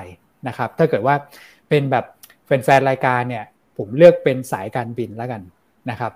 [0.47, 1.15] นะครับ ถ้าเกิดว่า
[1.69, 2.05] เป็นแบบ
[2.45, 3.43] แฟนๆรายการเนี่ย
[3.77, 5.41] ผมเลือกเป็นสายการบินแล้วกัน
[5.89, 6.11] นะครับ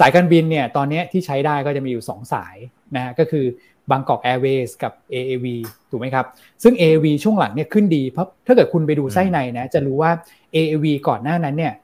[0.00, 2.56] สายการบินเนี่ยตอนนี้ที่ใช้ได้ก็จะมีอยู่ 2 สาย
[2.94, 3.44] นะฮะก็คือ
[3.90, 5.46] บางกอกแอร์เวย์กับ AAV
[5.90, 6.26] ถูกไหมครับ
[6.62, 10.10] ซึ่ง AAV ช่วงหลังเนี่ยขึ้นดี เพราะถ้าเกิดคุณไปดูไส้ในนะจะรู้ว่า
[10.54, 11.74] AAV ก่อนหน้านั้นเนี่ย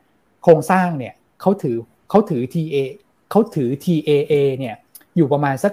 [0.43, 1.77] โครงสร้างเนี่ยเขาถือ
[2.11, 2.77] เขาถือ TA
[3.31, 4.77] เขาถือ TAA เนี่ย
[5.17, 5.73] อยู่ประมาณสัก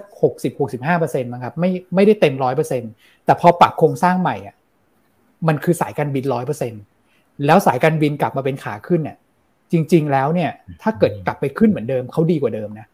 [0.62, 2.34] 60-65%นะครับไม่ไม่ได้เต็ม
[2.80, 4.54] 100%แต่พอปรับโครงสร้างใหม่อะ
[5.48, 6.24] มันคือสายการบิน
[6.84, 9.16] 100%แล้วสายการบินกลับมาเป็นขาขึ้นเนี่ย
[9.72, 10.50] จริง ๆ แล้วเนี่ย
[10.82, 12.86] ถ้าเกิดกลับไปขึ้นเหมือนเดิมเขาดีกว่าเดิมนะ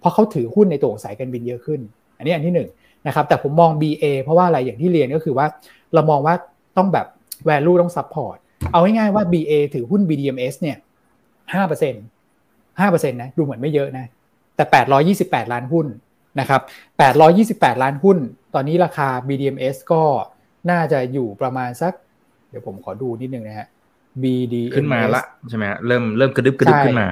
[0.00, 1.80] เพราะเขาถือหุ้นในตัวของสายการบินเยอะขึ้น
[2.16, 2.68] อันนี้อันที่หนึ่ง
[3.06, 5.46] นะครับ แต่ผมมอง BA เพราะว่าอะไรอย่างที่เรียนก็คือว่า
[5.94, 6.34] เรามองว่า
[6.76, 7.06] ต้องแบบ
[7.48, 8.36] value ต้อง support
[8.72, 10.76] เอาง่ายๆว่า BA ถือหุ้น BDMs เนี่ย
[11.54, 12.04] ห้าเปอร์เซ็นต์
[12.80, 14.06] ห้าเปอร์เซ็นต์นะดูเหมือนไม่เยอะนะ
[14.60, 15.86] แต่แปดร้อยี่สิบแปดล้านหุ้น
[16.40, 16.60] นะครับ
[16.98, 18.18] แปดร้อยี่สิบแปดล้านหุ้น
[18.54, 20.02] ตอนนี้ราคา BDMs ก็
[20.70, 21.92] น่าจะอยู่ประมาณสัก
[22.50, 23.68] เดี๋ยวผมขอดูนิดนึงนะฮะ
[24.22, 27.08] BDMs ขึ้นมาละใช่ไหมเริ่มเริ่มกระดึบกระดึบขึ้นมา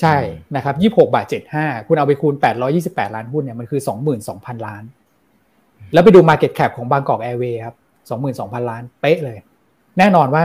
[0.00, 0.16] ใช่
[0.56, 4.82] นะครับยี่หกบาทเจ็ดห้าคุณเอาไปคูณแปดร้อยี่สิบแปดล้านหุ้นเนี่ยมันคือสองหมื่นสองพันล้าน
[5.92, 7.76] แล้วไปดู Market Cap ของบางกอกแอร์เวย์ครับ
[8.08, 9.38] สองหมื่นสองพันล้านเป๊ะเลย
[9.98, 10.42] แน่นอนว่า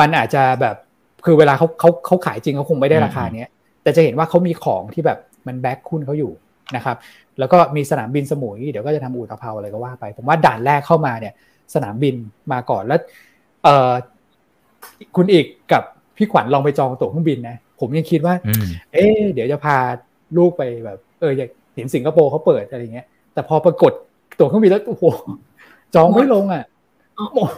[0.00, 0.76] มันอาจจะแบบ
[1.24, 3.50] คือเวลาเขาเขาเขาขายจริงเขาคงไม่ได้ราคาเนี้ย
[3.82, 6.32] แต่จะเห็นว่าเขามีของที่แบบ มันแบ็คคุณเขาอยู่
[6.76, 6.96] นะครับ
[7.38, 11.34] แล้วก็มีสนามบินสมุย เดี๋ยวก็จะทำอู่ตะเภาอะไรก็ว่าไป ผมว่าด่านแรกเข้ามาเนี่ย
[11.74, 12.14] สนามบิน
[12.52, 13.00] มาก่อนแล้ว
[13.64, 13.92] เออ
[15.16, 15.82] คุณอีกกับ
[16.16, 18.34] พี่ขวัญลองไปจองตั๋วเครื่องบินนะผมยังคิดว่า
[18.92, 19.76] เอ๊เดี๋ยวจะพา
[20.36, 23.92] ลูกไปแบบเอออยากเห็นสิงคโปร์เขาเปิดอะไรเงี้ย แต่พอปรากฏ
[24.38, 25.04] ตั๋วเครื่องบินแล้วโอ้โห
[25.94, 26.64] จองไม่ลงอะ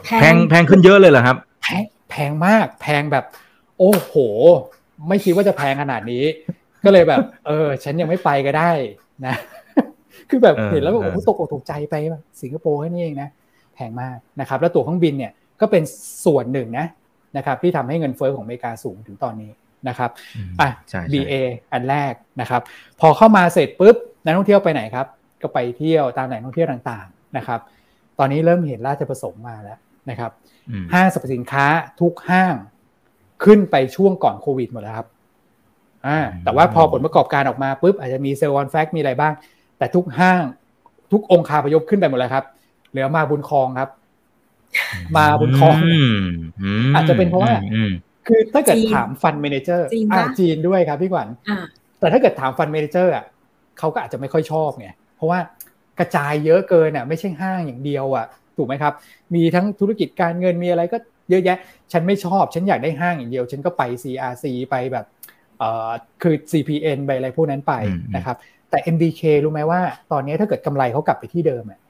[0.05, 3.24] แพงแพงขึ้นเยอะเลยเหรอครับ แพงแพงมาก แพงแบบ
[3.78, 4.14] โอ้โห
[5.09, 6.24] ไม่คิดว่าจะแพงขนาดนี้
[6.85, 8.70] ก็เลยแบบ เออ ฉันยังไม่ไปก็ได้
[9.26, 9.35] นะ
[10.30, 11.95] คือแบบเห็นแล้วโอ้โหตกอกตกใจไป
[12.43, 13.28] สิงคโปร์แค่นี้เองนะ
[13.74, 15.82] แพงมากนะครับ แล้วตั๋วเครื่องบินเนี่ยก็เป็น
[16.24, 16.87] ส่วนหนึ่งนะ
[17.37, 19.51] นะครับ ที่ทำให้เงินเฟ้อของอเมริกาสูงถึงตอนนี้
[19.89, 20.11] นะครับ
[20.61, 20.68] อะ
[21.12, 21.35] BA
[21.72, 22.62] อันแรกนะครับ
[23.01, 25.07] พอเข้ามาเสร็จปุ๊บนักท่องเที่ยวไปไหนครับ
[25.43, 27.61] ก็ไปเที่ยวตามแหล่งท่องเที่ยวต่างๆนะครับ
[28.18, 29.78] ตอนนี้เริ่มเห็นราชประสงค์มาแล้ว
[30.11, 30.30] นะครับ
[30.93, 31.66] ห้างสรรพสินค้า
[32.01, 32.55] ทุกห้าง
[33.45, 35.09] ขึ้นไปช่วงก่อนโควิดหมดแล้วครับ
[36.07, 39.32] อ่าแต่ว่าพอผลประกอบการออกมาปุ๊บอาจจะมี sell on fact มีอะไรบ้าง
[39.78, 40.42] แต่ทุกห้าง
[41.12, 42.44] ทุกองค์คาพยพขึ้นไปหมดแล้วครับ
[42.90, 43.88] เหลือมาบุญคลองครับ
[45.16, 45.76] มาบุญคลอง
[46.94, 47.52] อาจจะเป็นเพราะว่า
[48.26, 51.28] คือถ้าเกิดถาม fund manager อ่าจีนด้วยครับพี่ขวัญ
[52.00, 53.24] แต่ถ้าเกิดถาม fund manager อะ
[53.78, 55.38] เขาก็อาจจะไม่ค่อยชอบไงเพราะว่า
[55.98, 58.26] กระจายเยอะเกินอะไม่ใช่ห้างอย่างเดียวอะ
[58.57, 58.92] ถูกไหมครับ
[59.34, 60.98] มีทั้งธุรกิจการเงินมีอะไรก็
[61.30, 61.59] เยอะแยะ
[61.92, 65.14] ฉันไม่ชอบ ฉันอยากได้ห้างอย่างเดียว ฉันก็ไป CRC ไปแบบเอ่อ
[66.22, 67.72] คือ CPN ไปอะไรพวกนั้นไป
[68.16, 68.36] นะครับ
[68.70, 69.80] แต่ MBK รู้ไหมว่า
[70.12, 71.80] ตอนนี้ถ้าเกิดกำไรเขากลับไปที่เดิมอะ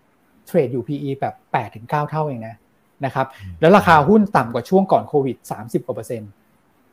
[0.47, 2.57] เทรดอยู่ PE แบบ8ถึง9เท่าเองนะ
[3.05, 3.27] นะครับ
[3.61, 6.31] แล้วราคาหุ้นต่ำกว่าช่วงก่อนโควิด 30กว่าเปอร์เซ็นต์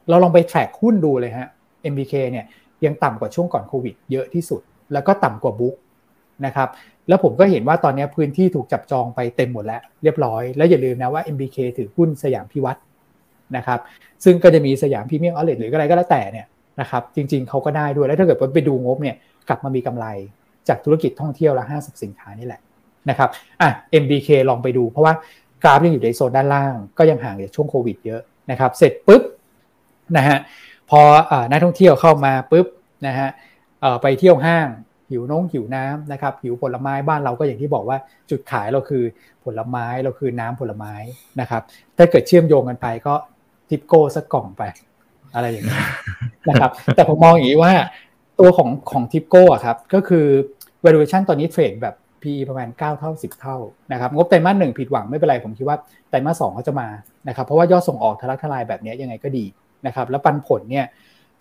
[0.09, 1.47] เราลองไปแทร็กหุ้นดูเลยฮะ
[1.91, 2.45] MBK เนี่ย
[2.85, 4.61] ยังต่ำกว่าช่วงก่อนโควิดเยอะที่สุด
[4.93, 5.75] แล้วก็ต่ำกว่าบุ๊ก
[6.45, 6.69] นะครับ
[7.07, 12.79] แล้วผมก็เห็นว่าตอนนี้พื้นที่ถูกจับจองไปเต็มหมดแล้วเรียบร้อย แล้วอย่าลืมนะว่า MBK ถือหุ้นสยามพิวัตร
[13.57, 13.79] นะครับ
[14.23, 16.45] ซึ่งก็จะมีสยามพรีเมียมออเลตหรืออะไรก็แล้วแต่เนี่ย
[16.79, 19.15] นะครับจริง ๆเขาก็ได้ด้วยแล้วถ้าเกิดไปดูงบเนี่ย
[19.49, 20.05] กลับมามีกำไร
[20.67, 22.61] จากธุรกิจท่องเที่ยวและห้างสรรพสินค้านี่แหละ
[23.09, 23.29] นะครับ
[23.61, 23.69] อะ
[24.03, 25.13] MBK ลองไปดูเพราะว่า
[25.63, 29.21] กราฟยังอยู่ในโซนด้านล่าง ก็ยังห่างจากช่วงโควิดเยอะนะครับเสร็จปุ๊บ
[30.17, 30.37] นะฮะ
[30.89, 31.01] พอ
[31.51, 32.67] นักท่องเที่ยวเข้ามาปุ๊บ
[33.07, 33.29] นะฮะ
[34.01, 34.67] ไปเที่ยวห้าง
[35.09, 37.97] หิวน้องหิวน้ำนะครับหิวผลไม้บ้านเราก็อย่างที่บอกว่า
[38.29, 39.03] จุดขายเราคือ
[39.45, 40.93] ผลไม้เราคือน้ำผลไม้
[41.39, 41.61] นะครับ
[41.97, 43.13] ถ้าเกิดเชื่อมโยงกันไปก็
[43.69, 44.63] ทิปโก้สักกล่องไป
[45.33, 45.79] อะไรอย่างนี้
[46.49, 47.73] นะครับ แต่ผมมองอย่างนี้ว่า
[48.39, 50.25] ตัวของของทิปโก้อะครับ ก็คือ
[50.85, 53.57] valuation ตอนนี้เทรดแบบ PE ประมาณ 9 เท่า 10 เท่า
[53.91, 55.77] นะครับงบไตรมาสหนึ่งผิดหวังไม่เป็นไร ผมคิดว่า
[56.09, 56.87] ไตรมาสสองเขาจะมา
[57.27, 59.45] นะครับเพราะว่ายอดส่งออกทะลักทลายแบบนี้ยังไงก็ดี
[59.85, 60.85] นะครับแล้วปันผลเนี่ย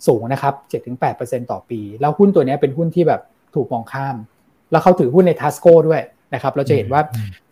[0.06, 0.54] สูงนะครับ
[1.02, 3.20] 7-8%ต่อปี แล้วหุ้นตัวนี้เป็นหุ้นที่แบบ
[3.54, 4.16] ถูกมองข้าม
[4.70, 6.00] แล้วเขาถือหุ้นในทัสโก้ด้วย
[6.34, 7.00] นะครับเราจะเห็นว่า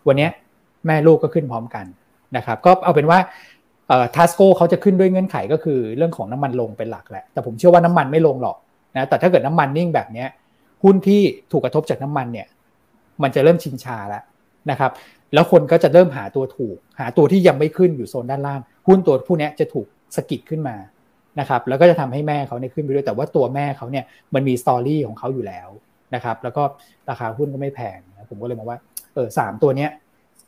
[0.07, 0.27] วันนี้
[0.85, 1.85] แม่ลูกก็ขึ้นพร้อมกัน
[2.37, 3.19] นะครับก็เอาเป็นว่า
[4.15, 8.57] ทัสโก้เขาจะขึ้นด้วยเงื่อนไขก็คือเรื่องของน้ำมันลงเป็นหลักแหละ แต่ผมเชื่อว่าน้ำมันไม่ลงหรอก
[8.95, 10.25] นะแต่ถ้าเกิดน้ำมันนิ่งแบบนี้
[10.83, 11.21] หุ้นที่
[11.51, 12.47] ถูกกระทบจากน้ำมันเนี่ย
[13.23, 14.23] มันจะเริ่มชินชาแล้ว
[14.71, 14.91] นะครับ
[15.33, 19.85] แล้วคนก็จะเริ่มหาตัวถูก หาตัวที่ยังไม่ขึ้นอยู่โซนด้านล่าง หุ้นตัวผู้นี้จะถูก
[20.15, 20.75] สกิดขึ้นมา
[21.39, 25.69] นะครับแล้วก็จะทำให้แม่เขาเนี่ยขึ้นไปด้วยแต่ว่าตัวแม่เขาเนี่ยมันมีสตอรี่ของเขาอยู่แล้ว
[26.15, 26.63] นะครับแล้วก็
[27.09, 28.79] ราคาหุ้นก็ไม่แพงนะผมก็เลยมองว่า
[29.13, 29.89] เออสามตัวเนี้ย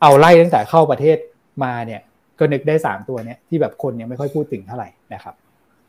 [0.01, 1.17] เอาไล่ตั้งแต่เข้าประเทศ
[1.63, 2.01] มาเนี่ย
[2.41, 5.35] ก็นึกได้สามตัวเนี้ยที่แบบคนยังไม่ค่อยพูดถึงเท่าไหร่นะครับ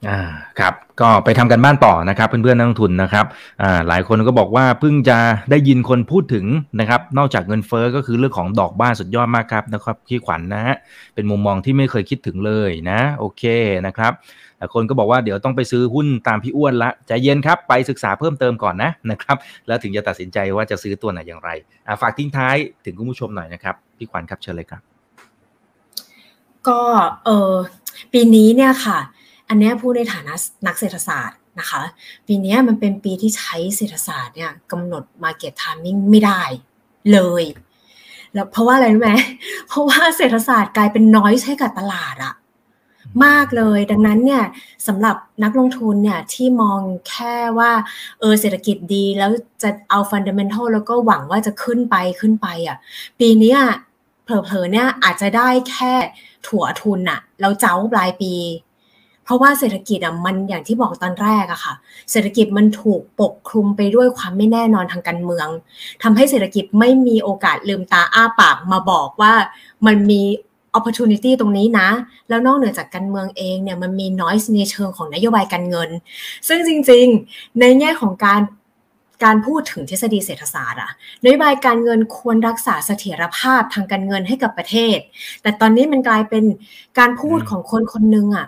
[0.08, 0.20] อ่า
[0.58, 3.26] ครับก็ไปทำกันบ้านต่อนะครับเพื่อนๆนักลงทุนนะครับ
[3.62, 5.18] อ่าหลายคนก็บอกว่าเพิ่งจะ
[5.50, 6.46] ได้ยินคนพูดถึง
[6.80, 10.76] นะครับนอกจากเงินเฟอ้อก็คือเรื่องของดอกบ้านสุดยอดมากครับนะครับพี่ขวัญนนะฮะ
[11.14, 13.42] เป็นมุมมองที่ไม่เคยคิดถึงเลยนะโอเค
[13.86, 14.12] นะครับ
[14.58, 19.36] แต่คนก็บอกว่าเดี๋ยวต้องไปซื้อหุ้นตามพี่อ้วนละใจเย็นครับไปศึกษาเพิ่มเติมก่อนนะนะครับ
[19.66, 21.50] แล้วถึงจะตัดสินใจว่าจะซื้อตัวไหนอย่างไร
[21.86, 24.91] อ่าฝากทิ้งท้ายถึงคุณผู้ชมหน่อยนะครับพี่ขวัญครับเชิญเลยครับ
[26.68, 26.80] ก็
[27.24, 27.54] เออ
[28.12, 28.98] ปีนี้เนี่ยค่ะ
[29.48, 30.34] อันนี้พูดในฐานะ
[30.66, 31.80] นักเศรษฐศาสตร์นะคะ
[32.26, 36.42] ปีนี้มันเป็นปีที่ใช้เศรษฐศาสตร์เนี่ยกำหนด Market Timing ไม่ได้
[37.12, 37.44] เลย
[38.34, 39.12] แล้วเพราะว่าอะไรรู้ไหม
[39.68, 42.34] เพราะว่าเศรษฐศาสตร์กลายเป็นน้อยใช้กับตลาดอะ
[43.24, 44.44] มากเลยดังนั้นเนี่ย
[44.86, 47.72] สำหรับนักลงทุนเนี่ยที่มองแค่ว่า
[48.20, 49.30] เออเศรษฐกิจดีแล้ว
[49.62, 52.76] จะเอาฟันเดเมนทัลแล้วก็หวังว่าจะขึ้นไปขึ้นไปอะ
[53.20, 53.56] ปีนี้
[54.24, 55.94] เผลอๆเนี่ยอาจจะได้แค่
[56.46, 58.34] ถั่วทุนอะแล้วเจ้าปลายปี
[59.24, 61.74] เพราะว่าเศรษฐกิจอะมันอย่างที่บอกตอนแรกอะค่ะ
[62.10, 65.48] เศรษฐกิจมันถูกปกคลุมไปด้วยความไม่แน่นอนทางการเมือง
[66.02, 69.34] ทำให้เศรษฐกิจไม่มีโอกาสลืมตาอ้าปากมาบอกว่า
[69.86, 70.22] มันมี
[70.78, 71.88] opportunity ตรงนี้นะ
[72.28, 75.90] แล้วนอกเหนือจากการเมืองเองเนี่ยมันมี noise ในเชิงของนโยบายการเงิน
[76.48, 78.40] ซึ่งจริงๆ ในแง่ของการ
[79.24, 80.92] การพูดถึงทฤษฎีเศรษฐศาสตร์อะ
[81.24, 84.98] นโยบายการเงินควรรักษาเสถียรภาพทางการเงินให้กับประเทศ
[85.42, 86.44] แต่ตอนนี้มันกลายเป็น
[86.98, 88.46] การพูดของคนคนนึงอะ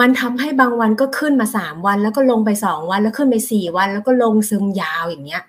[0.00, 5.42] มันทำให้บางวันก็ขึ้นมา 3 วัน แล้วก็ลงไป 2 วันแล้วขึ้นไป 4 วัน แล้วก็ลงซึมยาวอย่างเงี้ย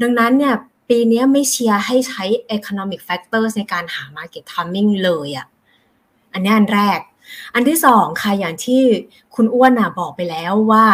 [0.00, 0.54] ดังนั้นเนี่ย
[0.88, 2.24] ปีนี้ไม่เชียร์ให้ใช้
[2.56, 5.46] economic factors ในการหา market timing เลยอะ่ะ
[6.32, 7.00] อันนี้อันแรก
[7.54, 8.82] อันที่สองค่ะอย่างที่
[9.34, 10.86] คุณอ้วนอะบอกไปแล้วว่า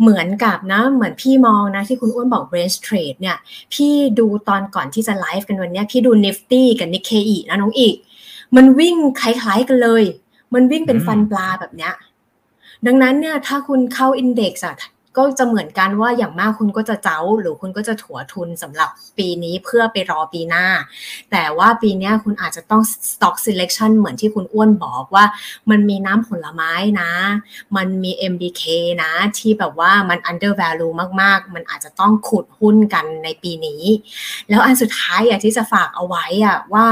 [0.00, 3.36] เหมือนกับนะ เหมือนพี่มองนะที่คุณอ้วนบอก range trade เนี่ย
[3.74, 7.94] พี่ดูตอนก่อนที่จะไลฟ์กันวันนี้พี่ดู nifty กับ nikkei นะน้องอีก
[8.56, 10.04] มันวิ่งคล้ายๆกันเลย
[10.54, 11.94] มันวิ่งเป็นฟันปลาแบบเนี้ย
[12.86, 14.76] ดังนั้นเนี่ยถ้าคุณเข้าอินเด็กซ์อะ
[15.18, 20.66] ก็จะเหมือนกันว่าอย่างมากคุณก็จะเจ้าหรือคุณก็จะถัวทุนสำหรับปีนี้เพื่อไปรอปีหน้า
[21.30, 25.24] แต่ว่าปีนี้คุณอาจจะต้อง stock selection เหมือนที่คุณอ้วนบอกว่า
[25.70, 27.10] มันมีน้ำผลไม้นะ
[27.76, 28.62] มันมี MBK
[29.02, 33.82] นะ ที่แบบว่ามัน under value มาก ๆ มันอาจจะต้องขุดหุ้นกันในปีนี้
[34.48, 36.86] แล้วอันสุดท้ายอยากที่จะฝากเอาไว้อะว่า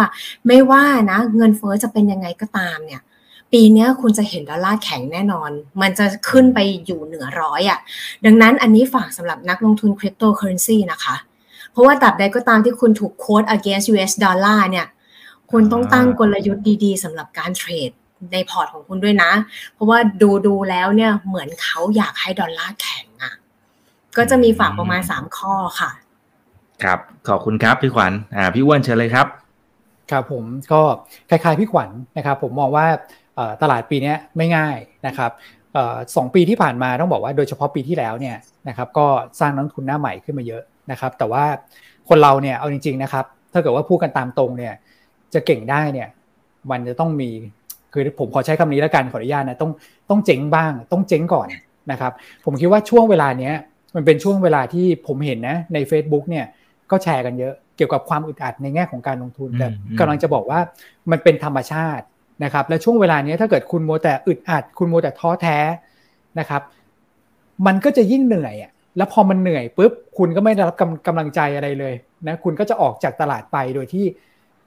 [0.46, 3.02] ไม่ว่านะ เงินเฟ้อจะเป็นยังไงก็ตามเนี่ย
[3.52, 5.50] ปีนี้คุณจะเห็นดอลลาร์แข็งแน่นอน
[5.80, 7.78] มันจะขึ้นไปอยู่เหนือร้อยอะ่ะ
[8.24, 11.16] ดังนั้นอันนี้ฝากสำหรับนักลงทุนคริปโตเคอเรนซีนะคะ
[11.72, 14.86] เพราะว่าตับใดก็ตามที่คุณถูกโค้ด against US ดอลลาร์เนี่ย
[15.50, 17.90] คุณต้องตั้งกลยุทธ์ดีๆสำหรับการเทรด
[18.32, 19.30] ในพอร์ตของคุณด้วยนะ
[19.74, 23.32] เพราะว่าดูดูแล้วเนี่ยเหมือนเขาอยากให้ดอลลาร์แข็งอะ่ะ
[24.16, 25.90] ก็จะมีฝากประมาณสามข้อค่ะ
[26.82, 26.98] ครับ
[27.28, 29.26] ขอบคุณครับพี่ขวัญ อ่า พี่อ้วนเชิญเลยครับ
[30.10, 30.80] ครับผมก็
[31.30, 32.86] คล้ายๆพี่ขวัญนะครับ ผมมองว่า
[33.62, 34.76] ตลาดปีนี้ไม่ง่าย
[35.06, 35.30] นะครับ
[36.16, 38.36] สองปีที่ผ่านมาต้องบอกว่าโดยเฉพาะปีที่แล้วเนี่ย
[38.68, 39.06] นะครับก็
[39.40, 41.44] สร้างนักทุนหน้าใหม่ขึ้นมาเยอะนะครับแต่ว่า
[42.08, 44.74] คนเราเนี่ยเอาจริงๆนะครับถ้าเกิดว่าพูดกันตามตรงเนี่ย
[45.34, 46.08] จะเก่งได้เนี่ย
[46.70, 47.30] มันจะต้องมี
[47.92, 49.70] คือผมขอใช้คำนี้แล้วกันขออนุญาตนะต้อง
[50.10, 51.48] ต้องเจ๊งบ้าง ต้องเจ๊งก่อน
[51.90, 52.12] นะครับ
[52.44, 53.54] ผมคิดว่าช่วงเวลาเนี้ย
[53.94, 56.46] มันเป็นช่วงเวลาที่ผมเห็นนะใน Facebook เนี่ย
[56.90, 59.68] ก็แชร์กันเยอะเกี่ยวกับความอึดอัดในแง่ของการลงทุนแต่
[59.98, 60.60] กำลังจะบอกว่า
[61.10, 62.04] มันเป็นธรรมชาติ
[62.44, 65.58] นะครับและช่วงเวลานี้ถ้าเกิดคุณโมแต่อึดอัด คุณโมแต่ท้อแท้
[66.38, 66.62] นะครับ
[67.66, 71.94] มันก็จะยิ่งเหนื่อยอะแล้วพอมันเหนื่อยปุ๊บคุณก็ไม่ได้รับกำกำลังใจอะไรเลย
[72.26, 74.04] นะคุณก็จะออกจากตลาดไปโดยที่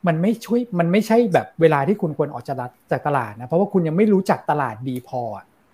[0.07, 2.57] มันไม่ช่วยมันไม่ใช่แบบเวลาที่คุณควรออกจาก
[2.91, 5.21] จากตลาดนะเพราะว่าคุณยังไม่รู้จักตลาดดีพอ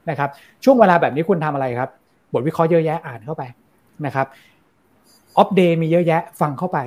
[0.09, 0.29] นะครับ
[0.63, 1.89] ช่วงเวลาแบบนี้คุณทำอะไรครับ
[2.33, 3.43] บทวิเคราะห์เยอะแยะอ่านเข้าไป
[4.05, 4.27] นะครับ
[5.37, 6.79] ออฟเดย์มีเยอะแยะฟังเข้าไป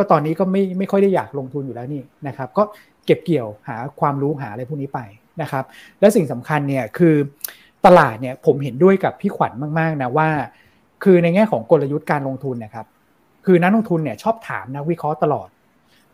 [0.00, 2.62] ก็ตอนนี้ก็ไม่ไม่ค่อยได้อยากลงทุนอยู่แล้วนี่นะครับ ก็
[3.06, 5.00] เก็บเกี่ยวหาความรู้หาอะไรพวกนี้ไป
[5.42, 5.64] นะครับ
[6.00, 7.14] และสิ่งสำคัญเนี่ยคือ
[7.86, 10.28] ตลาดเนี่ยผมเห็นด้วยกับพี่ขวัญมากๆนะว่า
[11.04, 12.86] คือในแง่ของกลยุทธ์การลงทุนนะครับ
[13.46, 15.48] คือนักลงทุนเนี่ยชอบถามนักวิเคราะห์ตลอด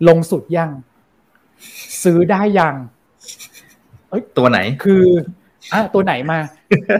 [0.08, 0.70] ลงสุดยัง
[2.02, 2.74] ซื้อได้ยัง
[4.08, 5.04] เอ้ยตัวไหนคือ
[5.72, 6.38] อะตัวไหนมา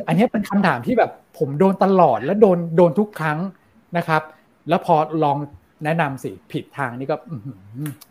[0.06, 3.38] อันนี้เป็นคำถามที่แบบผมโดนตลอดและโดนโดนทุกครั้ง
[3.96, 4.22] นะครับ
[4.68, 5.38] แล้วพอลอง
[5.84, 7.16] แนะนำสิผิดทางนี่ก็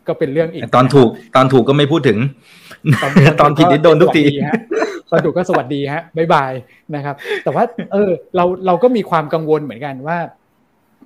[0.08, 2.18] ก็เป็นเรื่องอีก ตอนถูกตอนถูกก็ไม่พูดถึง
[3.02, 3.04] ต
[3.44, 4.24] อนผิดนี่โดนทุกที
[5.10, 6.52] ตอนถูกก็สวัสดีฮะบายบาย
[6.94, 7.14] นะครับ
[7.44, 10.18] แต่ว่า เออ เราเราก็มีความกังวลเหมือนกันว่า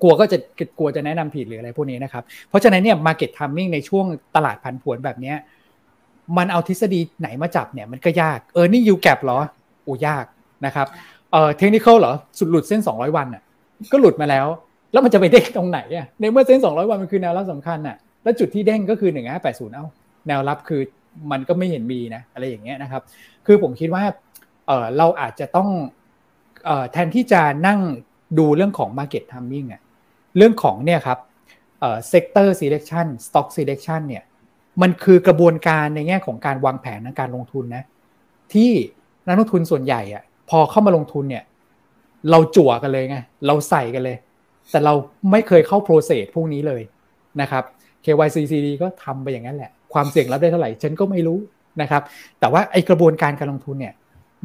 [0.01, 0.37] กลัวก็จะ
[0.79, 4.05] กลัวจะแนะนำผิดหรืออะไรพวกนี้นะครับ เพราะฉะนั้นเนี่ย market timing ในช่วง
[4.35, 5.37] ตลาดพันผวนแบบเนี้ย
[6.37, 9.39] มันเอาทฤษฎีไหนมาจับเนี่ยมันก็ยากเออนี่ยูแกรเหรอ
[9.83, 10.25] โอ้ยาก
[10.65, 10.87] นะครับ
[11.31, 13.43] เออเทคนิคเหรอสุดหลุดเส้น 200 วันอะ
[13.91, 14.47] ก็หลุดมาแล้ว
[14.91, 19.85] แล้วมันจะไปเด้งตรงไหนอะในเมื่อเส้นสองร้อยวันมันคือแนวรับสำคัญอะแล้วจุดที่เด้งก็คือหนึ่งห้าแปดศูนย์เอ้า
[20.27, 20.81] แนวรับคือ
[21.31, 23.01] มันก็ไม่เห็นมีนะอะไรอย่างเงี้ยนะครับ
[23.45, 24.03] คือผมคิดว่า
[24.67, 25.69] เออเราอาจจะต้อง
[26.91, 27.79] แทนที่จะนั่ง
[28.39, 29.81] ดูเรื่องของ market timing อะ
[30.37, 31.19] เรื่องของเนี่ยครับ
[31.79, 34.23] เอ่อ sector selection stock selection เนี่ย
[34.81, 37.83] มันคือกระบวนการในแง่ของการวางแผนในการลงทุนนะ
[38.53, 38.71] ที่
[39.27, 41.43] นักลงทุนส่วนใหญ่อะพอเข้ามาลงทุนเนี่ย
[42.31, 44.17] เราจั่วกันเลยไงเราใส่กันเลย
[44.71, 44.93] แต่เรา
[45.31, 46.81] ไม่เคยเข้าโปรเซสพวกนี้เลย
[47.41, 47.63] นะครับ
[48.05, 51.39] KYCCD ก็ทำไปอย่างนั้นแหละ ความเสี่ยงรับได้เท่าไหร่ฉันก็ไม่รู้
[51.81, 52.01] นะครับ
[52.39, 53.93] แต่ว่าไอกระบวนการการลงทุนเนี่ย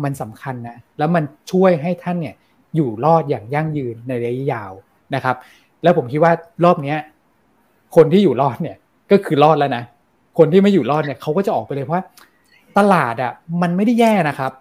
[0.04, 2.34] มันสำคัญนะแล้วมันช่วยให้ท่านเนี่ย
[2.76, 4.72] อยู่รอดอย่างยั่งยืนในระยะยาว
[5.14, 5.36] นะครับ
[5.82, 6.32] แล้วผมคิดว่า
[6.64, 6.98] รอบเนี้ย
[7.96, 8.76] คนที่อยู่รอดเนี่ย
[9.10, 9.82] ก็คือรอดแล้วนะ
[10.38, 12.04] คนที่ไม่อยู่รอดเนี่ยเขาก็จะออกไปเลยเพราะ
[12.78, 13.32] ตลาดอะ
[13.62, 14.52] มันไม่ได้แย่นะครับ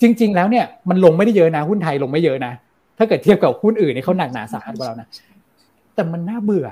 [0.00, 2.52] จริง ๆ แล้วเนี่ยมันลงไม่ได้เยอะนะหุ้นไทยลงไม่เยอะนะ
[3.00, 5.08] ถ้าเกิดเทียบกับหุ้นอื่นนี่เขาหนักหนาสาหัสกว่าเรานะ
[5.94, 6.68] แต่มันน่าเบื่อ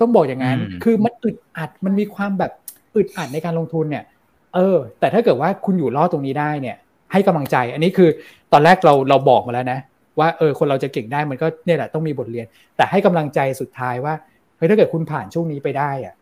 [0.00, 2.52] ต้องบอกอย่างนั้น คือมันอึดอัดมันมีความแบบ
[2.96, 4.04] อึดอัดในการลงทุนเนี่ย
[4.54, 6.76] เออ แต่ถ้าเกิดว่าคุณอยู่รอดตรงนี้ได้เนี่ย
[7.12, 8.08] ให้กำลังใจ อันนี้คือ
[8.52, 9.78] ตอนแรกเราเราบอกมาแล้วนะ
[10.18, 12.46] ว่าเออคนเราจะเก่งได้มันก็เนี่ยแหละต้องมีบทเรียน
[12.76, 14.14] แต่ให้กำลังใจสุดท้ายว่า
[14.56, 16.14] เฮ้ยถ้าเกิดคุณผ่านช่วงนี้ไปได้อะ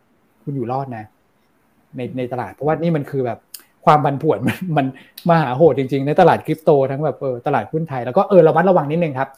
[0.44, 1.04] คุณอยู่รอดนะ
[1.96, 3.38] ในในตลาดเพราะว่านี่มันคือแบบ
[3.86, 4.86] ความบันผวนมันมัน
[5.30, 9.28] มหาโหดจริงๆ ในตลาดคริปโตทั้งแบบเออตลาดหุ้นไทย แล้วก็เออระมัดระวังนิดนึงครับ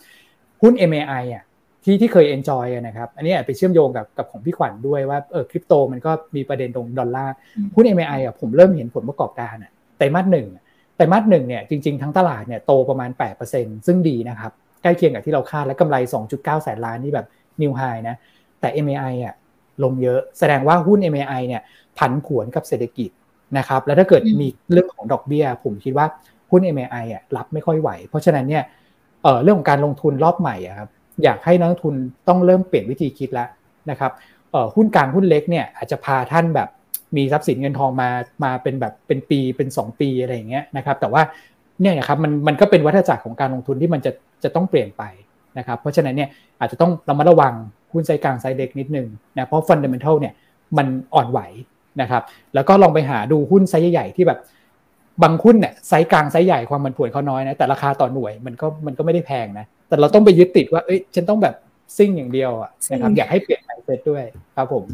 [0.62, 1.45] หุ้น MAI อะ
[1.85, 7.35] ที่ที่เคย enjoy นะครับ อันนี้ไปเชื่อมโยงกับกับของพี่ขวัญด้วยว่าเออคริปโตมันก็มีประเด็นตรงดอลลาร์
[7.75, 10.47] หุ้น MAI อะผมเริ่มเห็นผลประกอบการอะไตรมาสหนึ่ง
[10.97, 13.11] ไตรมาสหนึ่งเนี่ยจริงๆทั้งตลาดเนี่ยโตประมาณ
[13.49, 14.53] 8%ซึ่งดีนะครับ
[14.83, 15.97] ใกล้เคียงกับที่เราคาดและกำไร
[16.31, 17.27] 2.9 แสนล้านนี่แบบ
[17.62, 18.16] นิวไฮนะ
[18.61, 19.35] แต่ MAI อะ
[19.85, 21.62] ลงเยอะแสดงว่าหุ้น MAI เนี่ย
[21.99, 23.11] ผันผวนกับเศรษฐกิจ
[23.59, 26.07] นะครับแล้วถ้าเกิดมีเรื่องของดอกเบี้ย ผมคิดว่า
[26.51, 28.62] หุ้น MAI อะรับไม่ค่อยไหว เพราะฉะนั้นเนี่ย
[29.23, 30.89] เเรื่องของการลงทุนรอบใหม่อะครับ
[31.25, 31.95] อยากให้นักลงทุน
[32.29, 33.49] ต้องเริ่มเปลี่ยนวิธีคิดแล้ว
[33.91, 34.12] นะครับ
[34.75, 36.69] หุ้นกลางหุ้นเล็กเนี่ยอาจจะพาท่านแบบ
[37.16, 38.09] มีทรัพย์สินเงินทองมา
[38.45, 41.23] มาเป็นแบบเป็นปีเป็น 2 ปีอะไรอย่างเงี้ยนะครับแต่ว่า
[41.81, 44.12] เนี่ยครับมันมันก็เป็นวัฏจักรของการลงทุนที่มันจะ
[44.45, 45.03] จะต้องเปลี่ยนไป
[45.59, 46.29] นะครับเพราะฉะนั้นเนี่ย
[46.61, 47.55] อาจจะต้องระมัดระวัง
[47.93, 49.07] หุ้นไซกลางไซเล็กนิดนึง
[49.37, 50.35] นะเพราะ fundamental เนี่ย
[50.79, 51.41] มันอ่อนไหว
[52.03, 52.23] นะครับ
[52.55, 54.39] แล้วก็ลองไปหาดูหุ้นไซส์ใหญ่ที่แบบ
[55.23, 61.55] บางหุ้นเนี่ยไซส์กลางไซส์ใหญ่ความมันผวนเขาน้อยนะแต่ราคาต่อหน่วยมันก็มันก็ไม่ได้แพงนะแต่เราต้องไปยึดติดว่าเอ้ยฉันต้องแบบ
[61.97, 64.25] ซิ่งอย่างเดียวอะนะครับอยากให้เปลี่ยน mindset ด้วย
[64.57, 64.85] ครับผม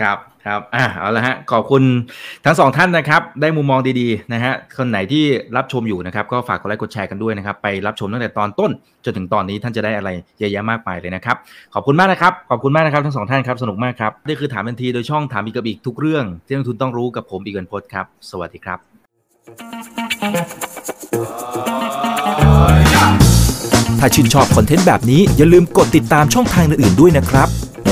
[0.00, 1.82] ครับครับอ่าเอาละฮะขอบคุณ
[2.44, 5.24] ทั้งสองท่านนะครับ ได้มุมมองดีๆนะฮะคนไหนที่
[5.56, 8.70] รับชมอยู่นะครับ ก็ฝากกดไลค์กดแชร์กันด้วยนะครับ ไปรับชมตั้งแต่ตอนต้น
[9.04, 11.36] จนถึงตอนนี้ท่านจะได้อะไรเยอะแยะมากมายเลยนะครับ
[11.74, 18.78] ขอบคุณมากนะครับ ขอบคุณมากนะครับทั้งสองท่านครับสนุกมากครับนี่คือถามทันทีโดยช่องถามอีกกับอีกทุกเรื่อง ที่นักทุนต้องรู้กับผมอีกเกินพดครับ สวัสดีครับ
[24.00, 27.50] ถ้าชื่นชอบคอนเทนต์แบบนี้อย่าลืมกดติดตามช่องทางอื่นๆด้วยนะครับ